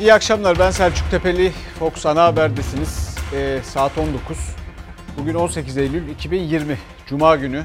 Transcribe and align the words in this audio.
İyi 0.00 0.14
akşamlar 0.14 0.58
ben 0.58 0.70
Selçuk 0.70 1.10
Tepeli. 1.10 1.52
Fox 1.78 2.06
Ana 2.06 2.24
Haber'desiniz. 2.24 3.16
Ee, 3.34 3.58
saat 3.62 3.98
19. 3.98 4.38
Bugün 5.18 5.34
18 5.34 5.76
Eylül 5.76 6.08
2020 6.08 6.78
Cuma 7.06 7.36
günü. 7.36 7.64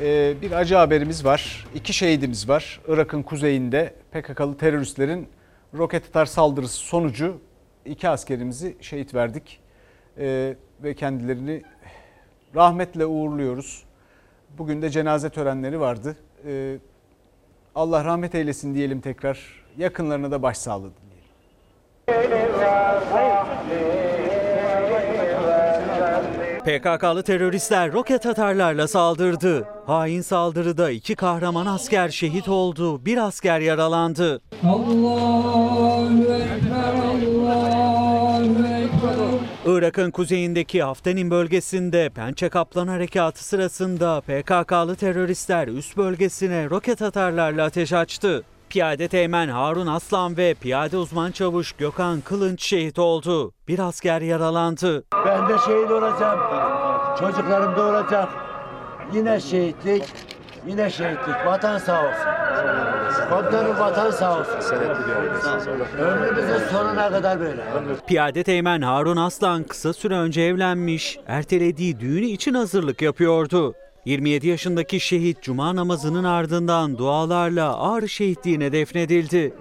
Ee, 0.00 0.34
bir 0.42 0.52
acı 0.52 0.76
haberimiz 0.76 1.24
var. 1.24 1.66
İki 1.74 1.92
şehidimiz 1.92 2.48
var. 2.48 2.80
Irak'ın 2.88 3.22
kuzeyinde 3.22 3.94
PKK'lı 4.12 4.56
teröristlerin 4.56 5.28
roket 5.74 6.08
atar 6.08 6.26
saldırısı 6.26 6.76
sonucu 6.76 7.40
iki 7.84 8.08
askerimizi 8.08 8.76
şehit 8.80 9.14
verdik. 9.14 9.60
Ee, 10.18 10.56
ve 10.82 10.94
kendilerini 10.94 11.62
rahmetle 12.54 13.06
uğurluyoruz. 13.06 13.82
Bugün 14.58 14.82
de 14.82 14.90
cenaze 14.90 15.30
törenleri 15.30 15.80
vardı. 15.80 16.16
Ee, 16.46 16.76
Allah 17.74 18.04
rahmet 18.04 18.34
eylesin 18.34 18.74
diyelim 18.74 19.00
tekrar. 19.00 19.64
Yakınlarına 19.78 20.30
da 20.30 20.42
başsağlığı. 20.42 20.90
PKK'lı 26.68 27.22
teröristler 27.22 27.92
roket 27.92 28.26
atarlarla 28.26 28.88
saldırdı. 28.88 29.68
Hain 29.86 30.20
saldırıda 30.20 30.90
iki 30.90 31.14
kahraman 31.14 31.66
asker 31.66 32.08
şehit 32.08 32.48
oldu, 32.48 33.04
bir 33.04 33.16
asker 33.16 33.60
yaralandı. 33.60 34.40
Irak'ın 39.66 40.10
kuzeyindeki 40.10 40.82
Haftenin 40.82 41.30
bölgesinde 41.30 42.10
Pençe 42.10 42.48
Kaplan 42.48 42.88
Harekatı 42.88 43.44
sırasında 43.44 44.20
PKK'lı 44.20 44.96
teröristler 44.96 45.68
üst 45.68 45.96
bölgesine 45.96 46.70
roket 46.70 47.02
atarlarla 47.02 47.64
ateş 47.64 47.92
açtı. 47.92 48.44
Piyade 48.70 49.08
Teğmen 49.08 49.48
Harun 49.48 49.86
Aslan 49.86 50.36
ve 50.36 50.54
piyade 50.54 50.96
uzman 50.96 51.30
çavuş 51.30 51.72
Gökhan 51.72 52.20
Kılınç 52.20 52.62
şehit 52.62 52.98
oldu. 52.98 53.52
Bir 53.68 53.78
asker 53.78 54.20
yaralandı. 54.20 55.04
Ben 55.26 55.48
de 55.48 55.58
şehit 55.66 55.90
olacağım. 55.90 56.40
Çocuklarım 57.18 57.76
da 57.76 57.86
olacak. 57.86 58.28
Yine 59.14 59.40
şehitlik, 59.40 60.04
yine 60.66 60.90
şehitlik. 60.90 61.46
Vatan 61.46 61.78
sağ 61.78 62.00
olsun. 62.00 62.28
Komutanım 63.30 63.78
vatan 63.78 64.10
sağ 64.10 64.40
olsun. 64.40 64.76
Ömrümüzün 65.98 66.68
sonuna 66.70 67.10
kadar 67.10 67.40
böyle. 67.40 67.62
Piyade 68.06 68.42
Teğmen 68.42 68.82
Harun 68.82 69.16
Aslan 69.16 69.62
kısa 69.62 69.92
süre 69.92 70.14
önce 70.14 70.40
evlenmiş, 70.42 71.18
ertelediği 71.26 72.00
düğünü 72.00 72.26
için 72.26 72.54
hazırlık 72.54 73.02
yapıyordu. 73.02 73.74
27 74.04 74.48
yaşındaki 74.48 75.00
şehit 75.00 75.42
cuma 75.42 75.76
namazının 75.76 76.24
ardından 76.24 76.98
dualarla 76.98 77.80
ağrı 77.80 78.08
şehitliğine 78.08 78.72
defnedildi. 78.72 79.54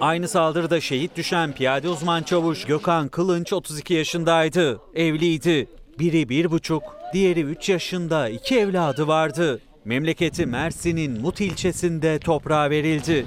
Aynı 0.00 0.28
saldırıda 0.28 0.80
şehit 0.80 1.16
düşen 1.16 1.52
piyade 1.52 1.88
uzman 1.88 2.22
çavuş 2.22 2.64
Gökhan 2.64 3.08
Kılınç 3.08 3.52
32 3.52 3.94
yaşındaydı. 3.94 4.80
Evliydi. 4.94 5.68
Biri 5.98 6.28
bir 6.28 6.50
buçuk, 6.50 6.82
diğeri 7.14 7.40
3 7.40 7.68
yaşında 7.68 8.28
iki 8.28 8.58
evladı 8.58 9.08
vardı. 9.08 9.60
Memleketi 9.84 10.46
Mersin'in 10.46 11.20
Mut 11.20 11.40
ilçesinde 11.40 12.18
toprağa 12.18 12.70
verildi. 12.70 13.26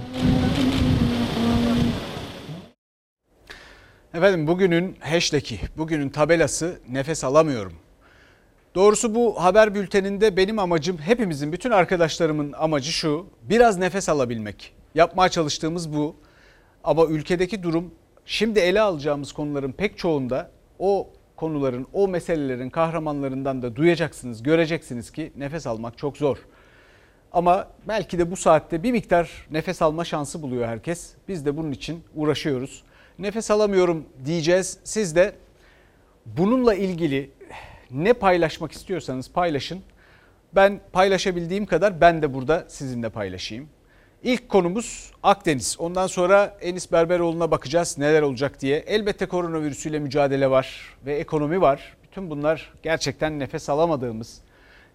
Efendim 4.13 4.47
bugünün 4.47 4.97
hashtag'i, 4.99 5.59
bugünün 5.77 6.09
tabelası 6.09 6.79
nefes 6.89 7.23
alamıyorum. 7.23 7.73
Doğrusu 8.75 9.15
bu 9.15 9.43
haber 9.43 9.75
bülteninde 9.75 10.37
benim 10.37 10.59
amacım, 10.59 10.97
hepimizin, 10.97 11.51
bütün 11.51 11.71
arkadaşlarımın 11.71 12.53
amacı 12.53 12.91
şu. 12.91 13.25
Biraz 13.43 13.77
nefes 13.77 14.09
alabilmek. 14.09 14.73
Yapmaya 14.95 15.29
çalıştığımız 15.29 15.93
bu. 15.93 16.15
Ama 16.83 17.05
ülkedeki 17.05 17.63
durum 17.63 17.93
şimdi 18.25 18.59
ele 18.59 18.81
alacağımız 18.81 19.31
konuların 19.31 19.71
pek 19.71 19.97
çoğunda 19.97 20.51
o 20.79 21.09
konuların, 21.35 21.87
o 21.93 22.07
meselelerin 22.07 22.69
kahramanlarından 22.69 23.61
da 23.61 23.75
duyacaksınız, 23.75 24.43
göreceksiniz 24.43 25.11
ki 25.11 25.31
nefes 25.35 25.67
almak 25.67 25.97
çok 25.97 26.17
zor. 26.17 26.37
Ama 27.31 27.67
belki 27.87 28.19
de 28.19 28.31
bu 28.31 28.35
saatte 28.35 28.83
bir 28.83 28.91
miktar 28.91 29.47
nefes 29.51 29.81
alma 29.81 30.05
şansı 30.05 30.41
buluyor 30.41 30.67
herkes. 30.67 31.13
Biz 31.27 31.45
de 31.45 31.57
bunun 31.57 31.71
için 31.71 32.03
uğraşıyoruz. 32.15 32.83
Nefes 33.19 33.51
alamıyorum 33.51 34.05
diyeceğiz. 34.25 34.77
Siz 34.83 35.15
de 35.15 35.35
bununla 36.25 36.75
ilgili 36.75 37.31
ne 37.91 38.13
paylaşmak 38.13 38.71
istiyorsanız 38.71 39.31
paylaşın. 39.31 39.81
Ben 40.55 40.81
paylaşabildiğim 40.91 41.65
kadar 41.65 42.01
ben 42.01 42.21
de 42.21 42.33
burada 42.33 42.65
sizinle 42.67 43.09
paylaşayım. 43.09 43.69
İlk 44.23 44.49
konumuz 44.49 45.11
Akdeniz. 45.23 45.75
Ondan 45.79 46.07
sonra 46.07 46.57
Enis 46.61 46.91
Berberoğlu'na 46.91 47.51
bakacağız 47.51 47.97
neler 47.97 48.21
olacak 48.21 48.61
diye. 48.61 48.77
Elbette 48.77 49.25
koronavirüsüyle 49.25 49.99
mücadele 49.99 50.49
var 50.49 50.95
ve 51.05 51.15
ekonomi 51.15 51.61
var. 51.61 51.97
Bütün 52.03 52.29
bunlar 52.29 52.73
gerçekten 52.83 53.39
nefes 53.39 53.69
alamadığımız, 53.69 54.41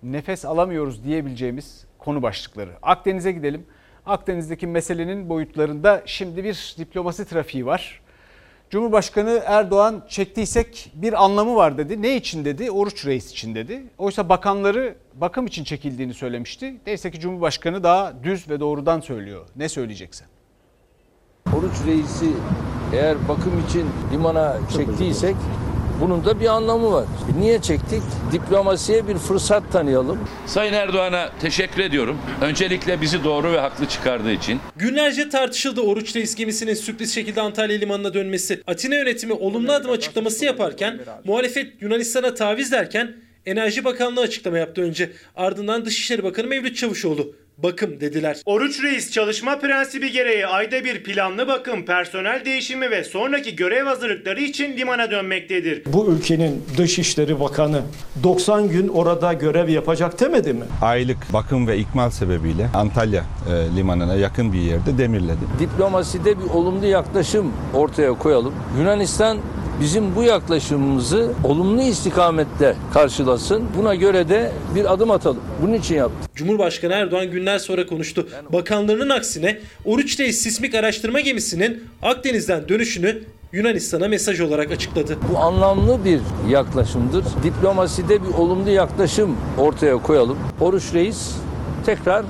nefes 0.03 0.45
alamıyoruz 0.45 1.05
diyebileceğimiz 1.05 1.85
konu 1.99 2.23
başlıkları. 2.23 2.71
Akdeniz'e 2.83 3.33
gidelim. 3.33 3.67
Akdeniz'deki 4.07 4.67
meselenin 4.67 5.29
boyutlarında 5.29 6.03
şimdi 6.07 6.45
bir 6.45 6.75
diplomasi 6.79 7.25
trafiği 7.25 7.67
var. 7.67 8.01
Cumhurbaşkanı 8.71 9.43
Erdoğan 9.47 10.05
çektiysek 10.09 10.93
bir 10.95 11.25
anlamı 11.25 11.57
var 11.57 11.79
dedi. 11.79 12.03
Ne 12.03 12.17
için 12.17 12.45
dedi? 12.45 12.71
Oruç 12.71 13.07
Reis 13.07 13.31
için 13.31 13.55
dedi. 13.55 13.83
Oysa 13.99 14.29
bakanları 14.29 14.95
bakım 15.15 15.47
için 15.47 15.65
çekildiğini 15.65 16.15
söylemişti. 16.15 16.75
Neyse 16.87 17.11
ki 17.11 17.21
Cumhurbaşkanı 17.21 17.83
daha 17.83 18.13
düz 18.23 18.49
ve 18.49 18.61
doğrudan 18.61 19.01
söylüyor. 19.01 19.47
Ne 19.57 19.69
söyleyeceksen. 19.69 20.29
Oruç 21.57 21.73
reisi 21.87 22.31
eğer 22.93 23.29
bakım 23.29 23.65
için 23.69 23.87
limana 24.13 24.59
çektiysek 24.77 25.37
bunun 26.01 26.25
da 26.25 26.41
bir 26.41 26.47
anlamı 26.47 26.93
var. 26.93 27.05
Niye 27.39 27.63
çektik? 27.63 28.03
Diplomasiye 28.33 29.09
bir 29.09 29.15
fırsat 29.15 29.73
tanıyalım. 29.73 30.19
Sayın 30.47 30.73
Erdoğan'a 30.73 31.29
teşekkür 31.41 31.83
ediyorum. 31.83 32.19
Öncelikle 32.41 33.01
bizi 33.01 33.25
doğru 33.25 33.53
ve 33.53 33.59
haklı 33.61 33.87
çıkardığı 33.89 34.33
için. 34.33 34.61
Günlerce 34.77 35.29
tartışıldı 35.29 35.81
Oruç 35.81 36.17
Reis 36.17 36.35
gemisinin 36.35 36.75
sürpriz 36.75 37.15
şekilde 37.15 37.41
Antalya 37.41 37.79
limanına 37.79 38.15
dönmesi. 38.15 38.63
Atina 38.67 38.95
yönetimi 38.95 39.33
olumlu 39.33 39.73
adım 39.73 39.91
açıklaması 39.91 40.45
yaparken 40.45 41.01
muhalefet 41.25 41.83
Yunanistan'a 41.83 42.35
taviz 42.35 42.73
derken 42.73 43.17
Enerji 43.47 43.85
Bakanlığı 43.85 44.21
açıklama 44.21 44.59
yaptı 44.59 44.83
önce. 44.83 45.11
Ardından 45.37 45.85
Dışişleri 45.85 46.25
Bakanı 46.25 46.47
Mevlüt 46.47 46.77
Çavuşoğlu 46.77 47.35
bakım 47.63 48.01
dediler. 48.01 48.37
Oruç 48.47 48.83
Reis 48.83 49.11
çalışma 49.13 49.59
prensibi 49.59 50.13
gereği 50.13 50.47
ayda 50.47 50.85
bir 50.85 51.03
planlı 51.03 51.49
bakım, 51.49 51.85
personel 51.85 52.45
değişimi 52.45 52.91
ve 52.91 53.05
sonraki 53.05 53.57
görev 53.57 53.87
hazırlıkları 53.87 54.41
için 54.41 54.77
limana 54.77 55.11
dönmektedir. 55.11 55.83
Bu 55.87 56.07
ülkenin 56.13 56.65
Dışişleri 56.77 57.41
Bakanı 57.41 57.83
90 58.23 58.69
gün 58.69 58.89
orada 58.89 59.33
görev 59.33 59.69
yapacak 59.69 60.21
demedi 60.21 60.53
mi? 60.53 60.65
aylık 60.83 61.33
bakım 61.33 61.67
ve 61.67 61.79
ikmal 61.79 62.11
sebebiyle 62.11 62.69
Antalya 62.75 63.25
e, 63.51 63.77
limanına 63.77 64.15
yakın 64.15 64.53
bir 64.53 64.59
yerde 64.61 64.99
demirledi. 64.99 65.39
Diplomaside 65.61 66.39
bir 66.39 66.45
olumlu 66.55 66.87
yaklaşım 66.87 67.53
ortaya 67.75 68.13
koyalım. 68.13 68.55
Yunanistan 68.79 69.39
bizim 69.81 70.17
bu 70.17 70.23
yaklaşımımızı 70.23 71.33
olumlu 71.45 71.83
istikamette 71.83 72.77
karşılasın. 72.95 73.65
Buna 73.79 73.95
göre 73.95 74.29
de 74.29 74.53
bir 74.75 74.93
adım 74.93 75.11
atalım. 75.11 75.41
Bunun 75.63 75.73
için 75.73 75.95
yaptık. 75.95 76.35
Cumhurbaşkanı 76.35 76.93
Erdoğan 76.93 77.31
günler 77.31 77.48
sonra 77.57 77.87
konuştu. 77.87 78.29
Bakanlarının 78.53 79.11
aksine 79.11 79.59
Oruç 79.85 80.21
Reis 80.21 80.39
sismik 80.39 80.75
araştırma 80.75 81.21
gemisinin 81.21 81.85
Akdeniz'den 82.03 82.69
dönüşünü 82.69 83.23
Yunanistan'a 83.53 84.09
mesaj 84.09 84.41
olarak 84.41 84.71
açıkladı. 84.71 85.17
Bu 85.33 85.39
anlamlı 85.39 86.05
bir 86.05 86.21
yaklaşımdır. 86.51 87.25
Diplomaside 87.43 88.23
bir 88.23 88.29
olumlu 88.29 88.71
yaklaşım 88.71 89.37
ortaya 89.59 89.97
koyalım. 89.97 90.39
Oruç 90.61 90.95
Reis 90.95 91.31
tekrar 91.87 92.25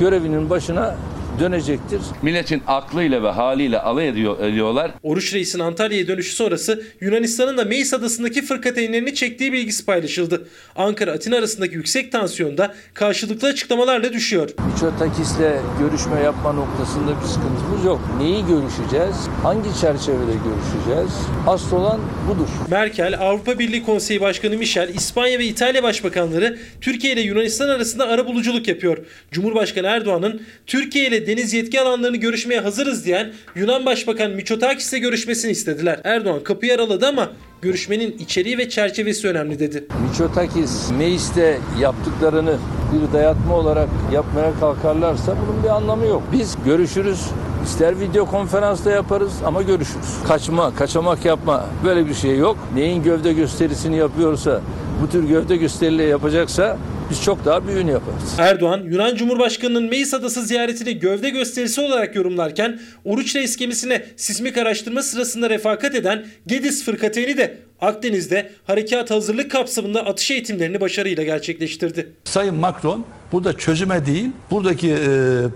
görevinin 0.00 0.50
başına 0.50 0.96
dönecektir. 1.40 2.00
Milletin 2.22 2.62
aklıyla 2.66 3.22
ve 3.22 3.28
haliyle 3.28 3.78
alay 3.78 4.08
ediyor, 4.08 4.44
ediyorlar. 4.44 4.90
Oruç 5.02 5.34
Reis'in 5.34 5.58
Antalya'ya 5.58 6.08
dönüşü 6.08 6.34
sonrası 6.34 6.82
Yunanistan'ın 7.00 7.56
da 7.56 7.64
Meis 7.64 7.94
adasındaki 7.94 8.42
fırkateynlerini 8.42 9.14
çektiği 9.14 9.52
bilgisi 9.52 9.86
paylaşıldı. 9.86 10.48
Ankara-Atina 10.76 11.36
arasındaki 11.36 11.74
yüksek 11.74 12.12
tansiyonda 12.12 12.74
karşılıklı 12.94 13.48
açıklamalarla 13.48 14.12
düşüyor. 14.12 14.50
Miçotakis'le 14.72 15.62
görüşme 15.80 16.20
yapma 16.20 16.52
noktasında 16.52 17.10
bir 17.20 17.26
sıkıntımız 17.26 17.84
yok. 17.84 18.00
Neyi 18.18 18.46
görüşeceğiz? 18.46 19.16
Hangi 19.42 19.80
çerçevede 19.80 20.32
görüşeceğiz? 20.32 21.12
Asıl 21.46 21.76
olan 21.76 22.00
budur. 22.28 22.48
Merkel, 22.70 23.20
Avrupa 23.20 23.58
Birliği 23.58 23.84
Konseyi 23.84 24.20
Başkanı 24.20 24.56
Michel, 24.56 24.88
İspanya 24.88 25.38
ve 25.38 25.44
İtalya 25.44 25.82
Başbakanları 25.82 26.58
Türkiye 26.80 27.12
ile 27.12 27.20
Yunanistan 27.20 27.68
arasında 27.68 28.08
arabuluculuk 28.08 28.68
yapıyor. 28.68 28.98
Cumhurbaşkanı 29.30 29.86
Erdoğan'ın 29.86 30.42
Türkiye 30.66 31.08
ile 31.08 31.23
deniz 31.26 31.52
yetki 31.52 31.80
alanlarını 31.80 32.16
görüşmeye 32.16 32.60
hazırız 32.60 33.04
diyen 33.04 33.32
Yunan 33.54 33.86
Başbakan 33.86 34.30
Mitsotakis'le 34.30 35.00
görüşmesini 35.00 35.50
istediler. 35.50 36.00
Erdoğan 36.04 36.44
kapıyı 36.44 36.74
araladı 36.74 37.06
ama 37.06 37.32
görüşmenin 37.62 38.18
içeriği 38.18 38.58
ve 38.58 38.68
çerçevesi 38.68 39.28
önemli 39.28 39.58
dedi. 39.58 39.84
Miçotakis, 40.08 40.90
Meis'te 40.98 41.58
yaptıklarını 41.80 42.56
bir 42.92 43.12
dayatma 43.12 43.54
olarak 43.56 43.88
yapmaya 44.12 44.52
kalkarlarsa 44.60 45.36
bunun 45.42 45.62
bir 45.62 45.68
anlamı 45.68 46.06
yok. 46.06 46.22
Biz 46.32 46.56
görüşürüz. 46.64 47.20
İster 47.64 48.00
video 48.00 48.26
konferansta 48.26 48.90
yaparız 48.90 49.32
ama 49.44 49.62
görüşürüz. 49.62 50.06
Kaçma, 50.28 50.74
kaçamak 50.74 51.24
yapma 51.24 51.66
böyle 51.84 52.08
bir 52.08 52.14
şey 52.14 52.38
yok. 52.38 52.56
Neyin 52.74 53.02
gövde 53.02 53.32
gösterisini 53.32 53.96
yapıyorsa, 53.96 54.60
bu 55.02 55.10
tür 55.10 55.24
gövde 55.28 55.56
gösterileri 55.56 56.08
yapacaksa 56.08 56.78
biz 57.10 57.22
çok 57.22 57.44
daha 57.44 57.66
büyüğünü 57.66 57.90
yaparız. 57.90 58.34
Erdoğan, 58.38 58.80
Yunan 58.84 59.16
Cumhurbaşkanı'nın 59.16 59.90
Meis 59.90 60.14
Adası 60.14 60.42
ziyaretini 60.42 60.98
gövde 60.98 61.30
gösterisi 61.30 61.80
olarak 61.80 62.16
yorumlarken 62.16 62.80
Oruç 63.04 63.36
Reis 63.36 63.56
gemisine 63.56 64.04
sismik 64.16 64.58
araştırma 64.58 65.02
sırasında 65.02 65.50
refakat 65.50 65.94
eden 65.94 66.26
Gediz 66.46 66.84
fırkateyni 66.84 67.36
de 67.36 67.58
Akdeniz'de 67.80 68.50
harekat 68.66 69.10
hazırlık 69.10 69.50
kapsamında 69.50 70.06
atış 70.06 70.30
eğitimlerini 70.30 70.80
başarıyla 70.80 71.24
gerçekleştirdi. 71.24 72.12
Sayın 72.24 72.54
Macron 72.54 73.04
burada 73.32 73.56
çözüme 73.56 74.06
değil, 74.06 74.30
buradaki 74.50 74.90
e, 74.90 74.96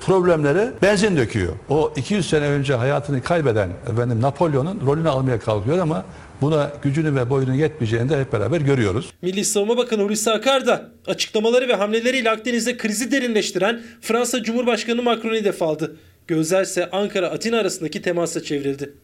problemlere 0.00 0.70
benzin 0.82 1.16
döküyor. 1.16 1.52
O 1.68 1.92
200 1.96 2.28
sene 2.30 2.44
önce 2.44 2.74
hayatını 2.74 3.22
kaybeden 3.22 3.70
efendim 3.92 4.22
Napolyon'un 4.22 4.80
rolünü 4.86 5.08
almaya 5.08 5.40
kalkıyor 5.40 5.78
ama 5.78 6.04
buna 6.40 6.72
gücünü 6.82 7.14
ve 7.14 7.30
boyunu 7.30 7.54
yetmeyeceğini 7.54 8.08
de 8.08 8.20
hep 8.20 8.32
beraber 8.32 8.60
görüyoruz. 8.60 9.12
Milli 9.22 9.44
Savunma 9.44 9.76
Bakanı 9.76 10.02
Hulusi 10.02 10.30
Akar 10.30 10.66
da 10.66 10.90
açıklamaları 11.06 11.68
ve 11.68 11.74
hamleleriyle 11.74 12.30
Akdeniz'de 12.30 12.76
krizi 12.76 13.12
derinleştiren 13.12 13.82
Fransa 14.00 14.42
Cumhurbaşkanı 14.42 15.02
Macron'u 15.02 15.34
hedef 15.34 15.62
aldı. 15.62 15.96
Gözler 16.26 16.62
ise 16.62 16.90
Ankara-Atina 16.90 17.58
arasındaki 17.58 18.02
temasa 18.02 18.42
çevrildi. 18.42 18.94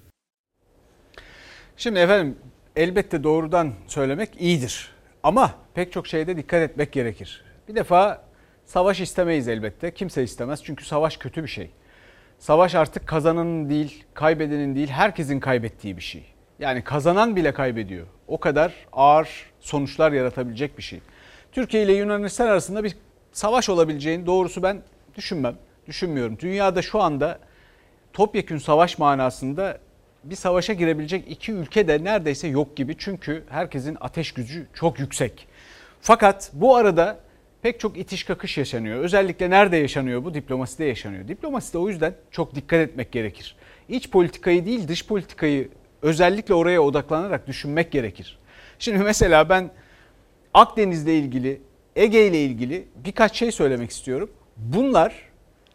Şimdi 1.76 1.98
efendim 1.98 2.36
elbette 2.76 3.24
doğrudan 3.24 3.72
söylemek 3.88 4.30
iyidir. 4.38 4.88
Ama 5.22 5.54
pek 5.74 5.92
çok 5.92 6.06
şeyde 6.06 6.36
dikkat 6.36 6.62
etmek 6.62 6.92
gerekir. 6.92 7.44
Bir 7.68 7.74
defa 7.74 8.22
savaş 8.66 9.00
istemeyiz 9.00 9.48
elbette. 9.48 9.94
Kimse 9.94 10.22
istemez 10.22 10.60
çünkü 10.64 10.84
savaş 10.84 11.16
kötü 11.16 11.42
bir 11.42 11.48
şey. 11.48 11.70
Savaş 12.38 12.74
artık 12.74 13.06
kazananın 13.06 13.70
değil, 13.70 14.04
kaybedenin 14.14 14.74
değil, 14.74 14.88
herkesin 14.88 15.40
kaybettiği 15.40 15.96
bir 15.96 16.02
şey. 16.02 16.33
Yani 16.58 16.84
kazanan 16.84 17.36
bile 17.36 17.52
kaybediyor. 17.52 18.06
O 18.28 18.40
kadar 18.40 18.72
ağır 18.92 19.28
sonuçlar 19.60 20.12
yaratabilecek 20.12 20.78
bir 20.78 20.82
şey. 20.82 21.00
Türkiye 21.52 21.82
ile 21.82 21.92
Yunanistan 21.92 22.46
arasında 22.46 22.84
bir 22.84 22.96
savaş 23.32 23.68
olabileceğini 23.68 24.26
doğrusu 24.26 24.62
ben 24.62 24.82
düşünmem. 25.16 25.56
Düşünmüyorum. 25.86 26.38
Dünyada 26.38 26.82
şu 26.82 27.00
anda 27.00 27.38
topyekün 28.12 28.58
savaş 28.58 28.98
manasında 28.98 29.78
bir 30.24 30.36
savaşa 30.36 30.72
girebilecek 30.72 31.24
iki 31.28 31.52
ülke 31.52 31.88
de 31.88 32.04
neredeyse 32.04 32.48
yok 32.48 32.76
gibi. 32.76 32.94
Çünkü 32.98 33.44
herkesin 33.48 33.96
ateş 34.00 34.32
gücü 34.32 34.66
çok 34.74 34.98
yüksek. 34.98 35.48
Fakat 36.00 36.50
bu 36.52 36.76
arada 36.76 37.18
pek 37.62 37.80
çok 37.80 37.98
itiş 37.98 38.24
kakış 38.24 38.58
yaşanıyor. 38.58 39.00
Özellikle 39.00 39.50
nerede 39.50 39.76
yaşanıyor 39.76 40.24
bu? 40.24 40.34
Diplomaside 40.34 40.84
yaşanıyor. 40.84 41.28
Diplomaside 41.28 41.78
o 41.78 41.88
yüzden 41.88 42.14
çok 42.30 42.54
dikkat 42.54 42.80
etmek 42.80 43.12
gerekir. 43.12 43.56
İç 43.88 44.10
politikayı 44.10 44.66
değil 44.66 44.88
dış 44.88 45.06
politikayı 45.06 45.68
özellikle 46.04 46.54
oraya 46.54 46.80
odaklanarak 46.80 47.46
düşünmek 47.46 47.92
gerekir. 47.92 48.38
Şimdi 48.78 48.98
mesela 48.98 49.48
ben 49.48 49.70
Akdeniz'le 50.54 51.08
ilgili, 51.08 51.60
Ege 51.96 52.26
ile 52.26 52.44
ilgili 52.44 52.88
birkaç 53.04 53.36
şey 53.36 53.52
söylemek 53.52 53.90
istiyorum. 53.90 54.30
Bunlar 54.56 55.14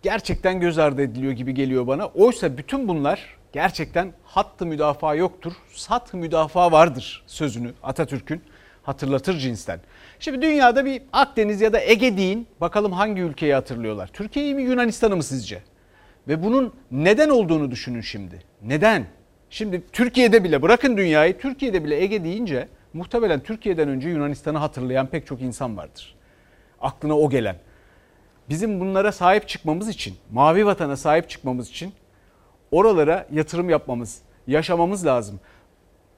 gerçekten 0.01 0.59
göz 0.59 0.77
ardı 0.77 1.01
ediliyor 1.01 1.31
gibi 1.31 1.53
geliyor 1.53 1.87
bana. 1.87 2.05
Oysa 2.05 2.57
bütün 2.57 2.87
bunlar 2.87 3.37
gerçekten 3.53 4.13
hattı 4.23 4.65
müdafaa 4.65 5.15
yoktur, 5.15 5.53
sat 5.73 6.13
müdafaa 6.13 6.71
vardır 6.71 7.23
sözünü 7.27 7.73
Atatürk'ün 7.83 8.41
hatırlatır 8.83 9.37
cinsten. 9.37 9.79
Şimdi 10.19 10.41
dünyada 10.41 10.85
bir 10.85 11.01
Akdeniz 11.13 11.61
ya 11.61 11.73
da 11.73 11.81
Ege 11.81 12.17
deyin 12.17 12.47
bakalım 12.61 12.91
hangi 12.91 13.21
ülkeyi 13.21 13.53
hatırlıyorlar? 13.53 14.07
Türkiye'yi 14.13 14.55
mi 14.55 14.63
Yunanistan'ı 14.63 15.15
mı 15.15 15.23
sizce? 15.23 15.61
Ve 16.27 16.43
bunun 16.43 16.73
neden 16.91 17.29
olduğunu 17.29 17.71
düşünün 17.71 18.01
şimdi. 18.01 18.43
Neden? 18.61 19.18
Şimdi 19.49 19.81
Türkiye'de 19.91 20.43
bile 20.43 20.61
bırakın 20.61 20.97
dünyayı 20.97 21.37
Türkiye'de 21.37 21.83
bile 21.83 22.01
Ege 22.01 22.23
deyince 22.23 22.67
muhtemelen 22.93 23.39
Türkiye'den 23.39 23.89
önce 23.89 24.09
Yunanistan'ı 24.09 24.57
hatırlayan 24.57 25.07
pek 25.07 25.27
çok 25.27 25.41
insan 25.41 25.77
vardır. 25.77 26.15
Aklına 26.81 27.17
o 27.17 27.29
gelen. 27.29 27.55
Bizim 28.49 28.79
bunlara 28.79 29.11
sahip 29.11 29.47
çıkmamız 29.47 29.89
için, 29.89 30.15
mavi 30.31 30.65
vatana 30.65 30.97
sahip 30.97 31.29
çıkmamız 31.29 31.69
için 31.69 31.93
oralara 32.71 33.27
yatırım 33.31 33.69
yapmamız, 33.69 34.21
yaşamamız 34.47 35.05
lazım. 35.05 35.39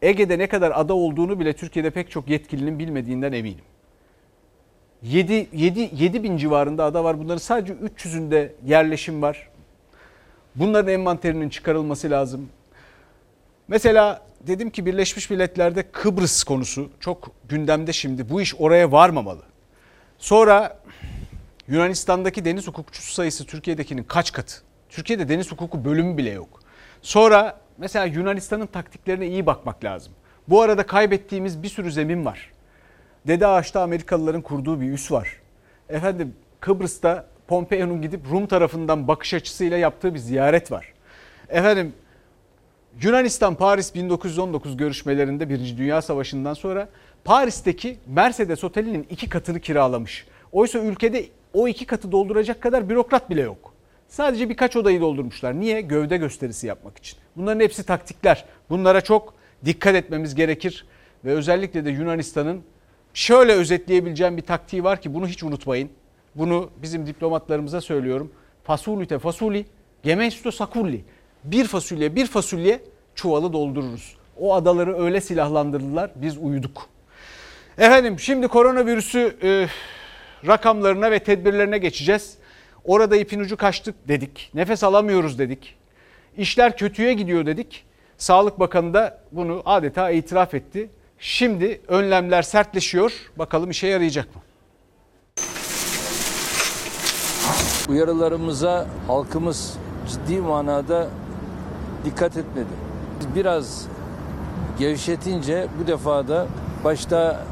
Ege'de 0.02 0.40
ne 0.40 0.48
kadar 0.48 0.72
ada 0.76 0.94
olduğunu 0.94 1.40
bile 1.40 1.54
Türkiye'de 1.54 1.90
pek 1.90 2.12
çok 2.12 2.30
yetkilinin 2.30 2.80
bilmediğinden 2.80 3.32
eminim. 3.32 3.64
7, 5.04 5.48
7, 5.54 5.90
7 5.94 6.24
bin 6.24 6.38
civarında 6.38 6.84
ada 6.84 7.04
var. 7.04 7.20
Bunların 7.20 7.38
sadece 7.38 7.74
300'ünde 7.74 8.52
yerleşim 8.66 9.22
var. 9.22 9.50
Bunların 10.56 10.94
envanterinin 10.94 11.50
çıkarılması 11.50 12.10
lazım. 12.10 12.50
Mesela 13.72 14.22
dedim 14.48 14.70
ki 14.70 14.86
Birleşmiş 14.86 15.30
Milletler'de 15.30 15.84
Kıbrıs 15.92 16.44
konusu 16.44 16.90
çok 17.00 17.32
gündemde 17.50 17.94
şimdi. 17.94 18.30
Bu 18.30 18.42
iş 18.42 18.56
oraya 18.56 18.92
varmamalı. 18.92 19.42
Sonra 20.18 20.80
Yunanistan'daki 21.68 22.46
deniz 22.46 22.68
hukukçusu 22.68 23.14
sayısı 23.14 23.46
Türkiye'dekinin 23.46 24.04
kaç 24.04 24.32
katı? 24.32 24.56
Türkiye'de 24.90 25.30
deniz 25.30 25.52
hukuku 25.52 25.86
bölümü 25.86 26.18
bile 26.18 26.30
yok. 26.30 26.60
Sonra 27.02 27.60
mesela 27.78 28.06
Yunanistan'ın 28.06 28.68
taktiklerine 28.68 29.28
iyi 29.28 29.46
bakmak 29.46 29.84
lazım. 29.84 30.14
Bu 30.48 30.62
arada 30.62 30.86
kaybettiğimiz 30.86 31.64
bir 31.64 31.70
sürü 31.70 31.92
zemin 31.92 32.26
var. 32.26 32.52
Dede 33.28 33.48
Ağaç'ta 33.48 33.82
Amerikalıların 33.82 34.42
kurduğu 34.42 34.82
bir 34.82 34.92
üs 34.92 35.12
var. 35.12 35.40
Efendim 35.90 36.36
Kıbrıs'ta 36.60 37.28
Pompeo'nun 37.48 38.02
gidip 38.02 38.22
Rum 38.32 38.48
tarafından 38.48 39.08
bakış 39.08 39.34
açısıyla 39.34 39.78
yaptığı 39.78 40.14
bir 40.14 40.20
ziyaret 40.20 40.72
var. 40.72 40.94
Efendim 41.50 41.94
Yunanistan 43.00 43.56
Paris 43.56 43.96
1919 43.96 44.78
görüşmelerinde 44.78 45.50
Birinci 45.50 45.78
Dünya 45.78 46.02
Savaşı'ndan 46.02 46.54
sonra 46.54 46.90
Paris'teki 47.24 47.98
Mercedes 48.08 48.64
Oteli'nin 48.64 49.08
iki 49.10 49.30
katını 49.30 49.60
kiralamış. 49.60 50.26
Oysa 50.52 50.80
ülkede 50.80 51.26
o 51.54 51.68
iki 51.68 51.86
katı 51.86 52.12
dolduracak 52.12 52.62
kadar 52.62 52.90
bürokrat 52.90 53.30
bile 53.30 53.42
yok. 53.42 53.74
Sadece 54.08 54.50
birkaç 54.50 54.76
odayı 54.76 55.02
doldurmuşlar. 55.02 55.60
Niye? 55.60 55.82
Gövde 55.82 56.18
gösterisi 56.18 56.68
yapmak 56.68 56.98
için. 56.98 57.20
Bunların 57.36 57.60
hepsi 57.60 57.86
taktikler. 57.86 58.46
Bunlara 58.70 59.02
çok 59.02 59.34
dikkat 59.66 59.96
etmemiz 59.96 60.36
gerekir. 60.36 60.86
Ve 61.26 61.32
özellikle 61.32 61.86
de 61.86 61.90
Yunanistan'ın 61.90 62.62
şöyle 63.14 63.54
özetleyebileceğim 63.54 64.38
bir 64.38 64.42
taktiği 64.42 64.84
var 64.84 65.02
ki 65.02 65.14
bunu 65.14 65.28
hiç 65.28 65.44
unutmayın. 65.44 65.90
Bunu 66.36 66.70
bizim 66.82 67.08
diplomatlarımıza 67.08 67.82
söylüyorum. 67.82 68.32
Fasulite 68.64 69.20
fasuli, 69.20 69.66
gemesto 70.04 70.52
sakulli. 70.52 71.04
Bir 71.44 71.68
fasulye 71.68 72.16
bir 72.16 72.28
fasulye 72.28 72.82
çuvalı 73.16 73.54
doldururuz. 73.54 74.16
O 74.40 74.56
adaları 74.56 75.04
öyle 75.04 75.22
silahlandırdılar 75.22 76.12
biz 76.16 76.38
uyuduk. 76.38 76.90
Efendim 77.78 78.20
şimdi 78.20 78.48
koronavirüsü 78.48 79.38
e, 79.44 79.68
rakamlarına 80.48 81.12
ve 81.12 81.20
tedbirlerine 81.20 81.78
geçeceğiz. 81.78 82.38
Orada 82.84 83.16
ipin 83.16 83.40
ucu 83.40 83.58
kaçtık 83.58 84.08
dedik. 84.08 84.52
Nefes 84.54 84.84
alamıyoruz 84.84 85.40
dedik. 85.40 85.76
İşler 86.38 86.78
kötüye 86.78 87.14
gidiyor 87.14 87.46
dedik. 87.46 87.86
Sağlık 88.18 88.60
Bakanı 88.60 88.94
da 88.94 89.22
bunu 89.32 89.62
adeta 89.66 90.12
itiraf 90.12 90.54
etti. 90.54 90.90
Şimdi 91.20 91.82
önlemler 91.88 92.42
sertleşiyor. 92.42 93.14
Bakalım 93.38 93.70
işe 93.70 93.88
yarayacak 93.88 94.36
mı? 94.36 94.42
Uyarılarımıza 97.90 98.88
halkımız 99.08 99.78
ciddi 100.10 100.42
manada 100.42 101.10
dikkat 102.06 102.38
etmedi. 102.38 102.68
Biraz 103.36 103.86
gevşetince 104.80 105.68
bu 105.80 105.88
defa 105.88 106.28
da 106.28 106.48
başta 106.84 107.46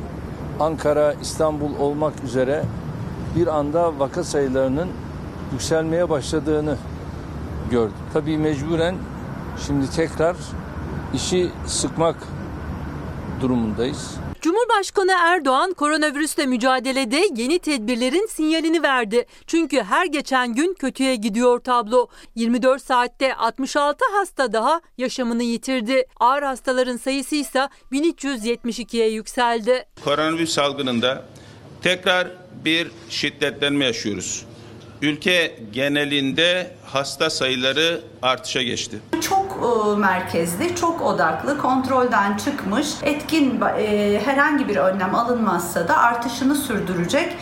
Ankara, 0.59 1.13
İstanbul 1.13 1.79
olmak 1.79 2.23
üzere 2.23 2.63
bir 3.35 3.47
anda 3.47 3.99
vaka 3.99 4.23
sayılarının 4.23 4.87
yükselmeye 5.51 6.09
başladığını 6.09 6.77
gördüm. 7.71 7.95
Tabii 8.13 8.37
mecburen 8.37 8.95
şimdi 9.67 9.91
tekrar 9.91 10.35
işi 11.13 11.51
sıkmak 11.65 12.15
durumundayız. 13.41 14.15
Cumhurbaşkanı 14.41 15.11
Erdoğan 15.21 15.73
koronavirüsle 15.73 16.45
mücadelede 16.45 17.29
yeni 17.35 17.59
tedbirlerin 17.59 18.27
sinyalini 18.27 18.83
verdi. 18.83 19.25
Çünkü 19.47 19.83
her 19.83 20.05
geçen 20.05 20.55
gün 20.55 20.73
kötüye 20.73 21.15
gidiyor 21.15 21.59
tablo. 21.59 22.07
24 22.35 22.81
saatte 22.81 23.35
66 23.35 24.05
hasta 24.11 24.53
daha 24.53 24.81
yaşamını 24.97 25.43
yitirdi. 25.43 26.05
Ağır 26.19 26.43
hastaların 26.43 26.97
sayısı 26.97 27.35
ise 27.35 27.69
1372'ye 27.91 29.09
yükseldi. 29.09 29.85
Koronavirüs 30.03 30.53
salgınında 30.53 31.25
tekrar 31.81 32.27
bir 32.65 32.91
şiddetlenme 33.09 33.85
yaşıyoruz. 33.85 34.45
Ülke 35.01 35.55
genelinde 35.73 36.71
hasta 36.85 37.29
sayıları 37.29 38.01
artışa 38.21 38.61
geçti. 38.61 38.99
Çok 39.21 39.59
e, 39.95 39.99
merkezli, 39.99 40.75
çok 40.75 41.01
odaklı, 41.01 41.57
kontrolden 41.57 42.37
çıkmış, 42.37 42.87
etkin 43.03 43.61
e, 43.61 44.21
herhangi 44.25 44.67
bir 44.67 44.75
önlem 44.75 45.15
alınmazsa 45.15 45.87
da 45.87 45.97
artışını 45.97 46.55
sürdürecek 46.55 47.35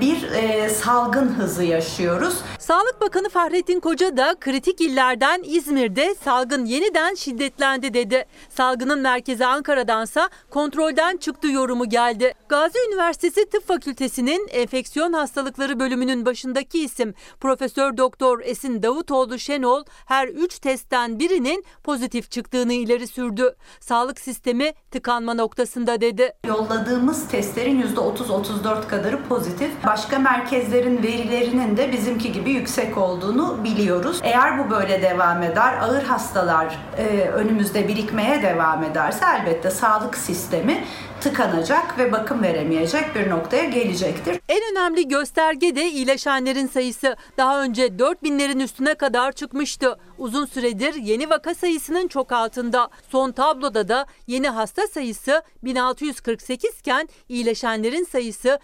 bir 0.00 0.22
e, 0.32 0.68
salgın 0.68 1.28
hızı 1.28 1.64
yaşıyoruz. 1.64 2.34
Sağlık 2.58 3.00
Bakanı 3.00 3.28
Fahrettin 3.28 3.80
Koca 3.80 4.16
da 4.16 4.34
kritik 4.40 4.80
illerden 4.80 5.42
İzmir'de 5.44 6.14
salgın 6.24 6.64
yeniden 6.64 7.14
şiddetlendi 7.14 7.94
dedi. 7.94 8.24
Salgının 8.48 9.00
merkezi 9.00 9.46
Ankara'dansa 9.46 10.28
kontrolden 10.50 11.16
çıktı 11.16 11.48
yorumu 11.48 11.88
geldi. 11.88 12.34
Gazi 12.48 12.78
Üniversitesi 12.88 13.50
Tıp 13.50 13.66
Fakültesi'nin 13.68 14.48
enfeksiyon 14.50 15.12
hastalıkları 15.12 15.80
bölümünün 15.80 16.26
başındaki 16.26 16.84
isim 16.84 17.14
Profesör 17.40 17.96
Doktor 17.96 18.40
Esin 18.40 18.82
Davutoğlu 18.82 19.38
Şenol 19.38 19.84
her 20.06 20.28
3 20.28 20.58
testten 20.58 21.18
birinin 21.18 21.64
pozitif 21.84 22.30
çıktığını 22.30 22.72
ileri 22.72 23.06
sürdü. 23.06 23.54
Sağlık 23.80 24.20
sistemi 24.20 24.72
tıkanma 24.90 25.34
noktasında 25.34 26.00
dedi. 26.00 26.32
Yolladığımız 26.46 27.28
testlerin 27.28 27.82
%30-34 27.82 28.88
kadarı 28.88 29.22
pozitif. 29.22 29.39
Başka 29.86 30.18
merkezlerin 30.18 31.02
verilerinin 31.02 31.76
de 31.76 31.92
bizimki 31.92 32.32
gibi 32.32 32.50
yüksek 32.50 32.98
olduğunu 32.98 33.64
biliyoruz. 33.64 34.20
Eğer 34.22 34.58
bu 34.58 34.70
böyle 34.70 35.02
devam 35.02 35.42
eder, 35.42 35.78
ağır 35.80 36.02
hastalar 36.02 36.78
e, 36.98 37.28
önümüzde 37.28 37.88
birikmeye 37.88 38.42
devam 38.42 38.84
ederse 38.84 39.24
elbette 39.40 39.70
sağlık 39.70 40.16
sistemi 40.16 40.84
tıkanacak 41.20 41.98
ve 41.98 42.12
bakım 42.12 42.42
veremeyecek 42.42 43.14
bir 43.14 43.30
noktaya 43.30 43.64
gelecektir. 43.64 44.40
En 44.48 44.60
önemli 44.72 45.08
gösterge 45.08 45.76
de 45.76 45.90
iyileşenlerin 45.90 46.66
sayısı. 46.66 47.16
Daha 47.36 47.62
önce 47.62 47.86
4000'lerin 47.86 48.62
üstüne 48.62 48.94
kadar 48.94 49.32
çıkmıştı. 49.32 49.98
Uzun 50.18 50.46
süredir 50.46 50.94
yeni 50.94 51.30
vaka 51.30 51.54
sayısının 51.54 52.08
çok 52.08 52.32
altında. 52.32 52.88
Son 53.08 53.32
tabloda 53.32 53.88
da 53.88 54.06
yeni 54.26 54.48
hasta 54.48 54.86
sayısı 54.86 55.42
1648 55.62 56.78
iken 56.80 57.08
iyileşenlerin 57.28 58.04
sayısı 58.04 58.58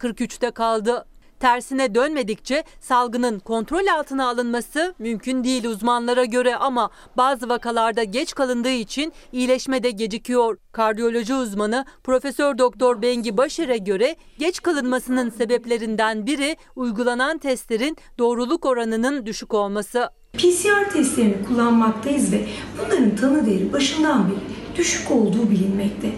1143'te 0.00 0.50
kaldı. 0.50 1.04
Tersine 1.40 1.94
dönmedikçe 1.94 2.64
salgının 2.80 3.38
kontrol 3.38 3.86
altına 3.86 4.28
alınması 4.28 4.94
mümkün 4.98 5.44
değil 5.44 5.64
uzmanlara 5.64 6.24
göre 6.24 6.56
ama 6.56 6.90
bazı 7.16 7.48
vakalarda 7.48 8.04
geç 8.04 8.34
kalındığı 8.34 8.70
için 8.70 9.12
iyileşme 9.32 9.82
de 9.82 9.90
gecikiyor. 9.90 10.58
Kardiyoloji 10.72 11.34
uzmanı 11.34 11.84
Profesör 12.04 12.58
Doktor 12.58 13.02
Bengi 13.02 13.36
Başar'a 13.36 13.76
göre 13.76 14.16
geç 14.38 14.62
kalınmasının 14.62 15.30
sebeplerinden 15.30 16.26
biri 16.26 16.56
uygulanan 16.76 17.38
testlerin 17.38 17.96
doğruluk 18.18 18.66
oranının 18.66 19.26
düşük 19.26 19.54
olması. 19.54 20.08
PCR 20.32 20.90
testlerini 20.92 21.46
kullanmaktayız 21.48 22.32
ve 22.32 22.46
bunların 22.78 23.16
tanı 23.16 23.46
değeri 23.46 23.72
başından 23.72 24.30
beri 24.30 24.59
düşük 24.80 25.10
olduğu 25.10 25.50
bilinmekte. 25.50 26.08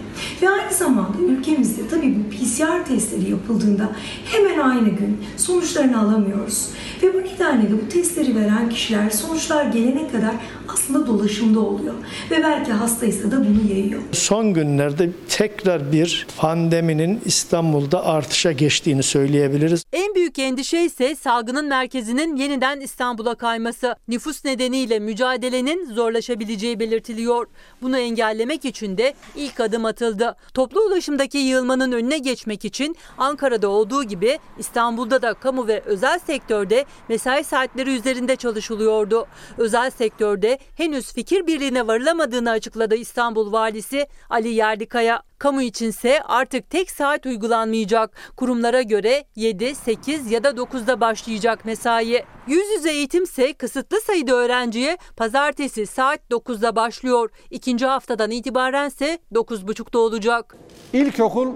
Ve 0.41 0.49
aynı 0.49 0.73
zamanda 0.73 1.17
ülkemizde 1.27 1.87
tabii 1.87 2.15
bu 2.15 2.29
PCR 2.29 2.85
testleri 2.85 3.31
yapıldığında 3.31 3.89
hemen 4.25 4.59
aynı 4.59 4.89
gün 4.89 5.17
sonuçlarını 5.37 5.99
alamıyoruz. 6.01 6.67
Ve 7.03 7.13
bu 7.13 7.17
nedenle 7.17 7.69
de 7.69 7.73
bu 7.85 7.89
testleri 7.89 8.35
veren 8.35 8.69
kişiler 8.69 9.09
sonuçlar 9.09 9.65
gelene 9.65 10.07
kadar 10.07 10.35
aslında 10.69 11.07
dolaşımda 11.07 11.59
oluyor. 11.59 11.93
Ve 12.31 12.43
belki 12.43 12.71
hastaysa 12.71 13.31
da 13.31 13.39
bunu 13.39 13.71
yayıyor. 13.71 14.01
Son 14.11 14.53
günlerde 14.53 15.09
tekrar 15.29 15.91
bir 15.91 16.27
pandeminin 16.37 17.21
İstanbul'da 17.25 18.05
artışa 18.05 18.51
geçtiğini 18.51 19.03
söyleyebiliriz. 19.03 19.83
En 19.93 20.15
büyük 20.15 20.39
endişe 20.39 20.81
ise 20.81 21.15
salgının 21.15 21.65
merkezinin 21.65 22.35
yeniden 22.35 22.79
İstanbul'a 22.79 23.35
kayması. 23.35 23.95
Nüfus 24.07 24.45
nedeniyle 24.45 24.99
mücadelenin 24.99 25.93
zorlaşabileceği 25.93 26.79
belirtiliyor. 26.79 27.47
Bunu 27.81 27.97
engellemek 27.97 28.52
için 28.53 28.97
de 28.97 29.13
ilk 29.35 29.59
adım 29.59 29.85
atıldı. 29.85 30.35
Toplu 30.53 30.81
ulaşımdaki 30.81 31.37
yığılmanın 31.37 31.91
önüne 31.91 32.17
geçmek 32.17 32.65
için 32.65 32.95
Ankara'da 33.17 33.69
olduğu 33.69 34.03
gibi 34.03 34.39
İstanbul'da 34.57 35.21
da 35.21 35.33
kamu 35.33 35.67
ve 35.67 35.81
özel 35.85 36.19
sektörde 36.19 36.85
mesai 37.09 37.43
saatleri 37.43 37.95
üzerinde 37.95 38.35
çalışılıyordu. 38.35 39.27
Özel 39.57 39.89
sektörde 39.89 40.59
henüz 40.77 41.13
fikir 41.13 41.47
birliğine 41.47 41.87
varılamadığını 41.87 42.51
açıkladı 42.51 42.95
İstanbul 42.95 43.51
Valisi 43.51 44.07
Ali 44.29 44.49
Yerlikaya. 44.49 45.23
Kamu 45.43 45.61
içinse 45.61 46.21
artık 46.21 46.69
tek 46.69 46.91
saat 46.91 47.25
uygulanmayacak. 47.25 48.11
Kurumlara 48.37 48.81
göre 48.81 49.23
7, 49.35 49.75
8 49.75 50.31
ya 50.31 50.43
da 50.43 50.49
9'da 50.49 51.01
başlayacak 51.01 51.65
mesai. 51.65 52.23
Yüz 52.47 52.63
yüze 52.75 52.91
eğitimse 52.91 53.53
kısıtlı 53.53 54.01
sayıda 54.01 54.33
öğrenciye 54.35 54.97
pazartesi 55.17 55.87
saat 55.87 56.19
9'da 56.31 56.75
başlıyor. 56.75 57.29
İkinci 57.51 57.85
haftadan 57.85 58.31
itibarense 58.31 59.19
9.30'da 59.33 59.99
olacak. 59.99 60.55
İlkokul 60.93 61.47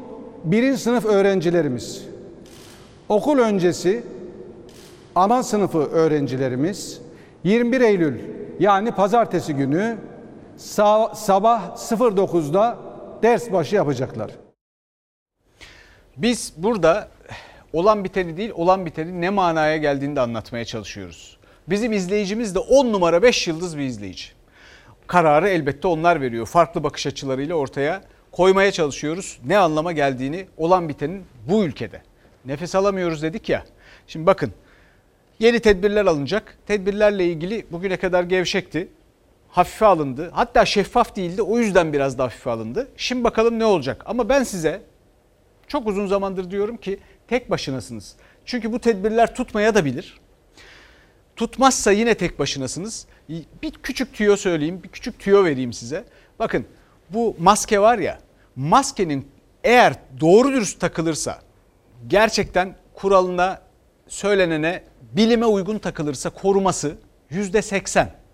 birinci 0.44 0.82
sınıf 0.82 1.06
öğrencilerimiz, 1.06 2.03
okul 3.10 3.38
öncesi 3.38 4.03
ana 5.15 5.44
sınıfı 5.44 5.79
öğrencilerimiz 5.79 7.01
21 7.44 7.82
Eylül 7.82 8.20
yani 8.60 8.91
pazartesi 8.91 9.53
günü 9.53 9.98
sa- 10.58 11.15
sabah 11.15 11.77
09'da 11.77 12.87
ders 13.24 13.52
başı 13.52 13.76
yapacaklar. 13.76 14.32
Biz 16.18 16.54
burada 16.58 17.10
olan 17.74 18.04
biteni 18.04 18.38
değil 18.38 18.52
olan 18.56 18.86
bitenin 18.86 19.22
ne 19.22 19.30
manaya 19.30 19.78
geldiğini 19.78 20.16
de 20.16 20.22
anlatmaya 20.22 20.66
çalışıyoruz. 20.66 21.38
Bizim 21.68 21.94
izleyicimiz 21.94 22.56
de 22.56 22.60
10 22.60 22.94
numara 22.94 23.24
5 23.24 23.48
yıldız 23.48 23.78
bir 23.78 23.84
izleyici. 23.84 24.28
Kararı 25.08 25.50
elbette 25.50 25.88
onlar 25.88 26.22
veriyor. 26.22 26.46
Farklı 26.46 26.84
bakış 26.84 27.08
açılarıyla 27.08 27.56
ortaya 27.56 28.02
koymaya 28.32 28.72
çalışıyoruz. 28.72 29.40
Ne 29.46 29.58
anlama 29.58 29.92
geldiğini 29.92 30.48
olan 30.58 30.90
bitenin 30.90 31.26
bu 31.50 31.64
ülkede. 31.64 32.02
Nefes 32.46 32.76
alamıyoruz 32.76 33.22
dedik 33.22 33.50
ya. 33.50 33.66
Şimdi 34.08 34.26
bakın 34.26 34.52
yeni 35.40 35.60
tedbirler 35.60 36.06
alınacak. 36.06 36.58
Tedbirlerle 36.68 37.26
ilgili 37.26 37.66
bugüne 37.72 37.98
kadar 37.98 38.24
gevşekti. 38.24 38.88
Hafife 39.58 39.86
alındı. 39.86 40.30
Hatta 40.34 40.66
şeffaf 40.66 41.16
değildi. 41.16 41.42
O 41.42 41.60
yüzden 41.60 41.94
biraz 41.94 42.18
da 42.18 42.24
hafife 42.24 42.50
alındı. 42.50 42.88
Şimdi 42.98 43.24
bakalım 43.24 43.60
ne 43.60 43.66
olacak. 43.66 44.04
Ama 44.06 44.30
ben 44.30 44.44
size 44.44 44.82
çok 45.68 45.88
uzun 45.88 46.08
zamandır 46.08 46.52
diyorum 46.52 46.78
ki 46.78 47.00
tek 47.28 47.50
başınasınız. 47.50 48.16
Çünkü 48.46 48.72
bu 48.72 48.80
tedbirler 48.80 49.36
tutmaya 49.36 49.76
da 49.76 49.86
bilir. 49.86 50.20
Tutmazsa 51.36 51.92
yine 51.92 52.16
tek 52.16 52.40
başınasınız. 52.40 53.08
Bir 53.62 53.72
küçük 53.72 54.14
tüyo 54.14 54.38
söyleyeyim, 54.38 54.84
bir 54.84 54.90
küçük 54.90 55.20
tüyo 55.20 55.44
vereyim 55.44 55.74
size. 55.74 56.04
Bakın 56.40 56.66
bu 57.10 57.36
maske 57.40 57.80
var 57.80 57.98
ya, 57.98 58.20
maskenin 58.56 59.28
eğer 59.64 59.94
doğru 60.20 60.52
dürüst 60.52 60.80
takılırsa, 60.80 61.42
gerçekten 62.08 62.76
kuralına, 62.94 63.62
söylenene, 64.08 64.84
bilime 65.12 65.46
uygun 65.46 65.80
takılırsa 65.80 66.30
koruması 66.30 66.96
yüzde 67.30 67.62
seksen. 67.62 68.26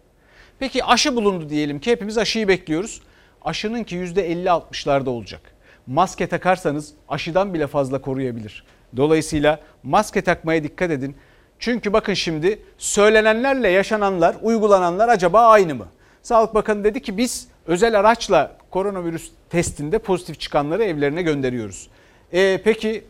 Peki 0.59 0.83
aşı 0.83 1.15
bulundu 1.15 1.49
diyelim 1.49 1.79
ki 1.79 1.91
hepimiz 1.91 2.17
aşıyı 2.17 2.47
bekliyoruz. 2.47 3.01
Aşının 3.41 3.83
ki 3.83 3.95
yüzde 3.95 4.31
elli 4.31 4.51
altmışlarda 4.51 5.09
olacak. 5.09 5.41
Maske 5.87 6.27
takarsanız 6.27 6.93
aşıdan 7.09 7.53
bile 7.53 7.67
fazla 7.67 8.01
koruyabilir. 8.01 8.63
Dolayısıyla 8.97 9.59
maske 9.83 10.21
takmaya 10.21 10.63
dikkat 10.63 10.91
edin. 10.91 11.15
Çünkü 11.59 11.93
bakın 11.93 12.13
şimdi 12.13 12.59
söylenenlerle 12.77 13.69
yaşananlar, 13.69 14.35
uygulananlar 14.41 15.09
acaba 15.09 15.47
aynı 15.47 15.75
mı? 15.75 15.87
Sağlık 16.23 16.55
Bakanı 16.55 16.83
dedi 16.83 17.01
ki 17.01 17.17
biz 17.17 17.47
özel 17.67 17.99
araçla 17.99 18.57
koronavirüs 18.71 19.31
testinde 19.49 19.99
pozitif 19.99 20.39
çıkanları 20.39 20.83
evlerine 20.83 21.21
gönderiyoruz. 21.21 21.89
E, 22.33 22.61
peki 22.63 23.03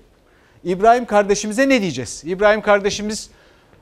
İbrahim 0.64 1.06
kardeşimize 1.06 1.70
ne 1.70 1.82
diyeceğiz? 1.82 2.24
İbrahim 2.26 2.62
kardeşimiz 2.62 3.30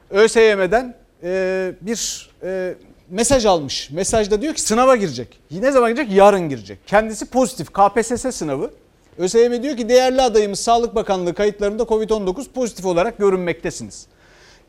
ÖSYM'den 0.09 0.95
e, 1.23 1.73
bir 1.81 2.29
e, 2.43 2.73
mesaj 3.11 3.45
almış. 3.45 3.89
Mesajda 3.89 4.41
diyor 4.41 4.53
ki 4.53 4.61
sınava 4.61 4.95
girecek. 4.95 5.39
Ne 5.51 5.71
zaman 5.71 5.95
girecek? 5.95 6.13
Yarın 6.17 6.49
girecek. 6.49 6.79
Kendisi 6.87 7.25
pozitif 7.25 7.67
KPSS 7.73 8.35
sınavı. 8.35 8.71
ÖSYM 9.17 9.63
diyor 9.63 9.77
ki 9.77 9.89
değerli 9.89 10.21
adayımız 10.21 10.59
Sağlık 10.59 10.95
Bakanlığı 10.95 11.33
kayıtlarında 11.33 11.83
Covid-19 11.83 12.51
pozitif 12.51 12.85
olarak 12.85 13.17
görünmektesiniz. 13.17 14.07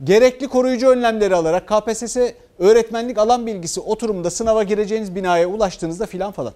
Gerekli 0.04 0.48
koruyucu 0.48 0.88
önlemleri 0.88 1.34
alarak 1.34 1.68
KPSS 1.68 2.16
öğretmenlik 2.58 3.18
alan 3.18 3.46
bilgisi 3.46 3.80
oturumda 3.80 4.30
sınava 4.30 4.62
gireceğiniz 4.62 5.14
binaya 5.14 5.46
ulaştığınızda 5.46 6.06
filan 6.06 6.32
falan. 6.32 6.52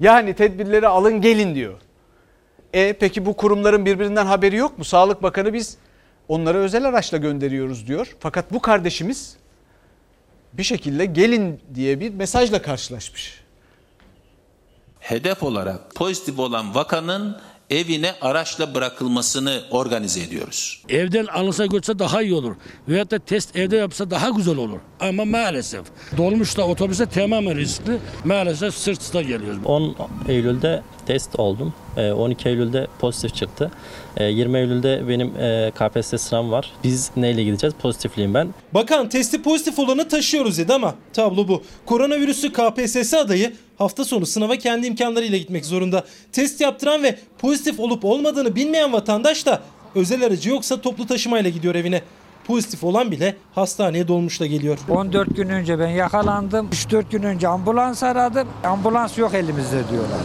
Yani 0.00 0.34
tedbirleri 0.34 0.88
alın 0.88 1.20
gelin 1.20 1.54
diyor. 1.54 1.74
E 2.72 2.92
peki 2.92 3.26
bu 3.26 3.36
kurumların 3.36 3.86
birbirinden 3.86 4.26
haberi 4.26 4.56
yok 4.56 4.78
mu? 4.78 4.84
Sağlık 4.84 5.22
Bakanı 5.22 5.52
biz 5.52 5.76
onları 6.28 6.58
özel 6.58 6.84
araçla 6.84 7.18
gönderiyoruz 7.18 7.86
diyor. 7.86 8.16
Fakat 8.20 8.52
bu 8.52 8.60
kardeşimiz 8.60 9.36
bir 10.52 10.62
şekilde 10.62 11.06
gelin 11.06 11.60
diye 11.74 12.00
bir 12.00 12.14
mesajla 12.14 12.62
karşılaşmış. 12.62 13.40
Hedef 15.00 15.42
olarak 15.42 15.94
pozitif 15.94 16.38
olan 16.38 16.74
vakanın 16.74 17.36
evine 17.70 18.14
araçla 18.20 18.74
bırakılmasını 18.74 19.62
organize 19.70 20.22
ediyoruz. 20.22 20.82
Evden 20.88 21.26
alınsa 21.26 21.66
götürse 21.66 21.98
daha 21.98 22.22
iyi 22.22 22.34
olur. 22.34 22.56
Veyahut 22.88 23.10
da 23.10 23.18
test 23.18 23.56
evde 23.56 23.76
yapsa 23.76 24.10
daha 24.10 24.28
güzel 24.30 24.56
olur. 24.56 24.78
Ama 25.00 25.24
maalesef 25.24 25.84
dolmuşla 26.16 26.62
otobüse 26.62 27.06
tamamen 27.06 27.56
riskli. 27.56 27.98
Maalesef 28.24 28.74
sırt 28.74 29.00
üstü 29.00 29.20
geliyoruz. 29.20 29.58
10 29.64 29.96
Eylül'de 30.28 30.82
test 31.10 31.38
oldum. 31.38 31.72
E, 31.96 32.12
12 32.12 32.48
Eylül'de 32.48 32.86
pozitif 32.98 33.34
çıktı. 33.34 33.70
E, 34.16 34.24
20 34.24 34.58
Eylül'de 34.58 35.08
benim 35.08 35.40
e, 35.40 35.72
KPSS 35.74 36.22
sınavım 36.22 36.50
var. 36.50 36.72
Biz 36.84 37.10
neyle 37.16 37.44
gideceğiz? 37.44 37.74
Pozitifliyim 37.82 38.34
ben. 38.34 38.48
Bakan 38.74 39.08
testi 39.08 39.42
pozitif 39.42 39.78
olanı 39.78 40.08
taşıyoruz 40.08 40.58
dedi 40.58 40.74
ama 40.74 40.94
tablo 41.12 41.48
bu. 41.48 41.62
Koronavirüsü 41.86 42.52
KPSS 42.52 43.14
adayı 43.14 43.52
hafta 43.78 44.04
sonu 44.04 44.26
sınava 44.26 44.56
kendi 44.56 44.86
imkanlarıyla 44.86 45.38
gitmek 45.38 45.66
zorunda. 45.66 46.04
Test 46.32 46.60
yaptıran 46.60 47.02
ve 47.02 47.18
pozitif 47.38 47.80
olup 47.80 48.04
olmadığını 48.04 48.56
bilmeyen 48.56 48.92
vatandaş 48.92 49.46
da 49.46 49.62
özel 49.94 50.24
aracı 50.24 50.50
yoksa 50.50 50.80
toplu 50.80 51.06
taşımayla 51.06 51.50
gidiyor 51.50 51.74
evine. 51.74 52.02
Pozitif 52.46 52.84
olan 52.84 53.10
bile 53.10 53.36
hastaneye 53.54 54.08
dolmuşla 54.08 54.46
geliyor. 54.46 54.78
14 54.88 55.36
gün 55.36 55.48
önce 55.48 55.78
ben 55.78 55.88
yakalandım. 55.88 56.68
3-4 56.72 57.04
gün 57.10 57.22
önce 57.22 57.48
ambulans 57.48 58.02
aradım. 58.02 58.48
Ambulans 58.64 59.18
yok 59.18 59.34
elimizde 59.34 59.88
diyorlar. 59.90 60.20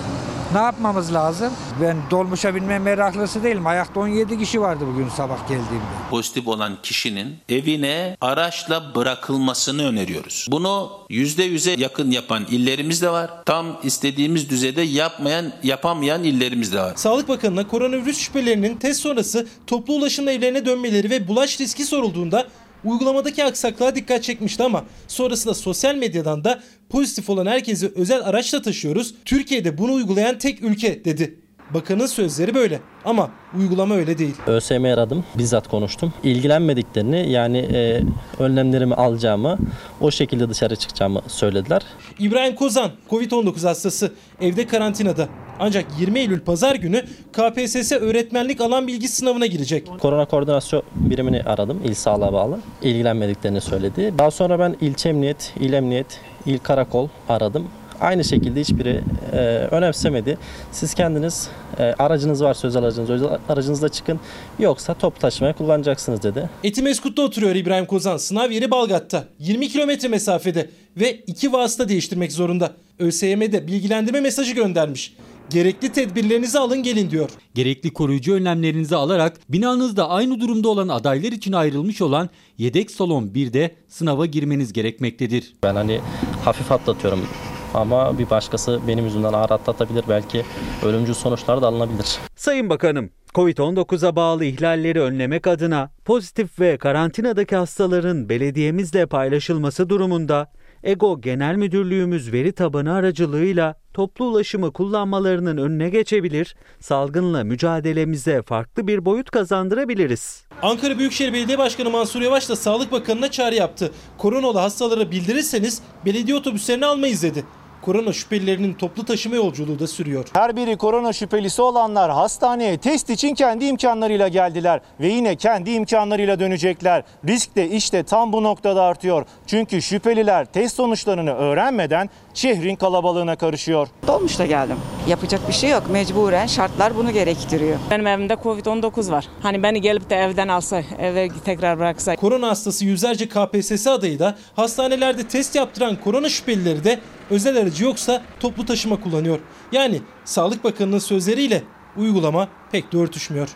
Ne 0.54 0.60
yapmamız 0.60 1.14
lazım? 1.14 1.54
Ben 1.82 1.98
dolmuşa 2.12 2.56
binme 2.56 2.80
meraklısı 2.80 3.44
değilim. 3.44 3.68
Ayakta 3.68 4.00
17 4.00 4.40
kişi 4.40 4.62
vardı 4.62 4.84
bugün 4.94 5.10
sabah 5.10 5.42
geldiğimde. 5.48 5.86
Pozitif 6.10 6.48
olan 6.48 6.78
kişinin 6.84 7.36
evine 7.50 8.18
araçla 8.22 8.96
bırakılmasını 8.96 9.88
öneriyoruz. 9.88 10.48
Bunu 10.52 10.90
%100'e 11.10 11.82
yakın 11.82 12.12
yapan 12.12 12.46
illerimiz 12.52 13.02
de 13.02 13.10
var. 13.10 13.32
Tam 13.46 13.80
istediğimiz 13.84 14.50
düzeyde 14.50 14.82
yapmayan, 14.82 15.54
yapamayan 15.64 16.24
illerimiz 16.24 16.74
de 16.74 16.80
var. 16.80 16.94
Sağlık 16.96 17.30
Bakanı'na 17.30 17.68
koronavirüs 17.68 18.18
şüphelerinin 18.18 18.76
test 18.78 19.02
sonrası 19.02 19.48
toplu 19.68 19.94
ulaşımla 19.94 20.32
evlerine 20.32 20.66
dönmeleri 20.66 21.10
ve 21.10 21.28
bulaş 21.28 21.60
riski 21.60 21.86
sorulduğunda 21.86 22.48
uygulamadaki 22.86 23.44
aksaklığa 23.44 23.96
dikkat 23.96 24.24
çekmişti 24.24 24.64
ama 24.64 24.86
sonrasında 25.08 25.54
sosyal 25.54 25.96
medyadan 25.96 26.44
da 26.44 26.64
pozitif 26.90 27.30
olan 27.30 27.46
herkesi 27.46 27.92
özel 27.96 28.26
araçla 28.26 28.62
taşıyoruz. 28.62 29.16
Türkiye'de 29.26 29.78
bunu 29.78 29.94
uygulayan 29.94 30.38
tek 30.38 30.62
ülke 30.62 31.06
dedi. 31.06 31.40
Bakanın 31.74 32.06
sözleri 32.06 32.56
böyle 32.56 32.80
ama 33.06 33.30
uygulama 33.60 33.96
öyle 33.96 34.18
değil. 34.18 34.36
ÖSYM'yi 34.48 34.94
aradım. 34.94 35.24
Bizzat 35.38 35.68
konuştum. 35.68 36.14
İlgilenmediklerini 36.24 37.32
yani 37.32 37.58
e, 37.58 38.02
önlemlerimi 38.40 38.94
alacağımı, 38.96 39.58
o 40.02 40.12
şekilde 40.12 40.50
dışarı 40.50 40.76
çıkacağımı 40.76 41.22
söylediler. 41.28 41.82
İbrahim 42.20 42.56
Kozan 42.56 42.92
Covid-19 43.10 43.68
hastası 43.68 44.14
evde 44.42 44.68
karantinada. 44.68 45.28
Ancak 45.60 45.86
20 46.00 46.20
Eylül 46.20 46.40
pazar 46.40 46.76
günü 46.76 47.06
KPSS 47.34 47.92
öğretmenlik 47.92 48.62
alan 48.62 48.88
bilgi 48.88 49.08
sınavına 49.08 49.46
girecek. 49.46 49.88
Korona 50.00 50.26
koordinasyon 50.26 50.84
birimini 50.96 51.44
aradım. 51.44 51.82
İl 51.86 51.94
sağlığa 51.94 52.34
bağlı. 52.34 52.60
İlgilenmediklerini 52.82 53.62
söyledi. 53.62 54.14
Daha 54.18 54.32
sonra 54.32 54.60
ben 54.60 54.76
ilçe 54.82 55.10
emniyet, 55.10 55.54
il 55.60 55.74
emniyet, 55.74 56.20
il 56.46 56.58
karakol 56.58 57.08
aradım. 57.30 57.68
Aynı 58.02 58.24
şekilde 58.24 58.62
hiçbiri 58.62 59.02
e, 59.34 59.38
önemsemedi. 59.72 60.38
Siz 60.72 60.94
kendiniz 60.94 61.50
e, 61.80 61.84
aracınız 61.84 62.44
varsa 62.44 62.68
özel 62.68 62.84
aracınız, 62.84 63.10
özel 63.10 63.30
aracınızla 63.50 63.90
çıkın. 63.90 64.20
Yoksa 64.60 64.94
toplu 64.94 65.20
taşımaya 65.20 65.54
kullanacaksınız 65.54 66.24
dedi. 66.24 66.50
Etimeskut'ta 66.64 67.22
oturuyor 67.22 67.56
İbrahim 67.56 67.86
Kozan. 67.86 68.18
Sınav 68.18 68.52
yeri 68.52 68.72
Balgat'ta. 68.72 69.24
20 69.40 69.70
kilometre 69.70 70.08
mesafede 70.08 70.70
ve 70.98 71.16
iki 71.28 71.54
vasıta 71.54 71.90
değiştirmek 71.90 72.32
zorunda. 72.32 72.72
ÖSYM'de 73.00 73.68
bilgilendirme 73.68 74.22
mesajı 74.22 74.56
göndermiş. 74.56 75.14
Gerekli 75.50 75.92
tedbirlerinizi 75.92 76.60
alın 76.60 76.84
gelin 76.84 77.12
diyor. 77.12 77.30
Gerekli 77.56 77.94
koruyucu 77.94 78.34
önlemlerinizi 78.34 78.96
alarak 78.96 79.40
binanızda 79.50 80.10
aynı 80.10 80.40
durumda 80.40 80.70
olan 80.70 80.88
adaylar 80.88 81.32
için 81.32 81.52
ayrılmış 81.52 82.02
olan 82.02 82.30
yedek 82.58 82.92
salon 82.92 83.24
1'de 83.28 83.76
sınava 83.88 84.26
girmeniz 84.26 84.74
gerekmektedir. 84.74 85.54
Ben 85.64 85.76
hani 85.76 86.00
hafif 86.46 86.72
atlatıyorum 86.72 87.28
ama 87.76 88.20
bir 88.20 88.30
başkası 88.30 88.80
benim 88.88 89.06
yüzümden 89.06 89.34
ağır 89.34 89.50
atlatabilir. 89.50 90.04
Belki 90.10 90.44
ölümcül 90.84 91.14
sonuçlar 91.14 91.62
da 91.62 91.68
alınabilir. 91.68 92.18
Sayın 92.36 92.70
Bakanım, 92.70 93.10
Covid-19'a 93.36 94.16
bağlı 94.16 94.46
ihlalleri 94.46 95.02
önlemek 95.02 95.48
adına 95.48 95.92
pozitif 96.06 96.60
ve 96.60 96.78
karantinadaki 96.78 97.56
hastaların 97.56 98.30
belediyemizle 98.30 99.06
paylaşılması 99.06 99.90
durumunda 99.90 100.52
EGO 100.84 101.22
Genel 101.22 101.56
Müdürlüğümüz 101.56 102.34
veri 102.34 102.52
tabanı 102.52 102.94
aracılığıyla 102.94 103.76
toplu 103.94 104.26
ulaşımı 104.26 104.74
kullanmalarının 104.74 105.58
önüne 105.58 105.90
geçebilir, 105.90 106.56
salgınla 106.80 107.44
mücadelemize 107.44 108.42
farklı 108.42 108.88
bir 108.88 109.06
boyut 109.06 109.32
kazandırabiliriz. 109.32 110.44
Ankara 110.62 111.00
Büyükşehir 111.00 111.34
Belediye 111.34 111.58
Başkanı 111.58 111.90
Mansur 111.90 112.22
Yavaş 112.22 112.50
da 112.50 112.56
Sağlık 112.56 112.92
Bakanı'na 112.92 113.32
çağrı 113.32 113.56
yaptı. 113.56 113.92
Koronalı 114.18 114.60
hastaları 114.60 115.12
bildirirseniz 115.12 115.82
belediye 116.06 116.38
otobüslerini 116.38 116.86
almayız 116.86 117.24
dedi. 117.24 117.44
Korona 117.86 118.14
şüphelilerinin 118.14 118.74
toplu 118.74 119.06
taşıma 119.06 119.36
yolculuğu 119.36 119.80
da 119.80 119.88
sürüyor. 119.88 120.26
Her 120.34 120.56
biri 120.56 120.78
korona 120.78 121.14
şüphelisi 121.14 121.62
olanlar 121.62 122.12
hastaneye 122.12 122.78
test 122.78 123.10
için 123.10 123.36
kendi 123.36 123.66
imkanlarıyla 123.66 124.28
geldiler 124.28 124.82
ve 125.00 125.08
yine 125.08 125.36
kendi 125.36 125.72
imkanlarıyla 125.72 126.40
dönecekler. 126.40 127.04
Risk 127.28 127.56
de 127.56 127.70
işte 127.70 128.04
tam 128.04 128.34
bu 128.34 128.44
noktada 128.44 128.84
artıyor. 128.84 129.26
Çünkü 129.48 129.82
şüpheliler 129.82 130.46
test 130.46 130.76
sonuçlarını 130.76 131.34
öğrenmeden 131.34 132.10
şehrin 132.36 132.76
kalabalığına 132.76 133.36
karışıyor. 133.36 133.88
Dolmuşla 134.08 134.46
geldim. 134.46 134.78
Yapacak 135.08 135.48
bir 135.48 135.54
şey 135.54 135.70
yok. 135.70 135.90
Mecburen 135.90 136.48
şartlar 136.48 136.96
bunu 136.96 137.12
gerektiriyor. 137.12 137.78
Benim 137.92 138.08
evimde 138.08 138.34
Covid-19 138.34 139.12
var. 139.12 139.28
Hani 139.42 139.64
beni 139.64 139.82
gelip 139.82 140.10
de 140.10 140.16
evden 140.16 140.48
alsa, 140.48 140.84
eve 141.00 141.30
tekrar 141.46 141.80
bıraksa. 141.80 142.16
Korona 142.16 142.48
hastası 142.48 142.86
yüzlerce 142.86 143.30
KPSS 143.30 143.88
adayı 143.88 144.20
da 144.20 144.38
hastanelerde 144.56 145.28
test 145.28 145.56
yaptıran 145.56 145.96
korona 146.04 146.30
şüphelileri 146.30 146.84
de 146.84 147.00
özel 147.30 147.58
aracı 147.58 147.84
yoksa 147.84 148.22
toplu 148.40 148.66
taşıma 148.66 149.02
kullanıyor. 149.02 149.40
Yani 149.72 150.02
Sağlık 150.26 150.64
Bakanı'nın 150.64 151.00
sözleriyle 151.00 151.64
uygulama 151.98 152.48
pek 152.72 152.94
de 152.94 152.98
örtüşmüyor. 152.98 153.50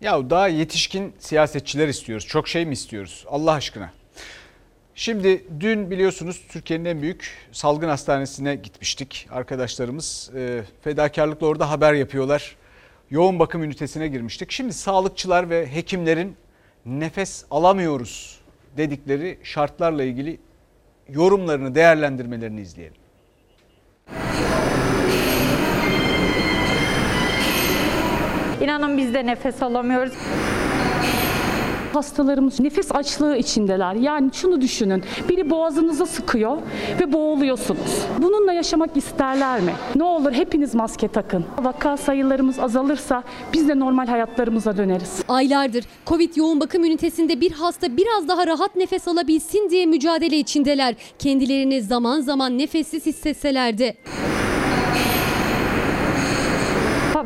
Ya 0.00 0.30
daha 0.30 0.48
yetişkin 0.48 1.14
siyasetçiler 1.18 1.88
istiyoruz. 1.88 2.26
Çok 2.26 2.48
şey 2.48 2.66
mi 2.66 2.72
istiyoruz? 2.72 3.24
Allah 3.28 3.52
aşkına. 3.52 3.97
Şimdi 4.98 5.44
dün 5.60 5.90
biliyorsunuz 5.90 6.42
Türkiye'nin 6.48 6.84
en 6.84 7.02
büyük 7.02 7.48
salgın 7.52 7.88
hastanesine 7.88 8.54
gitmiştik. 8.54 9.28
Arkadaşlarımız 9.30 10.30
e, 10.34 10.62
fedakarlıkla 10.80 11.46
orada 11.46 11.70
haber 11.70 11.94
yapıyorlar. 11.94 12.56
Yoğun 13.10 13.38
bakım 13.38 13.62
ünitesine 13.62 14.08
girmiştik. 14.08 14.50
Şimdi 14.50 14.72
sağlıkçılar 14.72 15.50
ve 15.50 15.74
hekimlerin 15.74 16.36
nefes 16.86 17.44
alamıyoruz 17.50 18.40
dedikleri 18.76 19.38
şartlarla 19.42 20.02
ilgili 20.04 20.38
yorumlarını, 21.08 21.74
değerlendirmelerini 21.74 22.60
izleyelim. 22.60 23.00
İnanın 28.60 28.98
biz 28.98 29.14
de 29.14 29.26
nefes 29.26 29.62
alamıyoruz. 29.62 30.12
Hastalarımız 31.98 32.60
nefes 32.60 32.94
açlığı 32.94 33.36
içindeler. 33.36 33.94
Yani 33.94 34.30
şunu 34.32 34.60
düşünün. 34.60 35.02
Biri 35.28 35.50
boğazınıza 35.50 36.06
sıkıyor 36.06 36.58
ve 37.00 37.12
boğuluyorsunuz. 37.12 38.02
Bununla 38.18 38.52
yaşamak 38.52 38.96
isterler 38.96 39.60
mi? 39.60 39.72
Ne 39.96 40.04
olur 40.04 40.32
hepiniz 40.32 40.74
maske 40.74 41.08
takın. 41.08 41.44
Vaka 41.62 41.96
sayılarımız 41.96 42.58
azalırsa 42.58 43.22
biz 43.52 43.68
de 43.68 43.78
normal 43.78 44.06
hayatlarımıza 44.06 44.76
döneriz. 44.76 45.22
Aylardır 45.28 45.84
Covid 46.06 46.36
yoğun 46.36 46.60
bakım 46.60 46.84
ünitesinde 46.84 47.40
bir 47.40 47.52
hasta 47.52 47.96
biraz 47.96 48.28
daha 48.28 48.46
rahat 48.46 48.76
nefes 48.76 49.08
alabilsin 49.08 49.70
diye 49.70 49.86
mücadele 49.86 50.38
içindeler. 50.38 50.94
Kendilerini 51.18 51.82
zaman 51.82 52.20
zaman 52.20 52.58
nefessiz 52.58 53.06
hissetseler 53.06 53.78
de. 53.78 53.96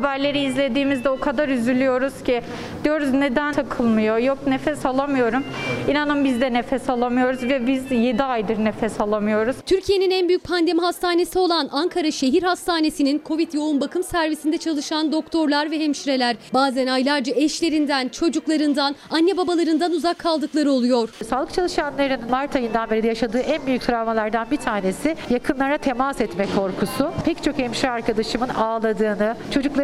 Haberleri 0.03 0.39
izlediğimizde 0.39 1.09
o 1.09 1.19
kadar 1.19 1.49
üzülüyoruz 1.49 2.23
ki 2.23 2.41
diyoruz 2.83 3.13
neden 3.13 3.53
takılmıyor? 3.53 4.17
Yok 4.17 4.47
nefes 4.47 4.85
alamıyorum. 4.85 5.43
İnanın 5.87 6.25
biz 6.25 6.41
de 6.41 6.53
nefes 6.53 6.89
alamıyoruz 6.89 7.43
ve 7.43 7.67
biz 7.67 7.91
7 7.91 8.23
aydır 8.23 8.57
nefes 8.57 9.01
alamıyoruz. 9.01 9.55
Türkiye'nin 9.65 10.11
en 10.11 10.27
büyük 10.27 10.43
pandemi 10.43 10.81
hastanesi 10.81 11.39
olan 11.39 11.69
Ankara 11.71 12.11
Şehir 12.11 12.43
Hastanesi'nin 12.43 13.21
Covid 13.25 13.53
yoğun 13.53 13.81
bakım 13.81 14.03
servisinde 14.03 14.57
çalışan 14.57 15.11
doktorlar 15.11 15.71
ve 15.71 15.79
hemşireler 15.79 16.35
bazen 16.53 16.87
aylarca 16.87 17.33
eşlerinden, 17.35 18.09
çocuklarından, 18.09 18.95
anne 19.09 19.37
babalarından 19.37 19.91
uzak 19.91 20.19
kaldıkları 20.19 20.71
oluyor. 20.71 21.09
Sağlık 21.29 21.53
çalışanlarının 21.53 22.29
Mart 22.29 22.55
ayından 22.55 22.89
beri 22.89 23.07
yaşadığı 23.07 23.39
en 23.39 23.65
büyük 23.65 23.81
travmalardan 23.81 24.47
bir 24.51 24.57
tanesi 24.57 25.15
yakınlara 25.29 25.77
temas 25.77 26.21
etme 26.21 26.45
korkusu. 26.55 27.11
Pek 27.25 27.43
çok 27.43 27.59
hemşire 27.59 27.91
arkadaşımın 27.91 28.49
ağladığını, 28.49 29.35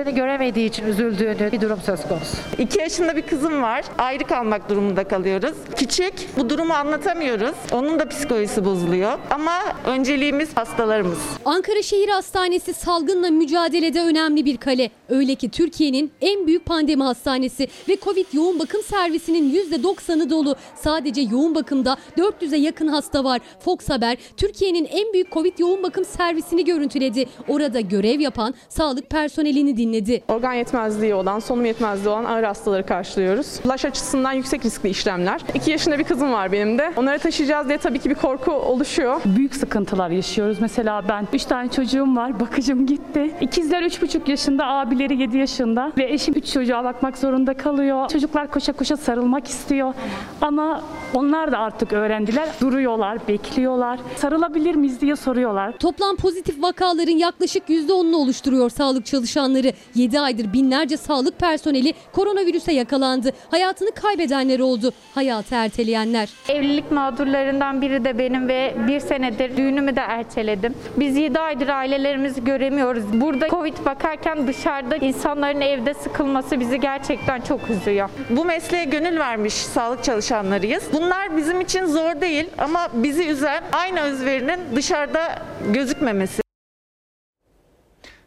çocuklarını 0.09 0.15
göremediği 0.15 0.69
için 0.69 0.85
üzüldüğünü 0.85 1.51
bir 1.51 1.61
durum 1.61 1.79
söz 1.85 2.07
konusu. 2.07 2.37
2 2.57 2.79
yaşında 2.79 3.15
bir 3.15 3.21
kızım 3.21 3.61
var. 3.61 3.85
Ayrı 3.97 4.23
kalmak 4.23 4.69
durumunda 4.69 5.03
kalıyoruz. 5.03 5.53
Küçük. 5.75 6.13
Bu 6.37 6.49
durumu 6.49 6.73
anlatamıyoruz. 6.73 7.55
Onun 7.71 7.99
da 7.99 8.09
psikolojisi 8.09 8.65
bozuluyor. 8.65 9.19
Ama 9.29 9.51
önceliğimiz 9.85 10.57
hastalarımız. 10.57 11.19
Ankara 11.45 11.81
Şehir 11.81 12.09
Hastanesi 12.09 12.73
salgınla 12.73 13.29
mücadelede 13.29 14.01
önemli 14.01 14.45
bir 14.45 14.57
kale. 14.57 14.89
Öyle 15.09 15.35
ki 15.35 15.49
Türkiye'nin 15.49 16.11
en 16.21 16.47
büyük 16.47 16.65
pandemi 16.65 17.03
hastanesi 17.03 17.67
ve 17.89 17.97
Covid 18.03 18.25
yoğun 18.33 18.59
bakım 18.59 18.81
servisinin 18.83 19.53
%90'ı 19.53 20.29
dolu. 20.29 20.55
Sadece 20.75 21.21
yoğun 21.21 21.55
bakımda 21.55 21.97
400'e 22.17 22.57
yakın 22.57 22.87
hasta 22.87 23.23
var. 23.23 23.39
Fox 23.59 23.89
Haber 23.89 24.17
Türkiye'nin 24.37 24.85
en 24.85 25.13
büyük 25.13 25.31
Covid 25.31 25.59
yoğun 25.59 25.83
bakım 25.83 26.05
servisini 26.05 26.65
görüntüledi. 26.65 27.25
Orada 27.47 27.79
görev 27.79 28.19
yapan 28.19 28.53
sağlık 28.69 29.09
personelini 29.09 29.77
dinledi. 29.77 29.98
Organ 30.27 30.53
yetmezliği 30.53 31.13
olan, 31.13 31.39
solunum 31.39 31.65
yetmezliği 31.65 32.09
olan 32.09 32.25
ağır 32.25 32.43
hastaları 32.43 32.85
karşılıyoruz. 32.85 33.59
Bulaş 33.63 33.85
açısından 33.85 34.31
yüksek 34.31 34.65
riskli 34.65 34.89
işlemler. 34.89 35.41
2 35.53 35.71
yaşında 35.71 35.99
bir 35.99 36.03
kızım 36.03 36.31
var 36.33 36.51
benim 36.51 36.77
de. 36.77 36.93
Onları 36.97 37.19
taşıyacağız 37.19 37.67
diye 37.67 37.77
tabii 37.77 37.99
ki 37.99 38.09
bir 38.09 38.15
korku 38.15 38.51
oluşuyor. 38.51 39.21
Büyük 39.25 39.55
sıkıntılar 39.55 40.09
yaşıyoruz. 40.09 40.57
Mesela 40.61 41.03
ben 41.09 41.27
3 41.33 41.45
tane 41.45 41.69
çocuğum 41.71 42.15
var. 42.15 42.39
Bakıcım 42.39 42.85
gitti. 42.85 43.31
İkizler 43.41 43.83
3,5 43.83 44.29
yaşında, 44.29 44.67
abileri 44.67 45.17
7 45.17 45.37
yaşında 45.37 45.91
ve 45.97 46.13
eşim 46.13 46.33
3 46.35 46.53
çocuğa 46.53 46.83
bakmak 46.83 47.17
zorunda 47.17 47.53
kalıyor. 47.53 48.09
Çocuklar 48.09 48.51
koşa 48.51 48.73
koşa 48.73 48.97
sarılmak 48.97 49.47
istiyor. 49.47 49.93
Ama 50.41 50.81
onlar 51.13 51.51
da 51.51 51.57
artık 51.57 51.93
öğrendiler. 51.93 52.49
Duruyorlar, 52.61 53.27
bekliyorlar. 53.27 53.99
Sarılabilir 54.15 54.75
miyiz 54.75 55.01
diye 55.01 55.15
soruyorlar. 55.15 55.77
Toplam 55.77 56.15
pozitif 56.15 56.61
vakaların 56.61 57.17
yaklaşık 57.17 57.69
%10'unu 57.69 58.15
oluşturuyor 58.15 58.69
sağlık 58.69 59.05
çalışanları. 59.05 59.73
7 59.95 60.19
aydır 60.19 60.53
binlerce 60.53 60.97
sağlık 60.97 61.39
personeli 61.39 61.93
koronavirüse 62.11 62.73
yakalandı. 62.73 63.31
Hayatını 63.51 63.91
kaybedenler 63.91 64.59
oldu. 64.59 64.91
Hayatı 65.15 65.55
erteleyenler. 65.55 66.29
Evlilik 66.49 66.91
mağdurlarından 66.91 67.81
biri 67.81 68.05
de 68.05 68.17
benim 68.17 68.47
ve 68.47 68.75
bir 68.87 68.99
senedir 68.99 69.57
düğünümü 69.57 69.95
de 69.95 70.01
erteledim. 70.01 70.73
Biz 70.97 71.17
7 71.17 71.39
aydır 71.39 71.67
ailelerimizi 71.67 72.43
göremiyoruz. 72.43 73.03
Burada 73.13 73.47
Covid 73.49 73.77
bakarken 73.85 74.47
dışarıda 74.47 74.95
insanların 74.95 75.61
evde 75.61 75.93
sıkılması 75.93 76.59
bizi 76.59 76.79
gerçekten 76.79 77.41
çok 77.41 77.69
üzüyor. 77.69 78.09
Bu 78.29 78.45
mesleğe 78.45 78.85
gönül 78.85 79.19
vermiş 79.19 79.53
sağlık 79.53 80.03
çalışanlarıyız. 80.03 80.83
Bunlar 80.93 81.37
bizim 81.37 81.61
için 81.61 81.85
zor 81.85 82.21
değil 82.21 82.45
ama 82.57 82.87
bizi 82.93 83.27
üzen 83.27 83.63
aynı 83.71 84.01
özverinin 84.01 84.59
dışarıda 84.75 85.41
gözükmemesi. 85.73 86.48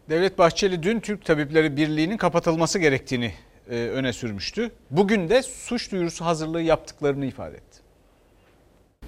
Devlet 0.08 0.38
Bahçeli 0.38 0.82
dün 0.82 1.00
Türk 1.00 1.24
Tabipleri 1.24 1.76
Birliği'nin 1.76 2.16
kapatılması 2.16 2.78
gerektiğini 2.78 3.32
e, 3.70 3.74
öne 3.76 4.12
sürmüştü. 4.12 4.70
Bugün 4.90 5.28
de 5.28 5.42
suç 5.42 5.92
duyurusu 5.92 6.24
hazırlığı 6.24 6.62
yaptıklarını 6.62 7.26
ifade 7.26 7.56
etti. 7.56 7.71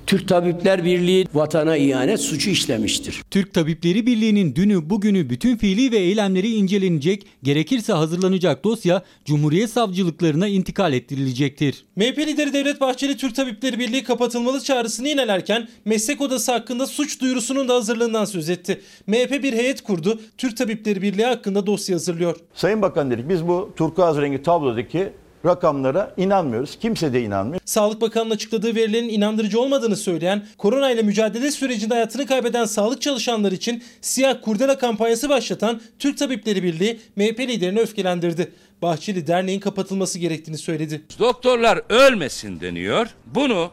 Türk 0.07 0.29
Tabipler 0.29 0.85
Birliği 0.85 1.27
vatana 1.35 1.77
ihanet 1.77 2.21
suçu 2.21 2.51
işlemiştir. 2.51 3.23
Türk 3.31 3.55
Tabipleri 3.55 4.07
Birliği'nin 4.07 4.55
dünü 4.57 4.91
bugünü 4.91 5.31
bütün 5.31 5.57
fiili 5.57 5.93
ve 5.93 5.97
eylemleri 5.97 6.55
incelenecek, 6.55 7.27
gerekirse 7.43 7.93
hazırlanacak 7.93 8.65
dosya 8.65 9.03
Cumhuriyet 9.25 9.71
Savcılıklarına 9.71 10.49
intikal 10.49 10.93
ettirilecektir. 10.93 11.85
MHP 11.97 12.19
lideri 12.19 12.53
Devlet 12.53 12.81
Bahçeli 12.81 13.17
Türk 13.17 13.35
Tabipleri 13.35 13.79
Birliği 13.79 14.05
kapatılmalı 14.05 14.61
çağrısını 14.61 15.09
yinelerken 15.09 15.69
meslek 15.85 16.21
odası 16.21 16.53
hakkında 16.53 16.87
suç 16.87 17.21
duyurusunun 17.21 17.69
da 17.69 17.75
hazırlığından 17.75 18.25
söz 18.25 18.49
etti. 18.49 18.81
MHP 19.07 19.43
bir 19.43 19.53
heyet 19.53 19.81
kurdu. 19.81 20.21
Türk 20.39 20.57
Tabipleri 20.57 21.03
Birliği 21.03 21.27
hakkında 21.27 21.67
dosya 21.67 21.95
hazırlıyor. 21.95 22.37
Sayın 22.55 22.83
Bakan 22.83 23.11
dedik 23.11 23.29
biz 23.29 23.49
bu 23.49 23.73
turkuaz 23.77 24.17
rengi 24.17 24.43
tablodaki 24.43 25.13
rakamlara 25.45 26.15
inanmıyoruz. 26.17 26.79
Kimse 26.81 27.13
de 27.13 27.23
inanmıyor. 27.23 27.61
Sağlık 27.65 28.01
Bakanı'nın 28.01 28.35
açıkladığı 28.35 28.75
verilerin 28.75 29.09
inandırıcı 29.09 29.61
olmadığını 29.61 29.97
söyleyen, 29.97 30.47
koronayla 30.59 31.03
mücadele 31.03 31.51
sürecinde 31.51 31.95
hayatını 31.95 32.27
kaybeden 32.27 32.65
sağlık 32.65 33.03
çalışanları 33.03 33.55
için 33.55 33.83
siyah 34.01 34.37
kurdela 34.43 34.79
kampanyası 34.79 35.29
başlatan 35.29 35.81
Türk 35.99 36.19
Tabipleri 36.19 36.63
Birliği 36.63 37.01
MHP 37.17 37.41
liderini 37.41 37.81
öfkelendirdi. 37.81 38.53
Bahçeli 38.83 39.27
derneğin 39.27 39.61
kapatılması 39.61 40.19
gerektiğini 40.19 40.59
söyledi. 40.59 41.03
Doktorlar 41.19 41.81
ölmesin 41.89 42.61
deniyor. 42.61 43.07
Bunu 43.27 43.71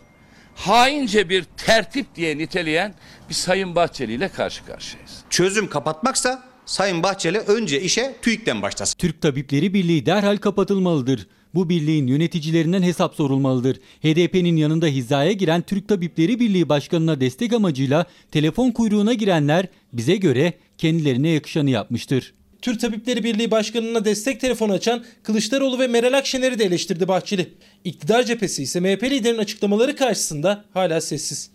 haince 0.56 1.30
bir 1.30 1.44
tertip 1.44 2.16
diye 2.16 2.38
niteleyen 2.38 2.94
bir 3.30 3.34
Sayın 3.34 3.76
Bahçeli 3.76 4.14
ile 4.14 4.30
karşı 4.30 4.66
karşıyayız. 4.66 5.12
Çözüm 5.30 5.70
kapatmaksa 5.70 6.44
Sayın 6.66 7.04
Bahçeli 7.04 7.40
önce 7.40 7.82
işe 7.82 8.16
TÜİK'ten 8.22 8.62
başlasın. 8.62 8.98
Türk 8.98 9.22
Tabipleri 9.22 9.74
Birliği 9.74 10.06
derhal 10.06 10.38
kapatılmalıdır. 10.38 11.28
Bu 11.56 11.70
birliğin 11.70 12.08
yöneticilerinden 12.08 12.82
hesap 12.84 13.16
sorulmalıdır. 13.16 13.80
HDP'nin 14.04 14.56
yanında 14.56 14.86
hizaya 14.86 15.32
giren 15.32 15.62
Türk 15.62 15.88
Tabipleri 15.88 16.40
Birliği 16.40 16.70
Başkanı'na 16.70 17.22
destek 17.22 17.54
amacıyla 17.54 18.06
telefon 18.32 18.72
kuyruğuna 18.72 19.14
girenler 19.14 19.68
bize 19.94 20.16
göre 20.16 20.54
kendilerine 20.78 21.30
yakışanı 21.30 21.70
yapmıştır. 21.70 22.34
Türk 22.62 22.80
Tabipleri 22.80 23.24
Birliği 23.24 23.52
Başkanı'na 23.52 24.06
destek 24.06 24.42
telefonu 24.42 24.74
açan 24.74 25.04
Kılıçdaroğlu 25.24 25.80
ve 25.80 25.88
Meral 25.88 26.14
Akşener'i 26.14 26.60
de 26.60 26.66
eleştirdi 26.66 27.08
Bahçeli. 27.08 27.54
İktidar 27.84 28.24
cephesi 28.24 28.64
ise 28.64 28.80
MHP 28.80 29.04
liderinin 29.04 29.40
açıklamaları 29.40 29.96
karşısında 29.96 30.66
hala 30.74 31.02
sessiz. 31.02 31.52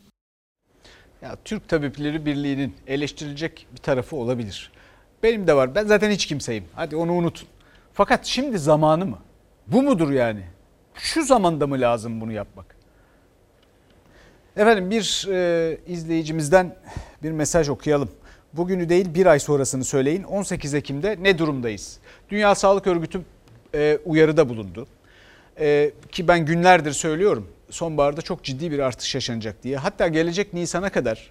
Ya 1.22 1.36
Türk 1.44 1.68
Tabipleri 1.68 2.26
Birliği'nin 2.26 2.74
eleştirilecek 2.86 3.66
bir 3.72 3.78
tarafı 3.78 4.16
olabilir. 4.16 4.70
Benim 5.22 5.46
de 5.46 5.56
var. 5.56 5.74
Ben 5.74 5.86
zaten 5.86 6.10
hiç 6.10 6.26
kimseyim. 6.26 6.64
Hadi 6.74 6.96
onu 6.96 7.12
unutun. 7.12 7.48
Fakat 7.92 8.26
şimdi 8.26 8.58
zamanı 8.58 9.06
mı? 9.06 9.18
Bu 9.66 9.82
mudur 9.82 10.10
yani? 10.10 10.40
Şu 10.94 11.24
zamanda 11.24 11.66
mı 11.66 11.80
lazım 11.80 12.20
bunu 12.20 12.32
yapmak? 12.32 12.76
Efendim 14.56 14.90
bir 14.90 15.28
e, 15.32 15.78
izleyicimizden 15.86 16.76
bir 17.22 17.30
mesaj 17.30 17.68
okuyalım. 17.68 18.10
Bugünü 18.52 18.88
değil 18.88 19.14
bir 19.14 19.26
ay 19.26 19.38
sonrasını 19.38 19.84
söyleyin. 19.84 20.22
18 20.22 20.74
Ekim'de 20.74 21.16
ne 21.20 21.38
durumdayız? 21.38 21.98
Dünya 22.30 22.54
Sağlık 22.54 22.86
Örgütü 22.86 23.20
e, 23.74 23.98
uyarıda 24.04 24.48
bulundu. 24.48 24.86
E, 25.60 25.90
ki 26.12 26.28
ben 26.28 26.46
günlerdir 26.46 26.92
söylüyorum 26.92 27.48
sonbaharda 27.70 28.22
çok 28.22 28.44
ciddi 28.44 28.70
bir 28.70 28.78
artış 28.78 29.14
yaşanacak 29.14 29.62
diye. 29.62 29.76
Hatta 29.76 30.08
gelecek 30.08 30.52
Nisan'a 30.52 30.90
kadar 30.90 31.30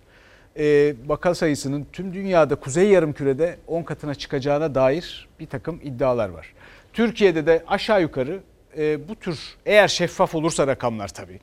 e, 0.57 0.95
vaka 1.05 1.35
sayısının 1.35 1.87
tüm 1.93 2.13
dünyada 2.13 2.55
kuzey 2.55 2.89
yarımkürede 2.89 3.57
10 3.67 3.83
katına 3.83 4.15
çıkacağına 4.15 4.75
dair 4.75 5.27
bir 5.39 5.47
takım 5.47 5.79
iddialar 5.83 6.29
var. 6.29 6.53
Türkiye'de 6.95 7.45
de 7.45 7.63
aşağı 7.67 8.01
yukarı 8.01 8.39
e, 8.77 9.07
bu 9.07 9.15
tür 9.15 9.39
eğer 9.65 9.87
şeffaf 9.87 10.35
olursa 10.35 10.67
rakamlar 10.67 11.07
tabii 11.07 11.39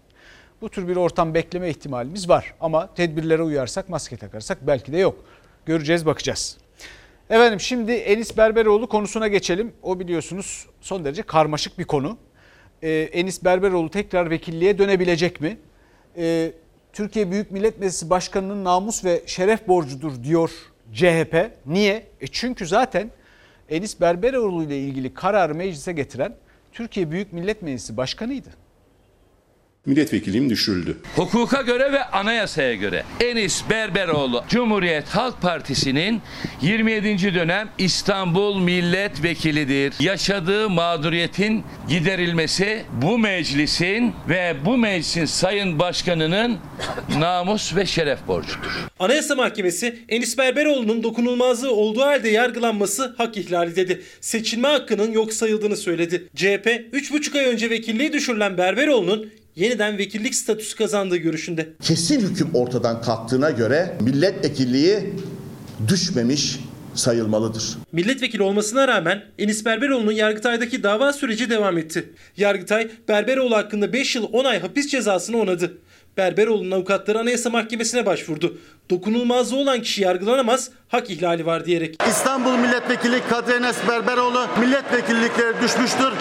bu 0.61 0.69
tür 0.69 0.89
bir 0.89 0.97
ortam 0.97 1.35
bekleme 1.35 1.71
ihtimalimiz 1.71 2.29
var. 2.29 2.55
Ama 2.61 2.95
tedbirlere 2.95 3.43
uyarsak 3.43 3.89
maske 3.89 4.17
takarsak 4.17 4.67
belki 4.67 4.93
de 4.93 4.99
yok. 4.99 5.25
Göreceğiz 5.67 6.07
bakacağız. 6.07 6.59
Efendim 7.31 7.61
şimdi 7.61 7.93
Enis 7.93 8.37
Berberoğlu 8.37 8.89
konusuna 8.89 9.29
geçelim. 9.29 9.73
O 9.83 10.01
biliyorsunuz 10.01 10.67
son 10.81 11.05
derece 11.05 11.23
karmaşık 11.23 11.79
bir 11.79 11.85
konu. 11.85 12.19
Ee, 12.83 12.91
Enis 12.91 13.45
Berberoğlu 13.45 13.91
tekrar 13.91 14.31
vekilliğe 14.31 14.79
dönebilecek 14.79 15.41
mi? 15.41 15.59
Ee, 16.17 16.53
Türkiye 16.93 17.31
Büyük 17.31 17.51
Millet 17.51 17.79
Meclisi 17.79 18.11
Başkanı'nın 18.11 18.65
namus 18.65 19.05
ve 19.05 19.23
şeref 19.27 19.69
borcudur 19.69 20.23
diyor 20.23 20.51
CHP. 20.93 21.51
Niye? 21.67 22.07
E 22.21 22.27
çünkü 22.27 22.67
zaten 22.67 23.11
Enis 23.73 24.01
Berberoğlu 24.01 24.65
ile 24.65 24.79
ilgili 24.79 25.15
kararı 25.15 25.55
meclise 25.55 25.93
getiren 25.93 26.35
Türkiye 26.73 27.11
Büyük 27.11 27.33
Millet 27.33 27.63
Meclisi 27.63 27.97
Başkanı'ydı. 27.97 28.49
Milletvekilliğim 29.87 30.51
düşürüldü. 30.51 30.97
Hukuka 31.17 31.63
göre 31.63 31.93
ve 31.93 32.05
anayasaya 32.05 32.75
göre 32.75 33.03
Enis 33.21 33.63
Berberoğlu 33.71 34.45
Cumhuriyet 34.49 35.09
Halk 35.09 35.43
Partisi'nin 35.43 36.23
27. 36.63 37.35
dönem 37.35 37.69
İstanbul 37.79 38.59
Milletvekilidir. 38.61 39.95
Yaşadığı 40.01 40.71
mağduriyetin 40.71 41.65
giderilmesi 41.89 42.83
bu 43.03 43.19
meclisin 43.19 44.13
ve 44.29 44.55
bu 44.65 44.77
meclisin 44.77 45.25
sayın 45.25 45.79
başkanının 45.79 46.59
namus 47.19 47.77
ve 47.77 47.87
şeref 47.87 48.27
borcudur. 48.29 48.89
Anayasa 48.99 49.35
Mahkemesi 49.35 49.99
Enis 50.09 50.39
Berberoğlu'nun 50.39 51.03
dokunulmazlığı 51.03 51.73
olduğu 51.73 52.03
halde 52.03 52.29
yargılanması 52.29 53.15
hak 53.19 53.37
ihlali 53.37 53.77
dedi. 53.77 54.03
Seçilme 54.21 54.69
hakkının 54.69 55.13
yok 55.13 55.33
sayıldığını 55.33 55.77
söyledi. 55.77 56.29
CHP 56.37 56.67
3,5 56.67 57.39
ay 57.39 57.45
önce 57.45 57.71
vekilliği 57.71 58.13
düşürülen 58.13 58.59
Berberoğlu'nun 58.59 59.42
yeniden 59.57 59.99
vekillik 59.99 60.35
statüsü 60.35 60.77
kazandığı 60.77 61.17
görüşünde. 61.17 61.69
Kesin 61.83 62.21
hüküm 62.21 62.55
ortadan 62.55 63.03
kalktığına 63.03 63.51
göre 63.51 63.97
milletvekilliği 64.01 65.01
düşmemiş 65.89 66.59
sayılmalıdır. 66.95 67.79
Milletvekili 67.93 68.43
olmasına 68.43 68.89
rağmen 68.89 69.23
Enis 69.39 69.65
Berberoğlu'nun 69.65 70.13
Yargıtay'daki 70.13 70.83
dava 70.83 71.13
süreci 71.13 71.51
devam 71.51 71.79
etti. 71.79 72.13
Yargıtay 72.37 72.91
Berberoğlu 73.09 73.57
hakkında 73.57 73.93
5 73.93 74.17
yıl 74.17 74.29
10 74.33 74.45
ay 74.45 74.61
hapis 74.61 74.91
cezasını 74.91 75.37
onadı. 75.37 75.79
Berberoğlu'nun 76.17 76.71
avukatları 76.71 77.19
Anayasa 77.19 77.51
Mahkemesi'ne 77.51 78.07
başvurdu. 78.07 78.59
Dokunulmazlığı 78.91 79.57
olan 79.57 79.83
kişi 79.83 80.03
yargılanamaz, 80.03 80.71
hak 80.89 81.11
ihlali 81.11 81.47
var 81.47 81.67
diyerek. 81.67 81.97
İstanbul 82.09 82.57
Milletvekili 82.57 83.21
Kadri 83.31 83.53
Enes 83.53 83.77
Berberoğlu 83.89 84.47
milletvekillikleri 84.61 85.63
düşmüştür. 85.63 86.13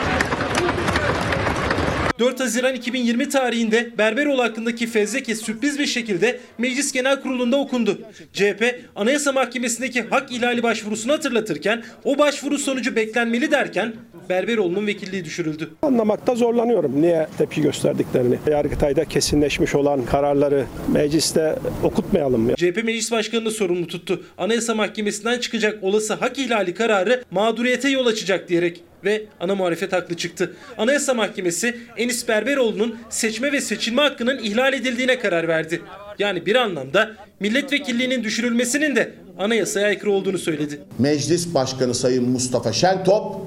4 2.22 2.40
Haziran 2.40 2.76
2020 2.76 3.30
tarihinde 3.30 3.90
Berberoğlu 3.98 4.44
hakkındaki 4.44 4.88
fezleke 4.88 5.36
sürpriz 5.36 5.80
bir 5.80 5.86
şekilde 5.86 6.40
Meclis 6.58 6.92
Genel 6.92 7.22
Kurulu'nda 7.22 7.58
okundu. 7.58 8.02
CHP 8.34 8.76
Anayasa 8.96 9.32
Mahkemesi'ndeki 9.32 10.02
hak 10.02 10.32
ihlali 10.32 10.64
başvurusunu 10.64 11.14
hatırlatırken 11.14 11.84
o 12.04 12.18
başvuru 12.18 12.58
sonucu 12.58 12.96
beklenmeli 12.96 13.52
derken 13.52 13.94
Berberoğlu'nun 14.30 14.88
vekilliği 14.88 15.26
düşürüldü. 15.26 15.70
Anlamakta 15.82 16.36
zorlanıyorum 16.36 17.02
niye 17.02 17.28
tepki 17.38 17.62
gösterdiklerini. 17.62 18.40
Yargıtay'da 18.52 19.06
kesinleşmiş 19.06 19.76
olan 19.76 20.06
kararları 20.06 20.66
mecliste 20.88 21.56
okutmayalım 21.84 22.42
mı? 22.42 22.56
CHP 22.56 22.84
Meclis 22.84 23.12
Başkanı'nı 23.12 23.52
sorumlu 23.52 23.88
tuttu. 23.88 24.24
Anayasa 24.38 24.76
Mahkemesi'nden 24.76 25.40
çıkacak 25.40 25.84
olası 25.84 26.14
hak 26.14 26.40
ihlali 26.40 26.74
kararı 26.74 27.24
mağduriyete 27.32 27.90
yol 27.90 28.06
açacak 28.06 28.50
diyerek 28.50 28.84
ve 29.04 29.26
ana 29.40 29.56
muhalefet 29.56 29.94
haklı 29.94 30.18
çıktı. 30.18 30.56
Anayasa 30.78 31.14
Mahkemesi 31.14 31.78
Enis 31.98 32.28
Berberoğlu'nun 32.28 32.96
seçme 33.10 33.52
ve 33.52 33.62
seçilme 33.62 34.02
hakkının 34.02 34.38
ihlal 34.38 34.74
edildiğine 34.74 35.20
karar 35.20 35.48
verdi. 35.48 35.82
Yani 36.20 36.46
bir 36.46 36.56
anlamda 36.56 37.12
milletvekilliğinin 37.40 38.24
düşürülmesinin 38.24 38.96
de 38.96 39.14
anayasaya 39.38 39.88
aykırı 39.88 40.12
olduğunu 40.12 40.38
söyledi. 40.38 40.82
Meclis 41.00 41.54
Başkanı 41.54 41.96
Sayın 41.96 42.30
Mustafa 42.30 42.74
Şentop 42.74 43.42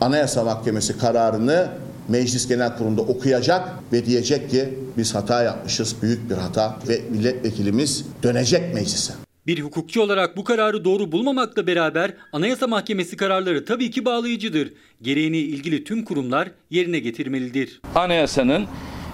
Anayasa 0.00 0.44
Mahkemesi 0.44 0.98
kararını 0.98 1.68
Meclis 2.08 2.48
Genel 2.48 2.76
Kurulu'nda 2.76 3.02
okuyacak 3.02 3.68
ve 3.92 4.06
diyecek 4.06 4.50
ki 4.50 4.78
biz 4.96 5.14
hata 5.14 5.42
yapmışız, 5.42 5.96
büyük 6.02 6.30
bir 6.30 6.34
hata 6.34 6.78
ve 6.88 7.00
milletvekilimiz 7.10 8.04
dönecek 8.22 8.74
meclise. 8.74 9.12
Bir 9.48 9.60
hukukçu 9.60 10.02
olarak 10.02 10.36
bu 10.36 10.44
kararı 10.44 10.84
doğru 10.84 11.12
bulmamakla 11.12 11.66
beraber 11.66 12.10
Anayasa 12.32 12.66
Mahkemesi 12.66 13.16
kararları 13.16 13.64
tabii 13.64 13.90
ki 13.90 14.04
bağlayıcıdır. 14.04 14.72
Gereğini 15.02 15.38
ilgili 15.38 15.84
tüm 15.84 16.04
kurumlar 16.04 16.48
yerine 16.70 16.98
getirmelidir. 16.98 17.80
Anayasanın 17.94 18.66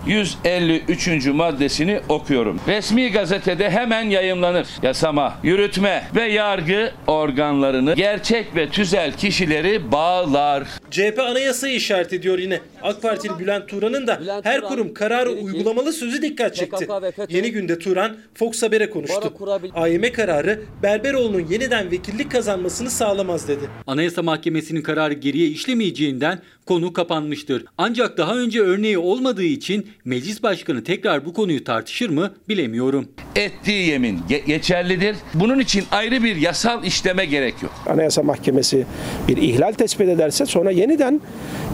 153. 0.06 1.26
maddesini 1.26 2.00
okuyorum. 2.08 2.60
Resmi 2.68 3.10
gazetede 3.10 3.70
hemen 3.70 4.02
yayımlanır. 4.02 4.66
Yasama, 4.82 5.38
yürütme 5.42 6.04
ve 6.14 6.22
yargı 6.22 6.92
organlarını 7.06 7.94
gerçek 7.94 8.56
ve 8.56 8.68
tüzel 8.68 9.12
kişileri 9.12 9.92
bağlar. 9.92 10.64
CHP 10.90 11.18
anayasayı 11.18 11.74
işaret 11.74 12.12
ediyor 12.12 12.38
yine. 12.38 12.60
AK 12.84 13.02
Partili 13.02 13.38
Bülent 13.38 13.68
Turan'ın 13.68 14.06
da 14.06 14.20
her 14.42 14.60
kurum 14.60 14.94
kararı 14.94 15.30
uygulamalı 15.30 15.92
sözü 15.92 16.22
dikkat 16.22 16.54
çekti. 16.56 16.88
Yeni 17.28 17.52
günde 17.52 17.78
Turan 17.78 18.16
Fox 18.34 18.62
Haber'e 18.62 18.90
konuştu. 18.90 19.32
AYM 19.74 20.12
kararı 20.12 20.62
Berberoğlu'nun 20.82 21.46
yeniden 21.50 21.90
vekillik 21.90 22.30
kazanmasını 22.30 22.90
sağlamaz 22.90 23.48
dedi. 23.48 23.64
Anayasa 23.86 24.22
Mahkemesi'nin 24.22 24.82
kararı 24.82 25.14
geriye 25.14 25.48
işlemeyeceğinden 25.48 26.38
konu 26.66 26.92
kapanmıştır. 26.92 27.64
Ancak 27.78 28.18
daha 28.18 28.36
önce 28.36 28.60
örneği 28.60 28.98
olmadığı 28.98 29.42
için 29.44 29.86
meclis 30.04 30.42
başkanı 30.42 30.84
tekrar 30.84 31.24
bu 31.24 31.32
konuyu 31.34 31.64
tartışır 31.64 32.10
mı 32.10 32.34
bilemiyorum. 32.48 33.08
Ettiği 33.36 33.88
yemin 33.88 34.18
ge- 34.18 34.46
geçerlidir. 34.46 35.16
Bunun 35.34 35.58
için 35.58 35.84
ayrı 35.90 36.22
bir 36.24 36.36
yasal 36.36 36.84
işleme 36.84 37.24
gerek 37.24 37.54
yok. 37.62 37.72
Anayasa 37.86 38.22
Mahkemesi 38.22 38.86
bir 39.28 39.36
ihlal 39.36 39.72
tespit 39.72 40.08
ederse 40.08 40.46
sonra 40.46 40.70
yeniden 40.70 41.20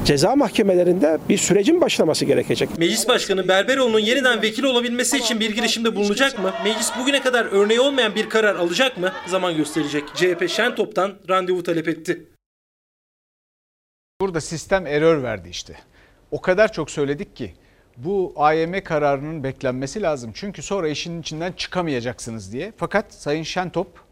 ceza 0.05 0.37
mahkemelerinde 0.37 1.00
bir 1.29 1.39
sürecin 1.39 1.81
başlaması 1.81 2.25
gerekecek. 2.25 2.79
Meclis 2.79 3.09
Başkanı 3.09 3.49
Berberoğlu'nun 3.49 3.99
yeniden 3.99 4.43
vekil 4.43 4.65
olabilmesi 4.65 5.17
için 5.19 5.41
bir 5.41 5.51
girişimde 5.51 5.97
bulunacak 5.97 6.39
mı? 6.39 6.53
Meclis 6.65 6.91
bugüne 6.99 7.23
kadar 7.23 7.45
örneği 7.45 7.81
olmayan 7.81 8.15
bir 8.15 8.29
karar 8.29 8.55
alacak 8.55 8.99
mı? 8.99 9.13
Zaman 9.27 9.57
gösterecek. 9.57 10.05
CHP 10.15 10.49
Şentop'tan 10.51 11.15
randevu 11.29 11.63
talep 11.63 11.89
etti. 11.89 12.27
Burada 14.21 14.41
sistem 14.41 14.87
error 14.87 15.23
verdi 15.23 15.49
işte. 15.49 15.77
O 16.31 16.41
kadar 16.41 16.73
çok 16.73 16.91
söyledik 16.91 17.37
ki 17.37 17.55
bu 17.97 18.33
AYM 18.37 18.85
kararının 18.85 19.45
beklenmesi 19.45 20.03
lazım. 20.03 20.31
Çünkü 20.35 20.63
sonra 20.63 20.89
işin 20.89 21.21
içinden 21.21 21.53
çıkamayacaksınız 21.53 22.53
diye. 22.53 22.73
Fakat 22.77 23.15
Sayın 23.15 23.43
Şentop 23.43 24.05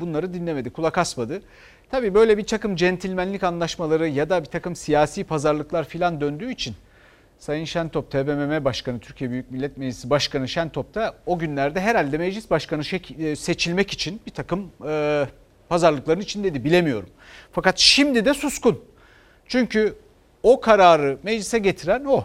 bunları 0.00 0.34
dinlemedi, 0.34 0.70
kulak 0.70 0.98
asmadı. 0.98 1.42
Tabii 1.90 2.14
böyle 2.14 2.38
bir 2.38 2.46
takım 2.46 2.76
centilmenlik 2.76 3.42
anlaşmaları 3.44 4.08
ya 4.08 4.30
da 4.30 4.40
bir 4.40 4.48
takım 4.48 4.76
siyasi 4.76 5.24
pazarlıklar 5.24 5.84
filan 5.84 6.20
döndüğü 6.20 6.50
için 6.52 6.74
Sayın 7.38 7.64
Şentop, 7.64 8.10
TBMM 8.10 8.64
Başkanı, 8.64 8.98
Türkiye 8.98 9.30
Büyük 9.30 9.50
Millet 9.50 9.76
Meclisi 9.76 10.10
Başkanı 10.10 10.48
Şentop 10.48 10.94
da 10.94 11.14
o 11.26 11.38
günlerde 11.38 11.80
herhalde 11.80 12.18
meclis 12.18 12.50
başkanı 12.50 12.82
şek- 12.82 13.36
seçilmek 13.36 13.90
için 13.90 14.20
bir 14.26 14.30
takım 14.30 14.70
e, 14.88 15.26
pazarlıkların 15.68 16.20
içindeydi 16.20 16.64
bilemiyorum. 16.64 17.08
Fakat 17.52 17.78
şimdi 17.78 18.24
de 18.24 18.34
suskun. 18.34 18.84
Çünkü 19.46 19.94
o 20.42 20.60
kararı 20.60 21.18
meclise 21.22 21.58
getiren 21.58 22.04
o. 22.04 22.24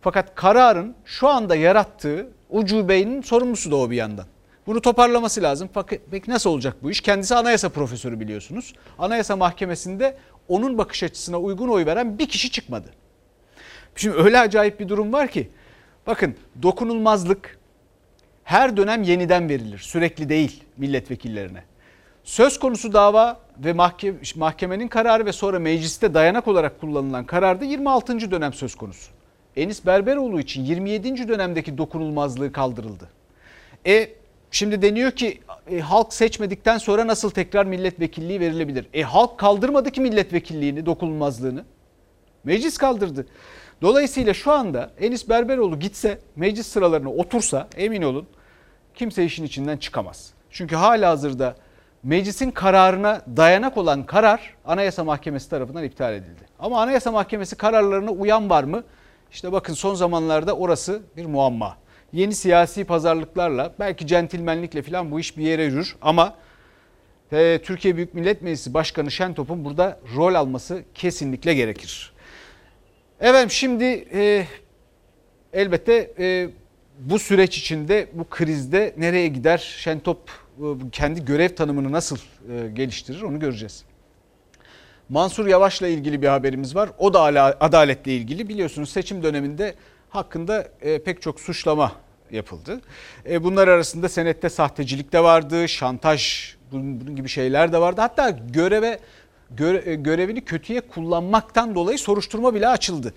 Fakat 0.00 0.34
kararın 0.34 0.94
şu 1.04 1.28
anda 1.28 1.56
yarattığı 1.56 2.28
ucubenin 2.50 3.22
sorumlusu 3.22 3.70
da 3.70 3.76
o 3.76 3.90
bir 3.90 3.96
yandan. 3.96 4.26
Bunu 4.70 4.80
toparlaması 4.80 5.42
lazım. 5.42 5.68
Peki 6.10 6.30
nasıl 6.30 6.50
olacak 6.50 6.76
bu 6.82 6.90
iş? 6.90 7.00
Kendisi 7.00 7.34
anayasa 7.34 7.68
profesörü 7.68 8.20
biliyorsunuz. 8.20 8.74
Anayasa 8.98 9.36
Mahkemesi'nde 9.36 10.16
onun 10.48 10.78
bakış 10.78 11.02
açısına 11.02 11.38
uygun 11.40 11.68
oy 11.68 11.86
veren 11.86 12.18
bir 12.18 12.28
kişi 12.28 12.50
çıkmadı. 12.50 12.90
Şimdi 13.96 14.16
öyle 14.16 14.38
acayip 14.38 14.80
bir 14.80 14.88
durum 14.88 15.12
var 15.12 15.28
ki 15.28 15.50
bakın 16.06 16.36
dokunulmazlık 16.62 17.58
her 18.44 18.76
dönem 18.76 19.02
yeniden 19.02 19.48
verilir. 19.48 19.78
Sürekli 19.78 20.28
değil 20.28 20.64
milletvekillerine. 20.76 21.64
Söz 22.24 22.58
konusu 22.58 22.92
dava 22.92 23.40
ve 23.58 23.72
mahkeme, 23.72 24.18
mahkemenin 24.36 24.88
kararı 24.88 25.26
ve 25.26 25.32
sonra 25.32 25.58
mecliste 25.58 26.14
dayanak 26.14 26.48
olarak 26.48 26.80
kullanılan 26.80 27.26
kararda 27.26 27.64
26. 27.64 28.30
dönem 28.30 28.52
söz 28.52 28.74
konusu. 28.74 29.10
Enis 29.56 29.86
Berberoğlu 29.86 30.40
için 30.40 30.64
27. 30.64 31.28
dönemdeki 31.28 31.78
dokunulmazlığı 31.78 32.52
kaldırıldı. 32.52 33.08
E 33.86 34.19
şimdi 34.50 34.82
deniyor 34.82 35.10
ki 35.10 35.40
e, 35.70 35.80
halk 35.80 36.14
seçmedikten 36.14 36.78
sonra 36.78 37.06
nasıl 37.06 37.30
tekrar 37.30 37.66
milletvekilliği 37.66 38.40
verilebilir? 38.40 38.86
E 38.94 39.02
halk 39.02 39.38
kaldırmadı 39.38 39.90
ki 39.90 40.00
milletvekilliğini, 40.00 40.86
dokunulmazlığını. 40.86 41.64
Meclis 42.44 42.78
kaldırdı. 42.78 43.26
Dolayısıyla 43.82 44.34
şu 44.34 44.52
anda 44.52 44.90
Enis 45.00 45.28
Berberoğlu 45.28 45.78
gitse, 45.78 46.18
meclis 46.36 46.66
sıralarına 46.66 47.10
otursa 47.10 47.68
emin 47.76 48.02
olun 48.02 48.26
kimse 48.94 49.24
işin 49.24 49.44
içinden 49.44 49.76
çıkamaz. 49.76 50.32
Çünkü 50.50 50.76
hala 50.76 51.10
hazırda 51.10 51.56
meclisin 52.02 52.50
kararına 52.50 53.22
dayanak 53.36 53.76
olan 53.76 54.06
karar 54.06 54.54
Anayasa 54.64 55.04
Mahkemesi 55.04 55.50
tarafından 55.50 55.84
iptal 55.84 56.14
edildi. 56.14 56.40
Ama 56.58 56.82
Anayasa 56.82 57.10
Mahkemesi 57.12 57.56
kararlarına 57.56 58.10
uyan 58.10 58.50
var 58.50 58.64
mı? 58.64 58.84
İşte 59.32 59.52
bakın 59.52 59.74
son 59.74 59.94
zamanlarda 59.94 60.56
orası 60.56 61.02
bir 61.16 61.26
muamma. 61.26 61.76
Yeni 62.12 62.34
siyasi 62.34 62.84
pazarlıklarla 62.84 63.74
belki 63.78 64.06
centilmenlikle 64.06 64.82
falan 64.82 65.10
bu 65.10 65.20
iş 65.20 65.36
bir 65.36 65.42
yere 65.42 65.64
yürür 65.64 65.96
ama 66.02 66.34
e, 67.32 67.60
Türkiye 67.62 67.96
Büyük 67.96 68.14
Millet 68.14 68.42
Meclisi 68.42 68.74
Başkanı 68.74 69.10
Şentop'un 69.10 69.64
burada 69.64 70.00
rol 70.16 70.34
alması 70.34 70.84
kesinlikle 70.94 71.54
gerekir. 71.54 72.12
Evet 73.20 73.50
şimdi 73.50 73.84
e, 74.12 74.46
elbette 75.52 76.10
e, 76.18 76.48
bu 76.98 77.18
süreç 77.18 77.58
içinde 77.58 78.08
bu 78.12 78.28
krizde 78.30 78.94
nereye 78.96 79.28
gider 79.28 79.58
Şentop 79.78 80.30
e, 80.58 80.64
kendi 80.92 81.24
görev 81.24 81.48
tanımını 81.48 81.92
nasıl 81.92 82.16
e, 82.16 82.68
geliştirir 82.68 83.22
onu 83.22 83.40
göreceğiz. 83.40 83.84
Mansur 85.08 85.46
Yavaş'la 85.46 85.88
ilgili 85.88 86.22
bir 86.22 86.28
haberimiz 86.28 86.74
var. 86.76 86.90
O 86.98 87.14
da 87.14 87.20
adaletle 87.60 88.14
ilgili. 88.14 88.48
Biliyorsunuz 88.48 88.90
seçim 88.90 89.22
döneminde 89.22 89.74
hakkında 90.10 90.68
e, 90.80 91.02
pek 91.02 91.22
çok 91.22 91.40
suçlama 91.40 91.92
yapıldı. 92.30 92.80
E, 93.30 93.44
bunlar 93.44 93.68
arasında 93.68 94.08
senette 94.08 94.48
sahtecilik 94.48 95.12
de 95.12 95.22
vardı, 95.22 95.68
şantaj 95.68 96.50
bunun, 96.72 97.16
gibi 97.16 97.28
şeyler 97.28 97.72
de 97.72 97.80
vardı. 97.80 98.00
Hatta 98.00 98.30
göreve 98.30 98.98
göre, 99.50 99.94
görevini 99.94 100.44
kötüye 100.44 100.80
kullanmaktan 100.80 101.74
dolayı 101.74 101.98
soruşturma 101.98 102.54
bile 102.54 102.68
açıldı. 102.68 103.14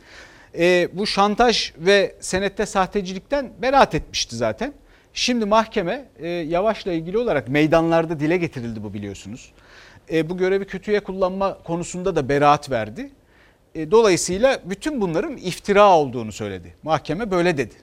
E, 0.57 0.89
bu 0.93 1.07
şantaj 1.07 1.73
ve 1.77 2.15
senette 2.19 2.65
sahtecilikten 2.65 3.51
beraat 3.61 3.95
etmişti 3.95 4.35
zaten. 4.35 4.73
Şimdi 5.13 5.45
mahkeme 5.45 6.05
e, 6.19 6.27
Yavaş'la 6.27 6.91
ilgili 6.91 7.17
olarak 7.17 7.47
meydanlarda 7.47 8.19
dile 8.19 8.37
getirildi 8.37 8.83
bu 8.83 8.93
biliyorsunuz. 8.93 9.51
E, 10.11 10.29
bu 10.29 10.37
görevi 10.37 10.65
kötüye 10.65 10.99
kullanma 10.99 11.57
konusunda 11.63 12.15
da 12.15 12.29
beraat 12.29 12.71
verdi. 12.71 13.11
E, 13.75 13.91
dolayısıyla 13.91 14.59
bütün 14.65 15.01
bunların 15.01 15.37
iftira 15.37 15.97
olduğunu 15.97 16.31
söyledi. 16.31 16.75
Mahkeme 16.83 17.31
böyle 17.31 17.57
dedi. 17.57 17.75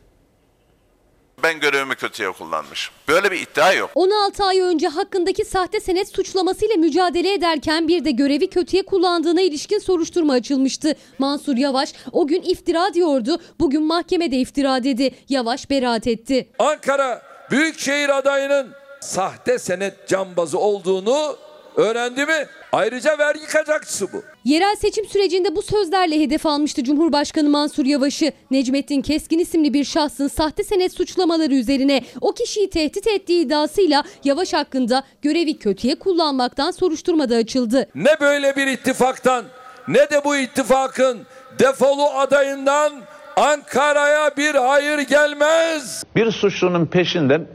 Ben 1.42 1.60
görevimi 1.60 1.94
kötüye 1.94 2.32
kullanmışım. 2.32 2.94
Böyle 3.08 3.30
bir 3.30 3.40
iddia 3.40 3.72
yok. 3.72 3.90
16 3.94 4.44
ay 4.44 4.60
önce 4.60 4.88
hakkındaki 4.88 5.44
sahte 5.44 5.80
senet 5.80 6.08
suçlamasıyla 6.08 6.76
mücadele 6.76 7.32
ederken 7.32 7.88
bir 7.88 8.04
de 8.04 8.10
görevi 8.10 8.50
kötüye 8.50 8.82
kullandığına 8.82 9.40
ilişkin 9.40 9.78
soruşturma 9.78 10.32
açılmıştı. 10.32 10.94
Mansur 11.18 11.56
Yavaş 11.56 11.92
o 12.12 12.26
gün 12.26 12.42
iftira 12.42 12.94
diyordu. 12.94 13.40
Bugün 13.60 13.82
mahkemede 13.82 14.36
iftira 14.36 14.84
dedi. 14.84 15.14
Yavaş 15.28 15.70
beraat 15.70 16.06
etti. 16.06 16.48
Ankara 16.58 17.22
Büyükşehir 17.50 18.18
adayının 18.18 18.68
sahte 19.00 19.58
senet 19.58 20.08
cambazı 20.08 20.58
olduğunu 20.58 21.36
Öğrendi 21.76 22.26
mi? 22.26 22.46
Ayrıca 22.72 23.18
vergi 23.18 23.46
kaçakçısı 23.46 24.12
bu. 24.12 24.22
Yerel 24.44 24.76
seçim 24.76 25.06
sürecinde 25.06 25.56
bu 25.56 25.62
sözlerle 25.62 26.20
hedef 26.20 26.46
almıştı 26.46 26.84
Cumhurbaşkanı 26.84 27.48
Mansur 27.48 27.84
Yavaş'ı. 27.86 28.32
Necmettin 28.50 29.02
Keskin 29.02 29.38
isimli 29.38 29.74
bir 29.74 29.84
şahsın 29.84 30.28
sahte 30.28 30.64
senet 30.64 30.92
suçlamaları 30.92 31.54
üzerine 31.54 32.02
o 32.20 32.32
kişiyi 32.32 32.70
tehdit 32.70 33.06
ettiği 33.06 33.44
iddiasıyla 33.44 34.04
Yavaş 34.24 34.52
hakkında 34.52 35.04
görevi 35.22 35.58
kötüye 35.58 35.94
kullanmaktan 35.94 36.70
soruşturma 36.70 37.30
da 37.30 37.36
açıldı. 37.36 37.88
Ne 37.94 38.20
böyle 38.20 38.56
bir 38.56 38.66
ittifaktan 38.66 39.44
ne 39.88 40.10
de 40.10 40.24
bu 40.24 40.36
ittifakın 40.36 41.18
defolu 41.58 42.06
adayından 42.06 42.92
Ankara'ya 43.40 44.36
bir 44.36 44.54
hayır 44.54 44.98
gelmez. 44.98 46.04
Bir 46.16 46.30
suçlunun 46.30 46.86
peşinden 46.86 47.46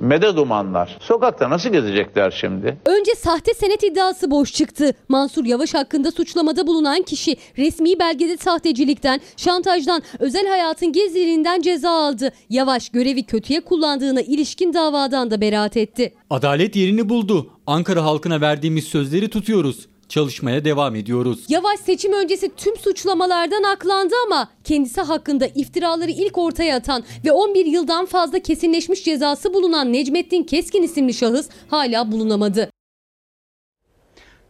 medet 0.00 0.38
umanlar. 0.38 0.96
Sokakta 1.00 1.50
nasıl 1.50 1.70
gezecekler 1.70 2.30
şimdi? 2.40 2.76
Önce 2.86 3.14
sahte 3.14 3.54
senet 3.54 3.82
iddiası 3.82 4.30
boş 4.30 4.52
çıktı. 4.52 4.92
Mansur 5.08 5.44
Yavaş 5.44 5.74
hakkında 5.74 6.10
suçlamada 6.10 6.66
bulunan 6.66 7.02
kişi 7.02 7.36
resmi 7.58 7.98
belgede 7.98 8.36
sahtecilikten, 8.36 9.20
şantajdan, 9.36 10.02
özel 10.18 10.46
hayatın 10.46 10.92
gizliliğinden 10.92 11.60
ceza 11.60 11.90
aldı. 11.90 12.32
Yavaş 12.50 12.88
görevi 12.88 13.22
kötüye 13.26 13.60
kullandığına 13.60 14.20
ilişkin 14.20 14.74
davadan 14.74 15.30
da 15.30 15.40
beraat 15.40 15.76
etti. 15.76 16.14
Adalet 16.30 16.76
yerini 16.76 17.08
buldu. 17.08 17.50
Ankara 17.66 18.04
halkına 18.04 18.40
verdiğimiz 18.40 18.84
sözleri 18.84 19.30
tutuyoruz. 19.30 19.88
Çalışmaya 20.08 20.64
devam 20.64 20.94
ediyoruz. 20.94 21.44
Yavaş 21.48 21.80
seçim 21.80 22.12
öncesi 22.12 22.50
tüm 22.56 22.76
suçlamalardan 22.76 23.62
aklandı 23.62 24.14
ama 24.26 24.48
kendisi 24.64 25.00
hakkında 25.00 25.46
iftiraları 25.46 26.10
ilk 26.10 26.38
ortaya 26.38 26.76
atan 26.76 27.04
ve 27.24 27.32
11 27.32 27.66
yıldan 27.66 28.06
fazla 28.06 28.38
kesinleşmiş 28.38 29.04
cezası 29.04 29.54
bulunan 29.54 29.92
Necmettin 29.92 30.42
Keskin 30.42 30.82
isimli 30.82 31.14
şahıs 31.14 31.48
hala 31.70 32.12
bulunamadı. 32.12 32.70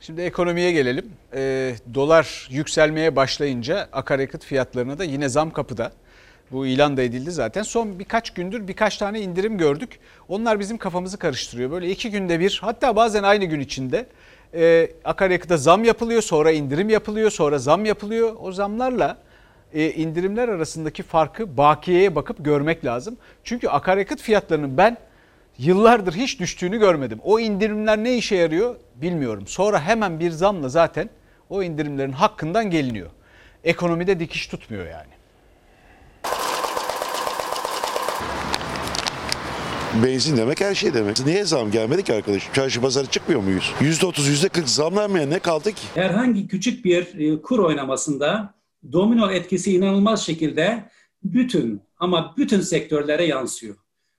Şimdi 0.00 0.20
ekonomiye 0.20 0.72
gelelim. 0.72 1.12
Ee, 1.34 1.74
dolar 1.94 2.48
yükselmeye 2.50 3.16
başlayınca 3.16 3.88
akaryakıt 3.92 4.44
fiyatlarına 4.44 4.98
da 4.98 5.04
yine 5.04 5.28
zam 5.28 5.50
kapıda. 5.50 5.92
Bu 6.52 6.66
ilan 6.66 6.96
da 6.96 7.02
edildi 7.02 7.30
zaten. 7.30 7.62
Son 7.62 7.98
birkaç 7.98 8.30
gündür 8.30 8.68
birkaç 8.68 8.96
tane 8.96 9.20
indirim 9.20 9.58
gördük. 9.58 9.98
Onlar 10.28 10.60
bizim 10.60 10.78
kafamızı 10.78 11.18
karıştırıyor. 11.18 11.70
Böyle 11.70 11.90
iki 11.90 12.10
günde 12.10 12.40
bir 12.40 12.58
hatta 12.62 12.96
bazen 12.96 13.22
aynı 13.22 13.44
gün 13.44 13.60
içinde 13.60 14.06
e, 14.54 14.90
akaryakıta 15.04 15.56
zam 15.56 15.84
yapılıyor, 15.84 16.22
sonra 16.22 16.50
indirim 16.50 16.88
yapılıyor, 16.88 17.30
sonra 17.30 17.58
zam 17.58 17.84
yapılıyor. 17.84 18.36
O 18.40 18.52
zamlarla 18.52 19.18
e, 19.72 19.90
indirimler 19.90 20.48
arasındaki 20.48 21.02
farkı 21.02 21.56
bakiyeye 21.56 22.14
bakıp 22.14 22.44
görmek 22.44 22.84
lazım. 22.84 23.16
Çünkü 23.44 23.68
akaryakıt 23.68 24.20
fiyatlarının 24.20 24.78
ben 24.78 24.96
yıllardır 25.58 26.14
hiç 26.14 26.40
düştüğünü 26.40 26.78
görmedim. 26.78 27.20
O 27.24 27.40
indirimler 27.40 27.98
ne 27.98 28.16
işe 28.16 28.36
yarıyor 28.36 28.76
bilmiyorum. 28.94 29.46
Sonra 29.46 29.80
hemen 29.80 30.20
bir 30.20 30.30
zamla 30.30 30.68
zaten 30.68 31.10
o 31.50 31.62
indirimlerin 31.62 32.12
hakkından 32.12 32.70
geliniyor. 32.70 33.10
Ekonomide 33.64 34.20
dikiş 34.20 34.46
tutmuyor 34.46 34.86
yani. 34.86 35.13
Benzin 40.02 40.36
demek 40.36 40.60
her 40.60 40.74
şey 40.74 40.94
demek. 40.94 41.26
Niye 41.26 41.44
zam 41.44 41.70
gelmedi 41.70 42.02
ki 42.02 42.14
arkadaş? 42.14 42.42
Çarşı 42.52 42.80
pazarı 42.80 43.06
çıkmıyor 43.06 43.40
muyuz? 43.40 43.72
%30, 43.80 44.48
%40 44.48 44.66
zamlanmayan 44.66 45.30
ne 45.30 45.38
kaldı 45.38 45.72
ki? 45.72 45.82
Herhangi 45.94 46.48
küçük 46.48 46.84
bir 46.84 47.18
e, 47.18 47.42
kur 47.42 47.58
oynamasında 47.58 48.54
domino 48.92 49.30
etkisi 49.30 49.72
inanılmaz 49.76 50.26
şekilde 50.26 50.84
bütün 51.24 51.82
ama 51.98 52.34
bütün 52.36 52.60
sektörlere 52.60 53.24
yansıyor. 53.24 53.74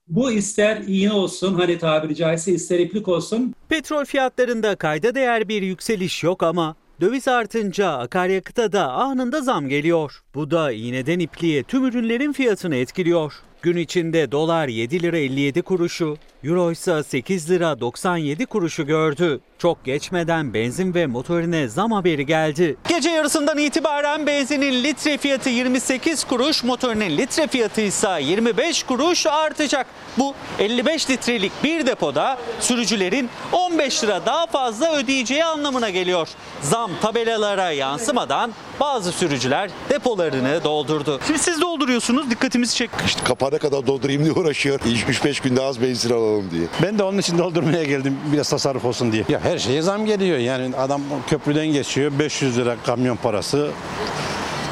Bu 0.08 0.32
ister 0.32 0.82
iğne 0.88 1.12
olsun 1.12 1.54
hani 1.56 1.78
tabiri 1.78 2.16
caizse 2.16 2.52
ister 2.52 2.80
iplik 2.80 3.08
olsun. 3.08 3.56
Petrol 3.70 4.06
fiyatlarında 4.06 4.76
kayda 4.76 5.16
değer 5.16 5.48
bir 5.50 5.62
yükseliş 5.62 6.24
yok 6.24 6.44
ama 6.44 6.76
döviz 7.02 7.28
artınca 7.28 7.90
akaryakıta 7.92 8.72
da 8.72 8.92
anında 8.92 9.42
zam 9.42 9.70
geliyor. 9.70 10.22
Bu 10.36 10.52
da 10.52 10.72
iğneden 10.72 11.20
ipliğe 11.20 11.64
tüm 11.64 11.86
ürünlerin 11.86 12.32
fiyatını 12.34 12.76
etkiliyor. 12.76 13.34
Gün 13.66 13.78
içinde 13.78 14.32
dolar 14.32 14.68
7 14.68 15.04
lira 15.04 15.18
57 15.18 15.62
kuruşu, 15.62 16.18
euro 16.44 16.72
ise 16.72 17.04
8 17.04 17.50
lira 17.50 17.80
97 17.80 18.46
kuruşu 18.46 18.86
gördü. 18.86 19.40
Çok 19.58 19.86
geçmeden 19.86 20.54
benzin 20.54 20.94
ve 20.94 21.06
motorine 21.06 21.68
zam 21.68 21.92
haberi 21.92 22.26
geldi. 22.26 22.76
Gece 22.90 23.10
yarısından 23.10 23.58
itibaren 23.58 24.28
benzinin 24.28 24.84
litre 24.84 25.18
fiyatı 25.18 25.50
28 25.50 26.24
kuruş, 26.24 26.64
motorinin 26.64 27.18
litre 27.18 27.48
fiyatı 27.48 27.82
ise 27.82 28.20
25 28.22 28.84
kuruş 28.84 29.28
artacak. 29.28 29.88
Bu 30.18 30.34
55 30.60 31.10
litrelik 31.10 31.52
bir 31.64 31.88
depoda 31.88 32.38
sürücülerin 32.60 33.30
15 33.52 34.04
lira 34.04 34.26
daha 34.26 34.48
fazla 34.48 34.96
ödeyeceği 34.96 35.46
anlamına 35.46 35.90
geliyor. 35.90 36.28
Zam 36.62 36.92
tabelalara 37.02 37.72
yansımadan 37.72 38.52
bazı 38.80 39.12
sürücüler 39.12 39.70
depolarını 39.90 40.64
doldurdu. 40.64 41.20
Şimdi 41.28 41.40
siz 41.40 41.62
dolduruyorsunuz 41.62 42.30
dikkatimizi 42.30 42.76
çek. 42.76 42.90
İşte 43.06 43.24
kapana 43.24 43.58
kadar 43.58 43.88
doldurayım 43.88 44.24
diye 44.24 44.34
uğraşıyor. 44.34 44.80
3-5 44.86 45.44
günde 45.44 45.62
az 45.62 45.82
benzin 45.82 46.10
alalım 46.14 46.52
diye. 46.52 46.68
Ben 46.84 47.00
de 47.00 47.04
onun 47.04 47.18
için 47.18 47.38
doldurmaya 47.38 47.84
geldim 47.84 48.18
biraz 48.34 48.50
tasarruf 48.50 48.86
olsun 48.86 49.12
diye. 49.12 49.24
Ya 49.30 49.40
her 49.44 49.58
şeye 49.58 49.82
zam 49.82 50.06
geliyor 50.06 50.38
yani 50.38 50.76
adam 50.76 51.02
köprüden 51.28 51.68
geçiyor 51.68 52.12
500 52.20 52.58
lira 52.58 52.76
kamyon 52.86 53.16
parası. 53.16 53.70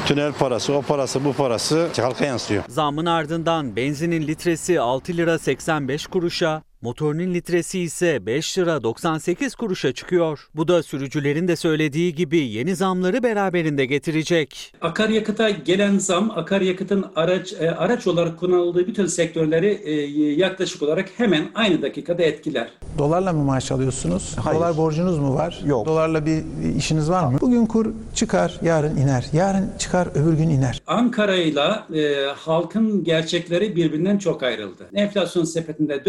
Tünel 0.06 0.32
parası, 0.32 0.72
o 0.72 0.82
parası, 0.82 1.24
bu 1.24 1.32
parası 1.32 1.88
halka 1.96 2.24
yansıyor. 2.24 2.64
Zamın 2.68 3.06
ardından 3.06 3.76
benzinin 3.76 4.26
litresi 4.26 4.80
6 4.80 5.12
lira 5.16 5.38
85 5.38 6.06
kuruşa, 6.06 6.62
motorinin 6.84 7.34
litresi 7.34 7.80
ise 7.80 8.26
5 8.26 8.58
lira 8.58 8.82
98 8.82 9.54
kuruşa 9.54 9.92
çıkıyor. 9.92 10.48
Bu 10.54 10.68
da 10.68 10.82
sürücülerin 10.82 11.48
de 11.48 11.56
söylediği 11.56 12.14
gibi 12.14 12.38
yeni 12.38 12.76
zamları 12.76 13.22
beraberinde 13.22 13.86
getirecek. 13.86 14.72
Akaryakıta 14.80 15.50
gelen 15.50 15.98
zam 15.98 16.30
akaryakıtın 16.30 17.04
araç 17.16 17.52
e, 17.52 17.70
araç 17.70 18.06
olarak 18.06 18.38
kullanıldığı 18.38 18.86
bütün 18.86 19.06
sektörleri 19.06 19.80
e, 19.84 19.92
yaklaşık 20.32 20.82
olarak 20.82 21.10
hemen 21.16 21.50
aynı 21.54 21.82
dakikada 21.82 22.22
etkiler. 22.22 22.68
Dolarla 22.98 23.32
mı 23.32 23.44
maaş 23.44 23.72
alıyorsunuz? 23.72 24.36
Hayır. 24.44 24.58
Dolar 24.58 24.76
borcunuz 24.76 25.18
mu 25.18 25.34
var? 25.34 25.60
Yok. 25.66 25.86
Dolarla 25.86 26.26
bir 26.26 26.42
işiniz 26.76 27.10
var 27.10 27.26
mı? 27.26 27.38
Bugün 27.40 27.66
kur 27.66 27.86
çıkar, 28.14 28.60
yarın 28.62 28.96
iner. 28.96 29.26
Yarın 29.32 29.70
çıkar, 29.78 30.08
öbür 30.14 30.32
gün 30.32 30.48
iner. 30.48 30.82
Ankara 30.86 31.36
ile 31.36 31.60
e, 32.00 32.26
halkın 32.36 33.04
gerçekleri 33.04 33.76
birbirinden 33.76 34.18
çok 34.18 34.42
ayrıldı. 34.42 34.86
Enflasyon 34.94 35.44
sepetinde 35.44 36.04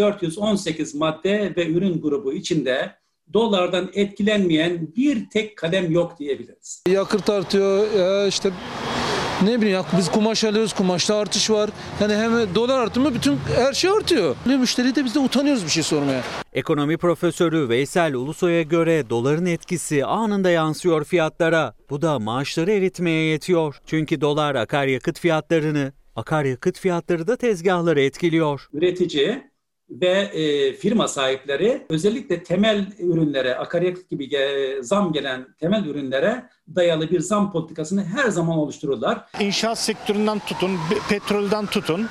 418 0.66 0.94
madde 0.94 1.52
ve 1.56 1.66
ürün 1.66 2.00
grubu 2.00 2.32
içinde 2.32 2.92
dolardan 3.32 3.90
etkilenmeyen 3.94 4.88
bir 4.96 5.30
tek 5.30 5.56
kalem 5.56 5.90
yok 5.90 6.18
diyebiliriz. 6.18 6.82
Yakıt 6.88 7.30
artıyor, 7.30 7.92
ya 7.92 8.26
işte 8.26 8.50
ne 9.42 9.60
bileyim 9.60 9.74
ya 9.74 9.84
biz 9.98 10.10
kumaş 10.10 10.44
alıyoruz, 10.44 10.72
kumaşta 10.72 11.16
artış 11.16 11.50
var. 11.50 11.70
Yani 12.00 12.14
hem 12.14 12.54
dolar 12.54 12.78
artımı 12.78 13.14
bütün 13.14 13.36
her 13.56 13.72
şey 13.72 13.90
artıyor. 13.90 14.36
Ne 14.46 14.56
müşteri 14.56 14.94
de 14.94 15.04
biz 15.04 15.14
de 15.14 15.18
utanıyoruz 15.18 15.64
bir 15.64 15.70
şey 15.70 15.82
sormaya. 15.82 16.22
Ekonomi 16.52 16.96
profesörü 16.96 17.68
Veysel 17.68 18.14
Ulusoy'a 18.14 18.62
göre 18.62 19.10
doların 19.10 19.46
etkisi 19.46 20.04
anında 20.04 20.50
yansıyor 20.50 21.04
fiyatlara. 21.04 21.74
Bu 21.90 22.02
da 22.02 22.18
maaşları 22.18 22.72
eritmeye 22.72 23.24
yetiyor. 23.24 23.80
Çünkü 23.86 24.20
dolar 24.20 24.54
akaryakıt 24.54 25.20
fiyatlarını, 25.20 25.92
akaryakıt 26.16 26.78
fiyatları 26.78 27.26
da 27.26 27.36
tezgahları 27.36 28.00
etkiliyor. 28.00 28.68
Üretici 28.72 29.42
ve 29.90 30.08
e, 30.08 30.72
firma 30.72 31.08
sahipleri 31.08 31.86
özellikle 31.88 32.42
temel 32.42 32.86
ürünlere, 32.98 33.54
akaryakıt 33.54 34.10
gibi 34.10 34.28
ge- 34.28 34.82
zam 34.82 35.12
gelen 35.12 35.46
temel 35.60 35.84
ürünlere 35.84 36.48
dayalı 36.74 37.10
bir 37.10 37.20
zam 37.20 37.52
politikasını 37.52 38.04
her 38.04 38.28
zaman 38.28 38.58
oluştururlar. 38.58 39.24
İnşaat 39.40 39.78
sektöründen 39.78 40.38
tutun, 40.38 40.78
petrolden 41.08 41.66
tutun, 41.66 42.08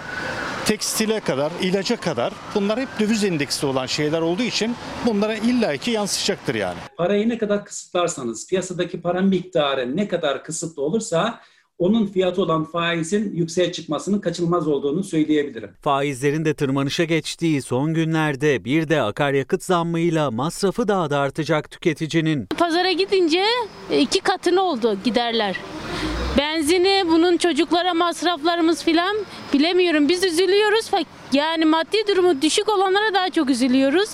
tekstile 0.66 1.20
kadar, 1.20 1.52
ilaca 1.62 1.96
kadar 1.96 2.34
bunlar 2.56 2.80
hep 2.80 2.90
döviz 3.00 3.24
endeksli 3.24 3.66
olan 3.68 3.86
şeyler 3.86 4.22
olduğu 4.22 4.44
için 4.44 4.76
bunlara 5.06 5.36
illaki 5.36 5.92
yansıyacaktır 5.92 6.56
yani. 6.56 6.78
Parayı 6.98 7.30
ne 7.30 7.38
kadar 7.38 7.66
kısıtlarsanız, 7.66 8.48
piyasadaki 8.48 9.02
para 9.02 9.22
miktarı 9.22 9.98
ne 9.98 10.08
kadar 10.08 10.44
kısıtlı 10.44 10.82
olursa 10.82 11.40
onun 11.80 12.06
fiyatı 12.06 12.42
olan 12.42 12.64
faizin 12.64 13.36
yükseğe 13.36 13.72
çıkmasının 13.72 14.20
kaçınılmaz 14.20 14.68
olduğunu 14.68 15.04
söyleyebilirim. 15.04 15.70
Faizlerin 15.82 16.46
de 16.46 16.54
tırmanışa 16.54 17.04
geçtiği 17.04 17.62
son 17.62 17.94
günlerde 17.94 18.66
bir 18.66 18.90
de 18.90 19.02
akaryakıt 19.02 19.64
zammıyla 19.64 20.32
masrafı 20.32 20.88
daha 20.88 21.10
da 21.10 21.20
artacak 21.20 21.72
tüketicinin. 21.72 22.46
Pazara 22.46 22.92
gidince 22.92 23.44
iki 24.00 24.20
katını 24.20 24.62
oldu 24.62 24.98
giderler. 25.04 25.58
Benzini, 26.38 27.04
bunun 27.08 27.38
çocuklara 27.38 27.94
masraflarımız 27.94 28.84
filan 28.84 29.18
bilemiyorum. 29.54 30.10
Biz 30.10 30.24
üzülüyoruz. 30.24 30.92
Yani 31.34 31.66
maddi 31.66 31.98
durumu 32.08 32.42
düşük 32.42 32.70
olanlara 32.70 33.14
daha 33.14 33.30
çok 33.30 33.50
üzülüyoruz. 33.50 34.10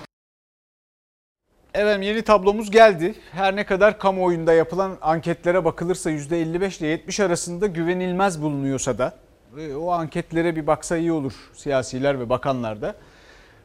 Efendim 1.74 2.02
yeni 2.02 2.22
tablomuz 2.22 2.72
geldi. 2.72 3.16
Her 3.32 3.56
ne 3.56 3.66
kadar 3.66 4.00
kamuoyunda 4.00 4.54
yapılan 4.54 4.98
anketlere 5.02 5.66
bakılırsa 5.66 6.12
%55 6.12 6.80
ile 6.80 6.88
70 6.88 7.20
arasında 7.20 7.68
güvenilmez 7.68 8.42
bulunuyorsa 8.42 8.98
da 8.98 9.14
e, 9.58 9.76
o 9.76 9.92
anketlere 9.92 10.56
bir 10.56 10.68
baksa 10.68 10.98
iyi 10.98 11.12
olur 11.12 11.34
siyasiler 11.54 12.20
ve 12.20 12.30
bakanlar 12.30 12.82
da. 12.82 12.96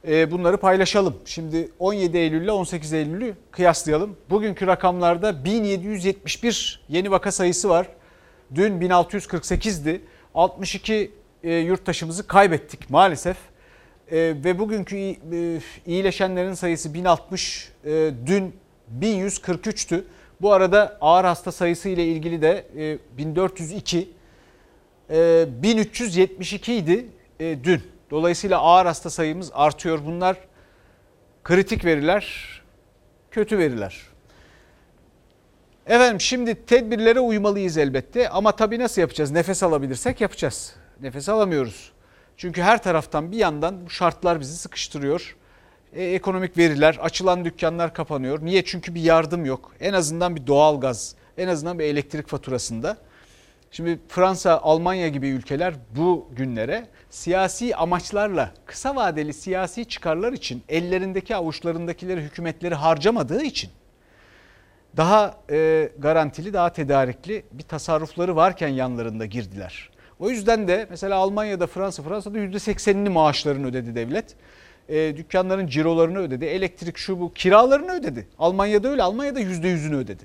e, 0.08 0.30
bunları 0.30 0.56
paylaşalım. 0.56 1.16
Şimdi 1.24 1.70
17 1.78 2.18
Eylül 2.18 2.42
ile 2.42 2.52
18 2.52 2.92
Eylül'ü 2.92 3.34
kıyaslayalım. 3.50 4.16
Bugünkü 4.30 4.66
rakamlarda 4.66 5.44
1771 5.44 6.80
yeni 6.88 7.10
vaka 7.10 7.32
sayısı 7.32 7.68
var. 7.68 7.86
Dün 8.54 8.80
1648'di. 8.80 10.00
62 10.34 11.12
e, 11.42 11.54
yurttaşımızı 11.54 12.26
kaybettik 12.26 12.90
maalesef. 12.90 13.36
E, 14.10 14.16
ve 14.44 14.58
bugünkü 14.58 14.96
e, 14.96 15.16
iyileşenlerin 15.86 16.54
sayısı 16.54 16.94
1060, 16.94 17.72
e, 17.84 18.10
dün 18.26 18.54
1143'tü. 19.00 20.04
Bu 20.40 20.52
arada 20.52 20.98
ağır 21.00 21.24
hasta 21.24 21.52
sayısı 21.52 21.88
ile 21.88 22.04
ilgili 22.04 22.42
de 22.42 22.66
e, 22.76 22.98
1402, 23.18 24.10
e, 25.10 25.46
1372 25.62 26.74
idi 26.74 27.06
e, 27.40 27.64
dün. 27.64 27.82
Dolayısıyla 28.10 28.58
ağır 28.58 28.86
hasta 28.86 29.10
sayımız 29.10 29.50
artıyor. 29.54 29.98
Bunlar 30.06 30.36
kritik 31.44 31.84
veriler, 31.84 32.46
kötü 33.30 33.58
veriler. 33.58 34.00
Efendim 35.86 36.20
şimdi 36.20 36.66
tedbirlere 36.66 37.20
uymalıyız 37.20 37.78
elbette 37.78 38.28
ama 38.28 38.52
tabii 38.52 38.78
nasıl 38.78 39.00
yapacağız? 39.00 39.30
Nefes 39.30 39.62
alabilirsek 39.62 40.20
yapacağız. 40.20 40.74
Nefes 41.00 41.28
alamıyoruz. 41.28 41.92
Çünkü 42.36 42.62
her 42.62 42.82
taraftan 42.82 43.32
bir 43.32 43.36
yandan 43.36 43.86
bu 43.86 43.90
şartlar 43.90 44.40
bizi 44.40 44.56
sıkıştırıyor. 44.56 45.36
E, 45.92 46.04
ekonomik 46.04 46.58
veriler, 46.58 46.98
açılan 47.00 47.44
dükkanlar 47.44 47.94
kapanıyor. 47.94 48.44
Niye? 48.44 48.64
Çünkü 48.64 48.94
bir 48.94 49.00
yardım 49.00 49.44
yok. 49.44 49.74
En 49.80 49.92
azından 49.92 50.36
bir 50.36 50.46
doğal 50.46 50.80
gaz, 50.80 51.14
en 51.38 51.48
azından 51.48 51.78
bir 51.78 51.84
elektrik 51.84 52.28
faturasında. 52.28 52.96
Şimdi 53.70 53.98
Fransa, 54.08 54.58
Almanya 54.58 55.08
gibi 55.08 55.28
ülkeler 55.28 55.74
bu 55.96 56.28
günlere 56.36 56.86
siyasi 57.10 57.76
amaçlarla 57.76 58.50
kısa 58.66 58.96
vadeli 58.96 59.32
siyasi 59.32 59.84
çıkarlar 59.84 60.32
için 60.32 60.62
ellerindeki 60.68 61.36
avuçlarındakileri 61.36 62.20
hükümetleri 62.20 62.74
harcamadığı 62.74 63.42
için 63.42 63.70
daha 64.96 65.34
e, 65.50 65.90
garantili, 65.98 66.52
daha 66.52 66.72
tedarikli 66.72 67.44
bir 67.52 67.62
tasarrufları 67.62 68.36
varken 68.36 68.68
yanlarında 68.68 69.26
girdiler. 69.26 69.90
O 70.20 70.30
yüzden 70.30 70.68
de 70.68 70.86
mesela 70.90 71.16
Almanya'da, 71.16 71.66
Fransa, 71.66 72.02
Fransa'da 72.02 72.38
%80'ini 72.38 73.08
maaşlarını 73.08 73.66
ödedi 73.66 73.94
devlet. 73.94 74.34
E, 74.88 75.16
dükkanların 75.16 75.66
cirolarını 75.66 76.18
ödedi, 76.18 76.44
elektrik 76.44 76.96
şu 76.96 77.20
bu 77.20 77.32
kiralarını 77.32 77.92
ödedi. 77.92 78.26
Almanya'da 78.38 78.88
öyle, 78.88 79.02
Almanya'da 79.02 79.40
%100'ünü 79.40 79.96
ödedi. 79.96 80.24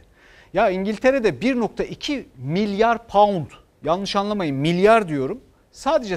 Ya 0.53 0.69
İngiltere'de 0.69 1.29
1.2 1.29 2.23
milyar 2.37 3.07
pound, 3.07 3.47
yanlış 3.83 4.15
anlamayın 4.15 4.55
milyar 4.55 5.07
diyorum, 5.07 5.41
sadece 5.71 6.15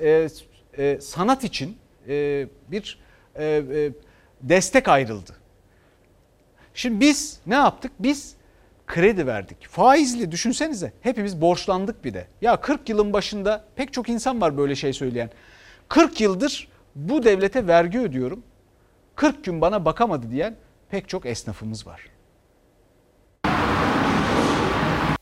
e, 0.00 0.28
e, 0.78 1.00
sanat 1.00 1.44
için 1.44 1.76
e, 2.08 2.46
bir 2.70 2.98
e, 3.34 3.44
e, 3.44 3.90
destek 4.42 4.88
ayrıldı. 4.88 5.32
Şimdi 6.74 7.00
biz 7.00 7.40
ne 7.46 7.54
yaptık? 7.54 7.92
Biz 7.98 8.33
kredi 8.86 9.26
verdik. 9.26 9.66
Faizli 9.68 10.32
düşünsenize. 10.32 10.92
Hepimiz 11.00 11.40
borçlandık 11.40 12.04
bir 12.04 12.14
de. 12.14 12.26
Ya 12.40 12.60
40 12.60 12.88
yılın 12.88 13.12
başında 13.12 13.64
pek 13.76 13.92
çok 13.92 14.08
insan 14.08 14.40
var 14.40 14.56
böyle 14.58 14.74
şey 14.74 14.92
söyleyen. 14.92 15.30
40 15.88 16.20
yıldır 16.20 16.68
bu 16.94 17.24
devlete 17.24 17.66
vergi 17.66 17.98
ödüyorum. 17.98 18.42
40 19.16 19.44
gün 19.44 19.60
bana 19.60 19.84
bakamadı 19.84 20.30
diyen 20.30 20.56
pek 20.90 21.08
çok 21.08 21.26
esnafımız 21.26 21.86
var. 21.86 22.00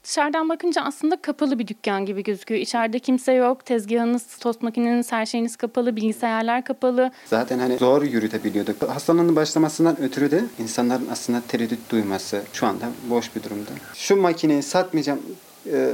Dışarıdan 0.04 0.48
bakınca 0.48 0.82
aslında 0.82 1.16
kapalı 1.22 1.58
bir 1.58 1.68
dükkan 1.68 2.06
gibi 2.06 2.22
gözüküyor. 2.22 2.60
İçeride 2.60 2.98
kimse 2.98 3.32
yok. 3.32 3.66
Tezgahınız, 3.66 4.36
tost 4.40 4.62
makineniz, 4.62 5.12
her 5.12 5.26
şeyiniz 5.26 5.56
kapalı, 5.56 5.96
bilgisayarlar 5.96 6.64
kapalı. 6.64 7.10
Zaten 7.26 7.58
hani 7.58 7.78
zor 7.78 8.02
yürütebiliyorduk. 8.02 8.82
Hastalığın 8.82 9.36
başlamasından 9.36 10.00
ötürü 10.00 10.30
de 10.30 10.44
insanların 10.58 11.08
aslında 11.12 11.40
tereddüt 11.48 11.90
duyması 11.90 12.42
şu 12.52 12.66
anda 12.66 12.84
boş 13.10 13.36
bir 13.36 13.42
durumda. 13.42 13.70
Şu 13.94 14.16
makineyi 14.16 14.62
satmayacağım 14.62 15.20
e, 15.72 15.90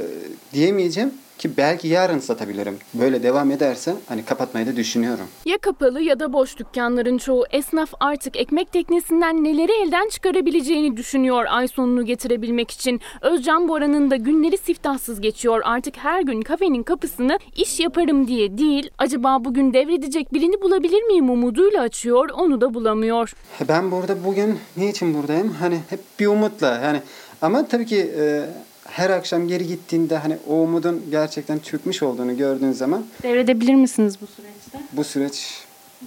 diyemeyeceğim 0.52 1.14
ki 1.39 1.57
belki 1.57 1.89
yarın 1.89 2.18
satabilirim. 2.18 2.78
Böyle 2.95 3.22
devam 3.22 3.51
ederse 3.51 3.95
hani 4.07 4.24
kapatmayı 4.24 4.66
da 4.66 4.76
düşünüyorum. 4.76 5.26
Ya 5.45 5.59
kapalı 5.59 6.01
ya 6.01 6.20
da 6.20 6.32
boş 6.32 6.59
dükkanların 6.59 7.18
çoğu 7.18 7.45
esnaf 7.51 7.91
artık 8.01 8.36
ekmek 8.36 8.72
teknesinden 8.72 9.45
neleri 9.45 9.72
elden 9.72 10.09
çıkarabileceğini 10.09 10.97
düşünüyor 10.97 11.45
ay 11.49 11.68
sonunu 11.68 12.05
getirebilmek 12.07 12.70
için. 12.70 13.01
Özcan 13.22 13.68
Bora'nın 13.68 14.11
da 14.11 14.16
günleri 14.16 14.59
siftahsız 14.59 15.20
geçiyor. 15.20 15.61
Artık 15.64 15.97
her 15.97 16.22
gün 16.22 16.43
kafenin 16.43 16.82
kapısını 16.82 17.39
iş 17.57 17.80
yaparım 17.80 18.28
diye 18.28 18.59
değil, 18.59 18.91
acaba 18.99 19.45
bugün 19.45 19.72
devredecek 19.74 20.32
birini 20.32 20.62
bulabilir 20.62 21.03
miyim 21.03 21.30
umuduyla 21.30 21.82
açıyor, 21.82 22.28
onu 22.34 22.61
da 22.61 22.74
bulamıyor. 22.74 23.32
Ben 23.68 23.91
burada 23.91 24.24
bugün 24.24 24.59
niçin 24.76 25.14
buradayım? 25.14 25.57
Hani 25.61 25.78
hep 25.91 26.01
bir 26.20 26.26
umutla 26.26 26.80
yani 26.84 27.01
ama 27.43 27.68
tabii 27.68 27.86
ki 27.86 28.12
e, 28.20 28.45
her 28.91 29.11
akşam 29.11 29.49
geri 29.49 29.66
gittiğinde 29.66 30.16
hani 30.16 30.36
o 30.49 30.55
umudun 30.55 31.05
gerçekten 31.11 31.59
çökmüş 31.59 32.03
olduğunu 32.03 32.36
gördüğün 32.36 32.72
zaman 32.72 33.07
devredebilir 33.22 33.74
misiniz 33.74 34.14
bu 34.22 34.26
süreçte? 34.26 34.78
Bu 34.93 35.05
süreç 35.05 35.64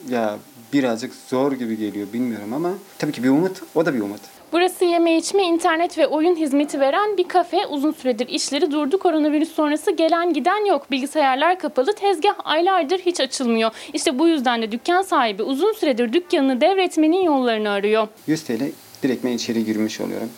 ya 0.10 0.38
birazcık 0.74 1.14
zor 1.28 1.52
gibi 1.52 1.78
geliyor 1.78 2.08
bilmiyorum 2.14 2.54
ama 2.54 2.70
tabii 3.00 3.12
ki 3.12 3.24
bir 3.24 3.30
umut 3.30 3.62
o 3.76 3.86
da 3.86 3.94
bir 3.94 4.02
umut. 4.02 4.22
Burası 4.52 4.86
yeme 4.86 5.18
içme, 5.18 5.44
internet 5.44 5.98
ve 5.98 6.08
oyun 6.08 6.36
hizmeti 6.36 6.80
veren 6.80 7.18
bir 7.18 7.28
kafe. 7.28 7.68
Uzun 7.68 7.92
süredir 7.92 8.28
işleri 8.28 8.72
durdu. 8.72 9.00
Koronavirüs 9.00 9.52
sonrası 9.52 9.92
gelen 9.92 10.34
giden 10.34 10.66
yok. 10.66 10.92
Bilgisayarlar 10.92 11.60
kapalı. 11.60 11.96
Tezgah 11.96 12.34
aylardır 12.44 13.00
hiç 13.00 13.20
açılmıyor. 13.20 13.72
İşte 13.94 14.20
bu 14.20 14.28
yüzden 14.28 14.62
de 14.62 14.72
dükkan 14.72 15.02
sahibi 15.02 15.44
uzun 15.44 15.74
süredir 15.74 16.14
dükkanını 16.14 16.62
devretmenin 16.62 17.24
yollarını 17.24 17.70
arıyor. 17.70 18.08
100 18.28 18.44
TL 18.44 18.62
direktmen 19.04 19.32
içeri 19.32 19.66
girmiş 19.66 20.02
oluyorum. 20.02 20.30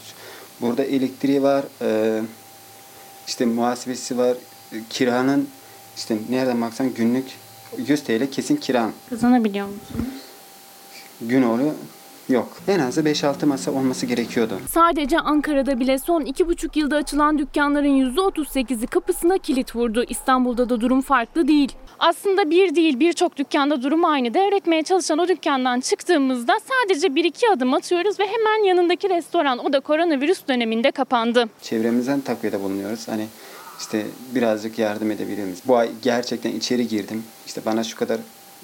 Burada 0.62 0.84
elektriği 0.84 1.44
var, 1.44 1.66
e, 1.82 2.22
işte 3.28 3.46
muhasebesi 3.46 4.18
var, 4.18 4.38
e, 4.74 4.76
kiranın 4.90 5.48
işte 5.98 6.18
nereden 6.30 6.62
baksan 6.62 6.94
günlük 6.94 7.26
100 7.78 8.04
TL 8.04 8.32
kesin 8.32 8.56
kiran. 8.56 8.92
Kazanabiliyor 9.10 9.68
musunuz? 9.68 10.08
Gün 11.22 11.44
oluyor. 11.44 11.72
Yok. 12.30 12.48
En 12.68 12.80
azı 12.80 13.02
5-6 13.02 13.46
masa 13.46 13.72
olması 13.72 14.06
gerekiyordu. 14.06 14.60
Sadece 14.72 15.20
Ankara'da 15.20 15.80
bile 15.80 16.00
son 16.00 16.22
2,5 16.22 16.80
yılda 16.80 16.96
açılan 16.96 17.38
dükkanların 17.38 18.16
%38'i 18.16 18.88
kapısına 18.88 19.38
kilit 19.38 19.76
vurdu. 19.76 20.04
İstanbul'da 20.10 20.70
da 20.70 20.82
durum 20.82 21.02
farklı 21.02 21.48
değil. 21.48 21.72
Aslında 22.00 22.50
bir 22.50 22.76
değil 22.76 23.00
birçok 23.00 23.38
dükkanda 23.38 23.84
durum 23.84 24.06
aynı. 24.06 24.34
Devretmeye 24.34 24.84
çalışan 24.84 25.20
o 25.20 25.28
dükkandan 25.28 25.80
çıktığımızda 25.80 26.54
sadece 26.60 27.16
bir 27.16 27.24
iki 27.24 27.50
adım 27.50 27.74
atıyoruz 27.74 28.20
ve 28.20 28.28
hemen 28.28 28.64
yanındaki 28.64 29.10
restoran 29.10 29.66
o 29.66 29.74
da 29.74 29.80
koronavirüs 29.80 30.48
döneminde 30.48 30.92
kapandı. 30.92 31.46
Çevremizden 31.62 32.22
takviyede 32.22 32.62
bulunuyoruz. 32.64 33.08
Hani 33.08 33.28
işte 33.80 34.06
birazcık 34.36 34.80
yardım 34.80 35.12
edebilir 35.12 35.44
miyiz? 35.44 35.60
Bu 35.68 35.78
ay 35.78 35.90
gerçekten 36.02 36.52
içeri 36.52 36.88
girdim. 36.88 37.24
İşte 37.46 37.62
bana 37.66 37.84
şu 37.84 37.98
kadar 37.98 38.20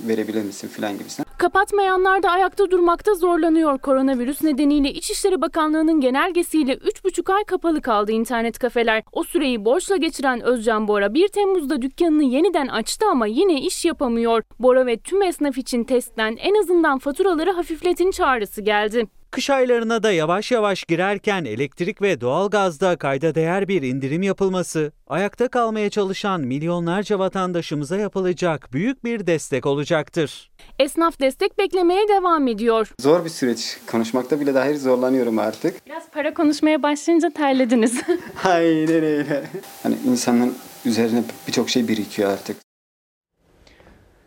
verebilir 0.08 0.43
misin 0.43 0.68
filan 0.68 0.97
gibisinden. 0.97 1.30
Kapatmayanlar 1.38 2.24
da 2.24 2.30
ayakta 2.30 2.72
durmakta 2.72 3.14
zorlanıyor. 3.14 3.78
Koronavirüs 3.78 4.43
nedeniyle 4.43 4.91
İçişleri 4.91 5.41
Bakanlığı'nın 5.41 6.02
genelgesiyle 6.02 6.74
3,5 6.74 7.34
ay 7.34 7.43
kapalı 7.43 7.82
kaldı 7.82 8.12
internet 8.12 8.60
kafeler. 8.60 9.04
O 9.12 9.24
süreyi 9.24 9.66
borçla 9.66 9.97
geçiren 9.97 10.41
Özcan 10.41 10.88
Bora 10.88 11.14
1 11.14 11.28
Temmuz'da 11.28 11.82
dükkanını 11.82 12.24
yeniden 12.24 12.68
açtı 12.68 13.06
ama 13.12 13.28
yine 13.28 13.62
iş 13.62 13.86
yapamıyor. 13.86 14.43
Bora 14.60 14.86
ve 14.86 14.97
tüm 14.97 15.22
esnaf 15.22 15.58
için 15.58 15.84
testten 15.84 16.38
en 16.39 16.56
azından 16.56 17.00
faturaları 17.00 17.52
hafifletin 17.52 18.12
çağrısı 18.12 18.62
geldi. 18.62 19.08
Kış 19.32 19.50
aylarına 19.50 20.04
da 20.04 20.12
yavaş 20.12 20.52
yavaş 20.52 20.84
girerken 20.84 21.46
elektrik 21.46 22.02
ve 22.02 22.22
doğalgazda 22.22 22.96
kayda 22.96 23.36
değer 23.36 23.68
bir 23.68 23.82
indirim 23.82 24.22
yapılması, 24.24 24.92
ayakta 25.08 25.48
kalmaya 25.48 25.90
çalışan 25.90 26.42
milyonlarca 26.42 27.20
vatandaşımıza 27.20 27.98
yapılacak 27.98 28.74
büyük 28.74 29.04
bir 29.04 29.28
destek 29.28 29.66
olacaktır. 29.66 30.52
Esnaf 30.80 31.20
destek 31.20 31.58
beklemeye 31.58 32.08
devam 32.08 32.48
ediyor. 32.48 32.92
Zor 33.02 33.26
bir 33.26 33.30
süreç. 33.30 33.78
Konuşmakta 33.92 34.40
bile 34.40 34.54
dahi 34.54 34.78
zorlanıyorum 34.78 35.40
artık. 35.40 35.86
Biraz 35.88 36.10
para 36.10 36.34
konuşmaya 36.34 36.84
başlayınca 36.84 37.30
terlediniz. 37.30 38.02
Aynen 38.44 39.04
öyle. 39.04 39.44
Hani 39.84 39.96
insanın 40.08 40.56
üzerine 40.86 41.24
birçok 41.48 41.70
şey 41.70 41.88
birikiyor 41.88 42.32
artık. 42.32 42.58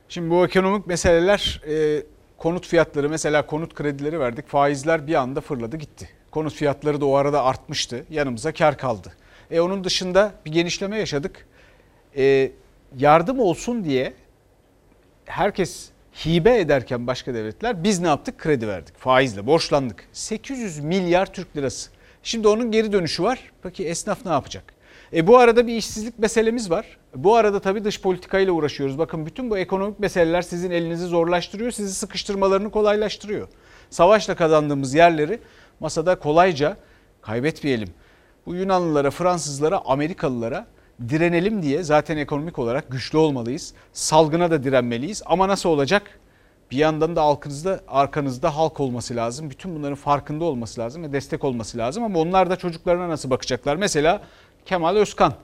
Şimdi 0.09 0.30
bu 0.30 0.46
ekonomik 0.46 0.86
meseleler 0.86 1.61
e, 1.68 2.03
konut 2.43 2.66
fiyatları 2.66 3.09
mesela 3.09 3.47
konut 3.47 3.74
kredileri 3.74 4.20
verdik 4.20 4.49
faizler 4.49 5.07
bir 5.07 5.14
anda 5.14 5.40
fırladı 5.40 5.76
gitti. 5.76 6.09
Konut 6.30 6.55
fiyatları 6.55 7.01
da 7.01 7.07
o 7.07 7.14
arada 7.14 7.45
artmıştı 7.45 8.05
yanımıza 8.11 8.53
kar 8.53 8.78
kaldı. 8.78 9.12
E 9.51 9.61
onun 9.61 9.84
dışında 9.84 10.32
bir 10.47 10.53
genişleme 10.53 10.99
yaşadık. 10.99 11.47
E, 12.16 12.53
yardım 12.99 13.40
olsun 13.40 13.84
diye 13.84 14.14
herkes 15.24 15.88
hibe 16.26 16.59
ederken 16.59 17.07
başka 17.07 17.34
devletler 17.34 17.84
biz 17.84 18.01
ne 18.01 18.09
yaptık? 18.09 18.38
Kredi 18.38 18.68
verdik 18.68 18.99
faizle 18.99 19.47
borçlandık. 19.47 20.09
800 20.12 20.78
milyar 20.78 21.32
Türk 21.32 21.57
lirası. 21.57 21.90
Şimdi 22.22 22.49
onun 22.49 22.70
geri 22.70 22.93
dönüşü 22.93 23.22
var. 23.22 23.53
Peki 23.62 23.86
esnaf 23.88 24.26
ne 24.26 24.32
yapacak? 24.32 24.74
E 25.12 25.26
bu 25.26 25.38
arada 25.38 25.66
bir 25.66 25.76
işsizlik 25.76 26.18
meselemiz 26.18 26.70
var. 26.70 26.99
Bu 27.16 27.36
arada 27.36 27.60
tabii 27.60 27.84
dış 27.84 28.00
politikayla 28.00 28.52
uğraşıyoruz. 28.52 28.98
Bakın 28.98 29.26
bütün 29.26 29.50
bu 29.50 29.58
ekonomik 29.58 30.00
meseleler 30.00 30.42
sizin 30.42 30.70
elinizi 30.70 31.06
zorlaştırıyor, 31.06 31.70
sizi 31.70 31.94
sıkıştırmalarını 31.94 32.70
kolaylaştırıyor. 32.70 33.48
Savaşla 33.90 34.34
kazandığımız 34.34 34.94
yerleri 34.94 35.40
masada 35.80 36.18
kolayca 36.18 36.76
kaybetmeyelim. 37.22 37.88
Bu 38.46 38.54
Yunanlılara, 38.54 39.10
Fransızlara, 39.10 39.82
Amerikalılara 39.84 40.66
direnelim 41.08 41.62
diye 41.62 41.82
zaten 41.82 42.16
ekonomik 42.16 42.58
olarak 42.58 42.90
güçlü 42.90 43.18
olmalıyız. 43.18 43.74
Salgına 43.92 44.50
da 44.50 44.64
direnmeliyiz 44.64 45.22
ama 45.26 45.48
nasıl 45.48 45.68
olacak? 45.68 46.18
Bir 46.70 46.76
yandan 46.76 47.16
da 47.16 47.22
arkanızda, 47.22 47.80
arkanızda 47.88 48.56
halk 48.56 48.80
olması 48.80 49.16
lazım. 49.16 49.50
Bütün 49.50 49.76
bunların 49.76 49.94
farkında 49.94 50.44
olması 50.44 50.80
lazım 50.80 51.02
ve 51.02 51.12
destek 51.12 51.44
olması 51.44 51.78
lazım. 51.78 52.04
Ama 52.04 52.18
onlar 52.18 52.50
da 52.50 52.56
çocuklarına 52.56 53.08
nasıl 53.08 53.30
bakacaklar? 53.30 53.76
Mesela 53.76 54.22
Kemal 54.66 54.96
Özkan. 54.96 55.34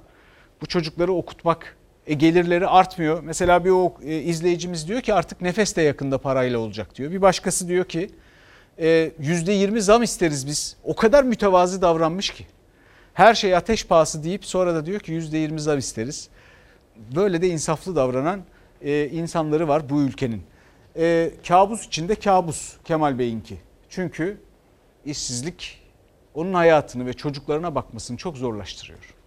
Bu 0.63 0.67
çocukları 0.67 1.13
okutmak, 1.13 1.77
e, 2.07 2.15
gelirleri 2.15 2.67
artmıyor. 2.67 3.23
Mesela 3.23 3.65
bir 3.65 3.71
o 3.71 3.95
e, 4.03 4.17
izleyicimiz 4.17 4.89
diyor 4.89 5.01
ki 5.01 5.15
artık 5.15 5.41
nefes 5.41 5.77
de 5.77 5.83
yakında 5.83 6.19
parayla 6.19 6.59
olacak 6.59 6.95
diyor. 6.95 7.11
Bir 7.11 7.23
başkası 7.23 7.69
diyor 7.69 7.85
ki 7.85 8.11
e, 8.79 9.13
%20 9.21 9.81
zam 9.81 10.03
isteriz 10.03 10.47
biz. 10.47 10.77
O 10.85 10.97
kadar 10.97 11.25
mütevazı 11.25 11.83
davranmış 11.83 12.31
ki. 12.31 12.47
Her 13.15 13.35
şey 13.35 13.57
ateş 13.57 13.87
pahası 13.87 14.25
deyip 14.25 14.45
sonra 14.45 14.75
da 14.75 14.87
diyor 14.87 15.01
ki 15.01 15.13
%20 15.13 15.59
zam 15.59 15.79
isteriz. 15.79 16.29
Böyle 17.17 17.43
de 17.43 17.49
insaflı 17.49 17.97
davranan 17.97 18.41
e, 18.83 19.09
insanları 19.09 19.69
var 19.69 19.91
bu 19.91 20.03
ülkenin. 20.03 20.43
E, 20.97 21.31
kabus 21.49 21.87
içinde 21.87 22.15
kabus 22.15 22.77
Kemal 22.85 23.19
Bey'inki. 23.19 23.59
Çünkü 23.89 24.41
işsizlik 25.05 25.83
onun 26.35 26.55
hayatını 26.55 27.07
ve 27.07 27.13
çocuklarına 27.13 27.75
bakmasını 27.75 28.17
çok 28.17 28.37
zorlaştırıyor. 28.37 29.18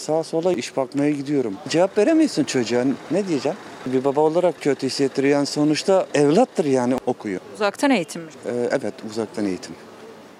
Sağa 0.00 0.24
sola 0.24 0.52
iş 0.52 0.76
bakmaya 0.76 1.10
gidiyorum. 1.10 1.56
Cevap 1.68 1.98
veremiyorsun 1.98 2.44
çocuğa. 2.44 2.84
Ne 3.10 3.28
diyeceğim? 3.28 3.58
Bir 3.86 4.04
baba 4.04 4.20
olarak 4.20 4.60
kötü 4.60 4.86
hissettiriyor. 4.86 5.34
Yani 5.34 5.46
sonuçta 5.46 6.06
evlattır 6.14 6.64
yani 6.64 6.94
okuyor. 7.06 7.40
Uzaktan 7.54 7.90
eğitim 7.90 8.22
mi? 8.22 8.30
Ee, 8.46 8.50
evet 8.70 8.94
uzaktan 9.10 9.44
eğitim. 9.46 9.74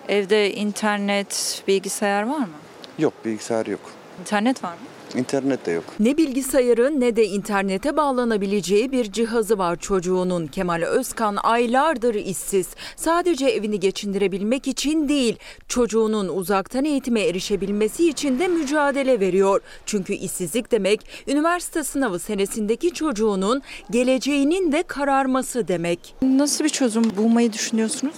Evde 0.09 0.55
internet, 0.55 1.63
bilgisayar 1.69 2.23
var 2.23 2.39
mı? 2.39 2.49
Yok 2.99 3.13
bilgisayar 3.25 3.67
yok. 3.67 3.81
İnternet 4.21 4.65
var 4.65 4.73
mı? 4.73 4.79
İnternet 5.17 5.67
de 5.67 5.71
yok. 5.71 5.85
Ne 6.01 6.17
bilgisayarı 6.17 7.01
ne 7.01 7.17
de 7.17 7.27
internete 7.27 7.97
bağlanabileceği 7.97 8.93
bir 8.93 9.13
cihazı 9.13 9.59
var 9.59 9.77
çocuğunun. 9.77 10.47
Kemal 10.47 10.83
Özkan 10.83 11.37
aylardır 11.43 12.15
işsiz. 12.15 12.67
Sadece 12.97 13.47
evini 13.47 13.81
geçindirebilmek 13.81 14.69
için 14.69 15.09
değil, 15.09 15.37
çocuğunun 15.69 16.29
uzaktan 16.29 16.85
eğitime 16.85 17.21
erişebilmesi 17.21 18.09
için 18.09 18.39
de 18.39 18.49
mücadele 18.49 19.21
veriyor. 19.21 19.61
Çünkü 19.87 20.13
işsizlik 20.13 20.73
demek 20.73 21.01
üniversite 21.29 21.85
sınavı 21.85 22.19
senesindeki 22.19 22.91
çocuğunun 22.93 23.63
geleceğinin 23.91 24.73
de 24.73 24.83
kararması 24.83 25.69
demek. 25.69 26.15
Nasıl 26.23 26.65
bir 26.65 26.69
çözüm 26.69 27.17
bulmayı 27.17 27.53
düşünüyorsunuz? 27.53 28.15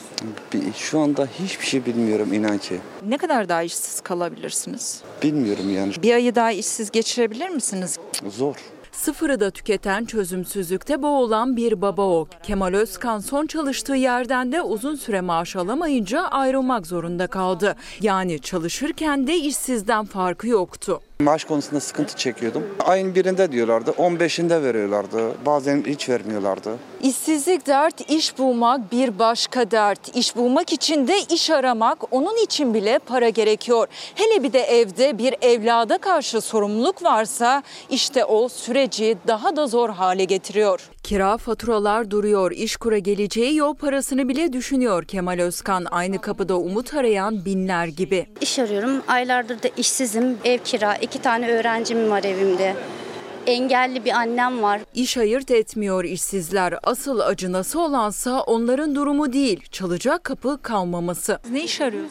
Bir- 0.54 0.62
Şu 0.76 0.98
anda 0.98 1.28
hiçbir 1.44 1.66
şey 1.66 1.86
bilmiyorum 1.86 2.32
inan 2.32 2.58
ki. 2.58 2.80
Ne 3.08 3.18
kadar 3.18 3.48
daha 3.48 3.62
işsiz 3.62 4.00
kalabilirsiniz? 4.00 5.00
Bilmiyorum 5.22 5.74
yani. 5.74 5.92
Bir 6.02 6.14
ayı 6.14 6.34
daha 6.34 6.52
işsiz 6.52 6.81
geçirebilir 6.90 7.48
misiniz? 7.48 7.98
Zor. 8.28 8.56
Sıfırı 8.92 9.40
da 9.40 9.50
tüketen 9.50 10.04
çözümsüzlükte 10.04 11.02
boğulan 11.02 11.56
bir 11.56 11.82
baba 11.82 12.02
o. 12.02 12.28
Kemal 12.42 12.74
Özkan 12.74 13.18
son 13.18 13.46
çalıştığı 13.46 13.94
yerden 13.94 14.52
de 14.52 14.62
uzun 14.62 14.94
süre 14.94 15.20
maaş 15.20 15.56
alamayınca 15.56 16.20
ayrılmak 16.22 16.86
zorunda 16.86 17.26
kaldı. 17.26 17.76
Yani 18.00 18.40
çalışırken 18.40 19.26
de 19.26 19.36
işsizden 19.36 20.04
farkı 20.04 20.48
yoktu. 20.48 21.00
Maaş 21.22 21.44
konusunda 21.44 21.80
sıkıntı 21.80 22.16
çekiyordum. 22.16 22.62
Ayın 22.86 23.14
birinde 23.14 23.52
diyorlardı, 23.52 23.90
15'inde 23.90 24.62
veriyorlardı. 24.62 25.46
Bazen 25.46 25.84
hiç 25.86 26.08
vermiyorlardı. 26.08 26.70
İşsizlik 27.02 27.66
dert, 27.66 28.10
iş 28.10 28.38
bulmak 28.38 28.92
bir 28.92 29.18
başka 29.18 29.70
dert. 29.70 30.16
İş 30.16 30.36
bulmak 30.36 30.72
için 30.72 31.08
de 31.08 31.18
iş 31.30 31.50
aramak, 31.50 31.98
onun 32.10 32.44
için 32.44 32.74
bile 32.74 32.98
para 32.98 33.28
gerekiyor. 33.28 33.88
Hele 34.14 34.42
bir 34.42 34.52
de 34.52 34.60
evde 34.60 35.18
bir 35.18 35.34
evlada 35.42 35.98
karşı 35.98 36.40
sorumluluk 36.40 37.02
varsa 37.02 37.62
işte 37.90 38.24
o 38.24 38.48
süreci 38.48 39.16
daha 39.26 39.56
da 39.56 39.66
zor 39.66 39.90
hale 39.90 40.24
getiriyor. 40.24 40.91
Kira 41.02 41.36
faturalar 41.36 42.10
duruyor, 42.10 42.50
iş 42.50 42.76
kura 42.76 42.98
geleceği 42.98 43.56
yol 43.56 43.74
parasını 43.74 44.28
bile 44.28 44.52
düşünüyor 44.52 45.04
Kemal 45.04 45.38
Özkan. 45.38 45.86
Aynı 45.90 46.20
kapıda 46.20 46.58
umut 46.58 46.94
arayan 46.94 47.44
binler 47.44 47.86
gibi. 47.86 48.26
İş 48.40 48.58
arıyorum. 48.58 49.02
Aylardır 49.08 49.62
da 49.62 49.68
işsizim. 49.76 50.38
Ev 50.44 50.58
kira. 50.58 50.94
iki 50.96 51.22
tane 51.22 51.48
öğrencim 51.50 52.10
var 52.10 52.24
evimde. 52.24 52.76
Engelli 53.46 54.04
bir 54.04 54.10
annem 54.10 54.62
var. 54.62 54.80
İş 54.94 55.16
ayırt 55.16 55.50
etmiyor 55.50 56.04
işsizler. 56.04 56.74
Asıl 56.82 57.20
acınası 57.20 57.80
olansa 57.80 58.40
onların 58.40 58.94
durumu 58.94 59.32
değil, 59.32 59.60
çalacak 59.70 60.24
kapı 60.24 60.58
kalmaması. 60.62 61.38
Ne 61.50 61.64
iş 61.64 61.80
arıyorsun? 61.80 62.10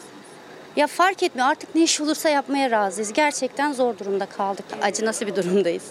Ya 0.76 0.86
fark 0.86 1.22
etmiyor. 1.22 1.48
Artık 1.48 1.74
ne 1.74 1.82
iş 1.82 2.00
olursa 2.00 2.28
yapmaya 2.28 2.70
razıyız. 2.70 3.12
Gerçekten 3.12 3.72
zor 3.72 3.98
durumda 3.98 4.26
kaldık. 4.26 4.64
Acı 4.82 5.04
nasıl 5.04 5.26
bir 5.26 5.36
durumdayız. 5.36 5.82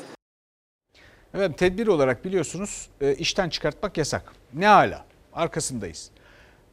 Evet 1.34 1.58
tedbir 1.58 1.88
olarak 1.88 2.26
biliyorsunuz 2.26 2.90
e, 3.02 3.16
işten 3.16 3.50
çıkartmak 3.50 3.98
yasak. 3.98 4.34
Ne 4.54 4.68
hala? 4.68 5.06
Arkasındayız. 5.34 6.12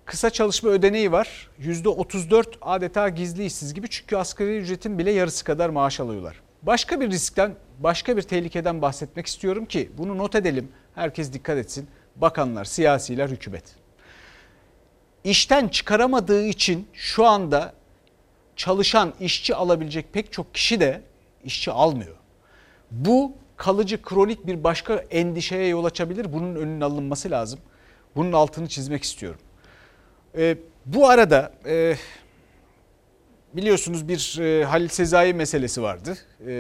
Kısa 0.05 0.31
çalışma 0.31 0.71
ödeneği 0.71 1.13
var. 1.13 1.51
%34 1.61 2.45
adeta 2.63 3.09
gizli 3.09 3.45
işsiz 3.45 3.75
gibi 3.75 3.89
çünkü 3.91 4.17
asgari 4.17 4.59
ücretin 4.59 4.99
bile 4.99 5.11
yarısı 5.11 5.45
kadar 5.45 5.69
maaş 5.69 6.01
alıyorlar. 6.01 6.41
Başka 6.63 7.01
bir 7.01 7.11
riskten, 7.11 7.55
başka 7.79 8.17
bir 8.17 8.23
tehlikeden 8.23 8.83
bahsetmek 8.83 9.27
istiyorum 9.27 9.67
ki 9.67 9.91
bunu 9.99 10.19
not 10.19 10.35
edelim. 10.35 10.69
Herkes 10.95 11.33
dikkat 11.33 11.59
etsin. 11.59 11.89
Bakanlar, 12.17 12.65
siyasiler, 12.65 13.29
hükümet. 13.29 13.65
İşten 15.25 15.69
çıkaramadığı 15.69 16.45
için 16.47 16.89
şu 16.93 17.27
anda 17.27 17.73
çalışan 18.57 19.15
işçi 19.21 19.55
alabilecek 19.55 20.13
pek 20.13 20.33
çok 20.33 20.55
kişi 20.55 20.81
de 20.81 21.03
işçi 21.45 21.71
almıyor. 21.71 22.17
Bu 22.91 23.33
kalıcı 23.59 24.03
kronik 24.03 24.47
bir 24.47 24.65
başka 24.65 24.95
endişeye 24.95 25.69
yol 25.69 25.85
açabilir. 25.85 26.33
Bunun 26.33 26.55
önünün 26.55 26.81
alınması 26.81 27.31
lazım. 27.31 27.61
Bunun 28.17 28.33
altını 28.33 28.69
çizmek 28.69 29.03
istiyorum. 29.03 29.41
Ee, 30.37 30.57
bu 30.87 31.09
arada 31.09 31.53
e, 31.67 31.97
biliyorsunuz 33.55 34.09
bir 34.09 34.39
e, 34.41 34.65
Halil 34.65 34.89
Sezai 34.89 35.35
meselesi 35.35 35.83
vardı. 35.83 36.19
E, 36.47 36.53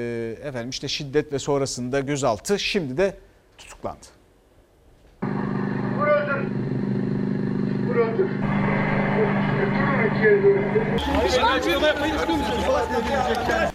efendim 0.45 0.71
işte 0.71 0.89
şiddet 0.89 1.33
ve 1.33 1.39
sonrasında 1.39 2.01
gözaltı 2.01 2.59
şimdi 2.59 2.97
de 2.97 3.17
tutuklandı. 3.59 4.07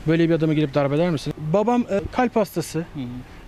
Böyle 0.08 0.30
bir 0.30 0.34
adama 0.34 0.54
gelip 0.54 0.74
darp 0.74 0.94
eder 0.94 1.10
misin? 1.10 1.34
Babam 1.54 1.82
e, 1.82 2.02
kalp 2.12 2.36
hastası. 2.36 2.86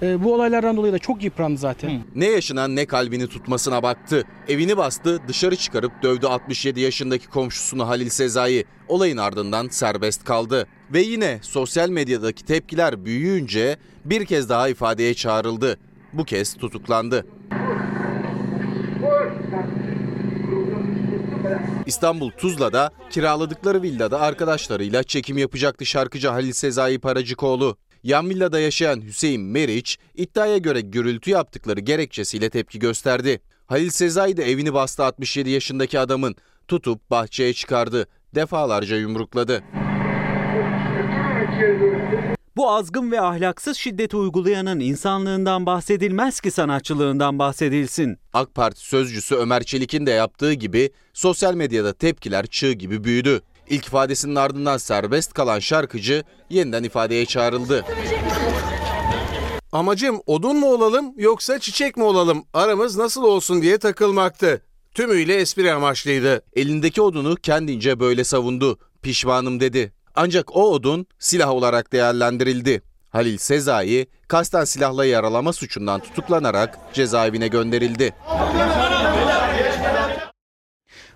E, 0.01 0.23
bu 0.23 0.33
olaylardan 0.33 0.77
dolayı 0.77 0.93
da 0.93 0.99
çok 0.99 1.23
yıprandı 1.23 1.59
zaten. 1.59 2.03
Ne 2.15 2.25
yaşanan 2.25 2.75
ne 2.75 2.85
kalbini 2.85 3.27
tutmasına 3.27 3.83
baktı. 3.83 4.23
Evini 4.47 4.77
bastı, 4.77 5.21
dışarı 5.27 5.55
çıkarıp 5.55 5.91
dövdü 6.03 6.27
67 6.27 6.79
yaşındaki 6.79 7.27
komşusunu 7.27 7.87
Halil 7.87 8.09
Sezai. 8.09 8.65
Olayın 8.87 9.17
ardından 9.17 9.67
serbest 9.67 10.23
kaldı. 10.23 10.67
Ve 10.93 11.01
yine 11.01 11.39
sosyal 11.41 11.89
medyadaki 11.89 12.45
tepkiler 12.45 13.05
büyüyünce 13.05 13.77
bir 14.05 14.25
kez 14.25 14.49
daha 14.49 14.69
ifadeye 14.69 15.13
çağrıldı. 15.13 15.77
Bu 16.13 16.23
kez 16.25 16.53
tutuklandı. 16.53 17.25
İstanbul 21.85 22.31
Tuzla'da 22.31 22.91
kiraladıkları 23.09 23.81
villada 23.81 24.21
arkadaşlarıyla 24.21 25.03
çekim 25.03 25.37
yapacaktı 25.37 25.85
şarkıcı 25.85 26.27
Halil 26.27 26.51
Sezai 26.51 26.99
Paracıkoğlu. 26.99 27.77
Yan 28.03 28.29
villada 28.29 28.59
yaşayan 28.59 29.01
Hüseyin 29.01 29.41
Meriç 29.41 29.97
iddiaya 30.15 30.57
göre 30.57 30.81
gürültü 30.81 31.31
yaptıkları 31.31 31.79
gerekçesiyle 31.79 32.49
tepki 32.49 32.79
gösterdi. 32.79 33.41
Halil 33.65 33.89
Sezai 33.89 34.37
de 34.37 34.51
evini 34.51 34.73
bastı 34.73 35.03
67 35.03 35.49
yaşındaki 35.49 35.99
adamın 35.99 36.35
tutup 36.67 37.11
bahçeye 37.11 37.53
çıkardı. 37.53 38.07
Defalarca 38.35 38.97
yumrukladı. 38.97 39.63
Bu 42.57 42.71
azgın 42.71 43.11
ve 43.11 43.21
ahlaksız 43.21 43.77
şiddeti 43.77 44.17
uygulayanın 44.17 44.79
insanlığından 44.79 45.65
bahsedilmez 45.65 46.39
ki 46.39 46.51
sanatçılığından 46.51 47.39
bahsedilsin. 47.39 48.17
AK 48.33 48.55
Parti 48.55 48.79
sözcüsü 48.79 49.35
Ömer 49.35 49.63
Çelik'in 49.63 50.05
de 50.05 50.11
yaptığı 50.11 50.53
gibi 50.53 50.89
sosyal 51.13 51.53
medyada 51.53 51.93
tepkiler 51.93 52.47
çığ 52.47 52.71
gibi 52.71 53.03
büyüdü. 53.03 53.41
İlk 53.69 53.85
ifadesinin 53.85 54.35
ardından 54.35 54.77
serbest 54.77 55.33
kalan 55.33 55.59
şarkıcı 55.59 56.23
yeniden 56.49 56.83
ifadeye 56.83 57.25
çağrıldı. 57.25 57.85
Amacım 59.71 60.21
odun 60.25 60.57
mu 60.57 60.67
olalım 60.73 61.13
yoksa 61.17 61.59
çiçek 61.59 61.97
mi 61.97 62.03
olalım 62.03 62.45
aramız 62.53 62.97
nasıl 62.97 63.23
olsun 63.23 63.61
diye 63.61 63.77
takılmaktı. 63.77 64.61
Tümüyle 64.93 65.35
espri 65.35 65.73
amaçlıydı. 65.73 66.41
Elindeki 66.55 67.01
odunu 67.01 67.35
kendince 67.35 67.99
böyle 67.99 68.23
savundu. 68.23 68.79
Pişmanım 69.01 69.59
dedi. 69.59 69.94
Ancak 70.15 70.55
o 70.55 70.71
odun 70.71 71.07
silah 71.19 71.49
olarak 71.49 71.93
değerlendirildi. 71.93 72.81
Halil 73.09 73.37
Sezai 73.37 74.07
kasten 74.27 74.63
silahla 74.63 75.05
yaralama 75.05 75.53
suçundan 75.53 75.99
tutuklanarak 75.99 76.79
cezaevine 76.93 77.47
gönderildi. 77.47 78.13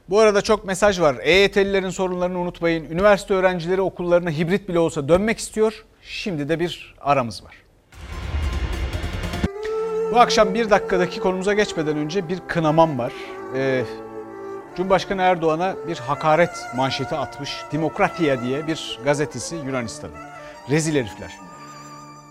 Bu 0.09 0.19
arada 0.19 0.41
çok 0.41 0.65
mesaj 0.65 0.99
var. 1.01 1.15
EYT'lilerin 1.21 1.89
sorunlarını 1.89 2.39
unutmayın. 2.39 2.89
Üniversite 2.89 3.33
öğrencileri 3.33 3.81
okullarına 3.81 4.29
hibrit 4.31 4.69
bile 4.69 4.79
olsa 4.79 5.09
dönmek 5.09 5.37
istiyor. 5.39 5.85
Şimdi 6.01 6.49
de 6.49 6.59
bir 6.59 6.95
aramız 7.01 7.43
var. 7.43 7.55
Bu 10.11 10.19
akşam 10.19 10.53
bir 10.53 10.69
dakikadaki 10.69 11.19
konumuza 11.19 11.53
geçmeden 11.53 11.97
önce 11.97 12.29
bir 12.29 12.39
kınamam 12.47 12.99
var. 12.99 13.13
Ee, 13.55 13.83
Cumhurbaşkanı 14.79 15.21
Erdoğan'a 15.21 15.75
bir 15.87 15.97
hakaret 15.97 16.67
manşeti 16.75 17.15
atmış. 17.15 17.61
Demokratiya 17.71 18.41
diye 18.41 18.67
bir 18.67 18.99
gazetesi 19.03 19.55
Yunanistan'ın. 19.55 20.13
Rezil 20.69 20.95
herifler. 20.95 21.37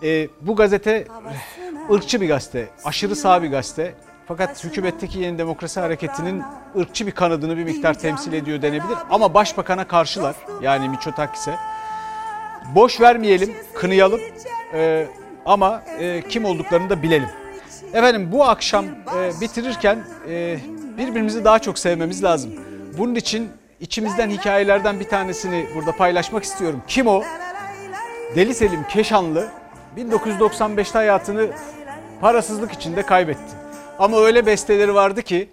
Ee, 0.02 0.28
bu 0.40 0.56
gazete 0.56 1.06
ırkçı 1.92 2.20
bir 2.20 2.28
gazete, 2.28 2.68
aşırı 2.84 3.16
sağ 3.16 3.42
bir 3.42 3.48
gazete. 3.48 3.94
Fakat 4.28 4.64
hükümetteki 4.64 5.18
yeni 5.18 5.38
demokrasi 5.38 5.80
hareketinin 5.80 6.42
ırkçı 6.78 7.06
bir 7.06 7.12
kanadını 7.12 7.56
bir 7.56 7.64
miktar 7.64 7.98
temsil 7.98 8.32
ediyor 8.32 8.62
denebilir. 8.62 8.98
Ama 9.10 9.34
başbakana 9.34 9.86
karşılar 9.88 10.36
yani 10.62 10.88
Miçotakis'e. 10.88 11.54
Boş 12.74 13.00
vermeyelim, 13.00 13.54
kınayalım 13.74 14.20
Ee, 14.74 15.06
ama 15.46 15.82
e, 15.98 16.22
kim 16.28 16.44
olduklarını 16.44 16.90
da 16.90 17.02
bilelim. 17.02 17.28
Efendim 17.92 18.28
bu 18.32 18.44
akşam 18.44 18.84
e, 18.86 19.40
bitirirken 19.40 19.98
e, 20.28 20.58
birbirimizi 20.98 21.44
daha 21.44 21.58
çok 21.58 21.78
sevmemiz 21.78 22.24
lazım. 22.24 22.50
Bunun 22.98 23.14
için 23.14 23.48
içimizden 23.80 24.30
hikayelerden 24.30 25.00
bir 25.00 25.08
tanesini 25.08 25.66
burada 25.74 25.92
paylaşmak 25.92 26.44
istiyorum. 26.44 26.82
Kim 26.88 27.06
o? 27.06 27.22
Deli 28.36 28.54
Selim 28.54 28.84
Keşanlı 28.88 29.48
1995'te 29.96 30.98
hayatını 30.98 31.46
parasızlık 32.20 32.72
içinde 32.72 33.02
kaybetti. 33.02 33.54
Ama 33.98 34.20
öyle 34.20 34.46
besteleri 34.46 34.94
vardı 34.94 35.22
ki 35.22 35.48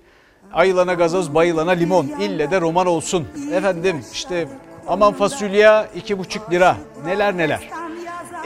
ayılana 0.54 0.94
gazoz 0.94 1.36
bayılana 1.36 1.72
limon 1.72 2.06
ille 2.06 2.52
de 2.52 2.62
roman 2.62 2.88
olsun. 2.88 3.28
Efendim 3.54 4.04
işte 4.14 4.48
aman 4.88 5.14
fasulye 5.14 5.86
iki 5.96 6.20
buçuk 6.20 6.52
lira 6.52 6.78
neler 7.06 7.38
neler. 7.38 7.70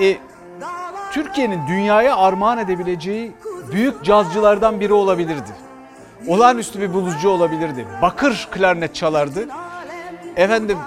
E, 0.02 0.18
Türkiye'nin 1.14 1.68
dünyaya 1.68 2.18
armağan 2.18 2.58
edebileceği 2.58 3.32
büyük 3.72 4.04
cazcılardan 4.04 4.80
biri 4.80 4.93
olabilirdi. 4.93 5.68
Olağanüstü 6.28 6.82
bir 6.82 6.93
bulucu 6.93 7.30
olabilirdi. 7.30 7.88
Bakır 8.01 8.47
klarnet 8.51 8.95
çalardı. 8.95 9.47
Efendim 10.36 10.78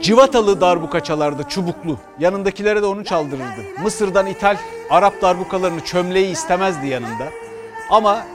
civatalı 0.00 0.60
darbuka 0.60 1.00
çalardı 1.00 1.42
çubuklu. 1.48 1.98
Yanındakilere 2.18 2.82
de 2.82 2.86
onu 2.86 3.04
çaldırırdı. 3.04 3.80
Mısır'dan 3.82 4.26
ithal 4.26 4.56
Arap 4.90 5.22
darbukalarını 5.22 5.80
çömleği 5.80 6.30
istemezdi 6.30 6.86
yanında. 6.86 7.28
Ama 7.90 8.26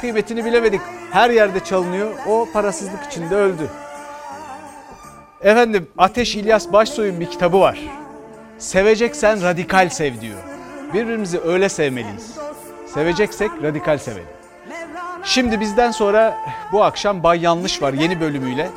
kıymetini 0.00 0.44
bilemedik. 0.44 0.80
Her 1.10 1.30
yerde 1.30 1.60
çalınıyor. 1.60 2.12
O 2.28 2.48
parasızlık 2.52 3.04
içinde 3.10 3.34
öldü. 3.36 3.70
Efendim 5.40 5.88
Ateş 5.98 6.36
İlyas 6.36 6.72
Başsoy'un 6.72 7.20
bir 7.20 7.30
kitabı 7.30 7.60
var. 7.60 7.78
Seveceksen 8.58 9.42
radikal 9.42 9.88
sev 9.88 10.20
diyor. 10.20 10.38
Birbirimizi 10.94 11.40
öyle 11.40 11.68
sevmeliyiz. 11.68 12.34
Seveceksek 12.94 13.50
radikal 13.62 13.98
sevelim. 13.98 14.33
Şimdi 15.24 15.60
bizden 15.60 15.90
sonra 15.90 16.38
bu 16.72 16.84
akşam 16.84 17.22
Bay 17.22 17.40
Yanlış 17.40 17.82
var 17.82 17.92
yeni 17.92 18.20
bölümüyle. 18.20 18.70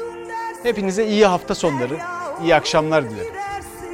Hepinize 0.63 1.07
iyi 1.07 1.25
hafta 1.25 1.55
sonları, 1.55 1.97
iyi 2.43 2.55
akşamlar 2.55 3.09
dilerim. 3.09 3.33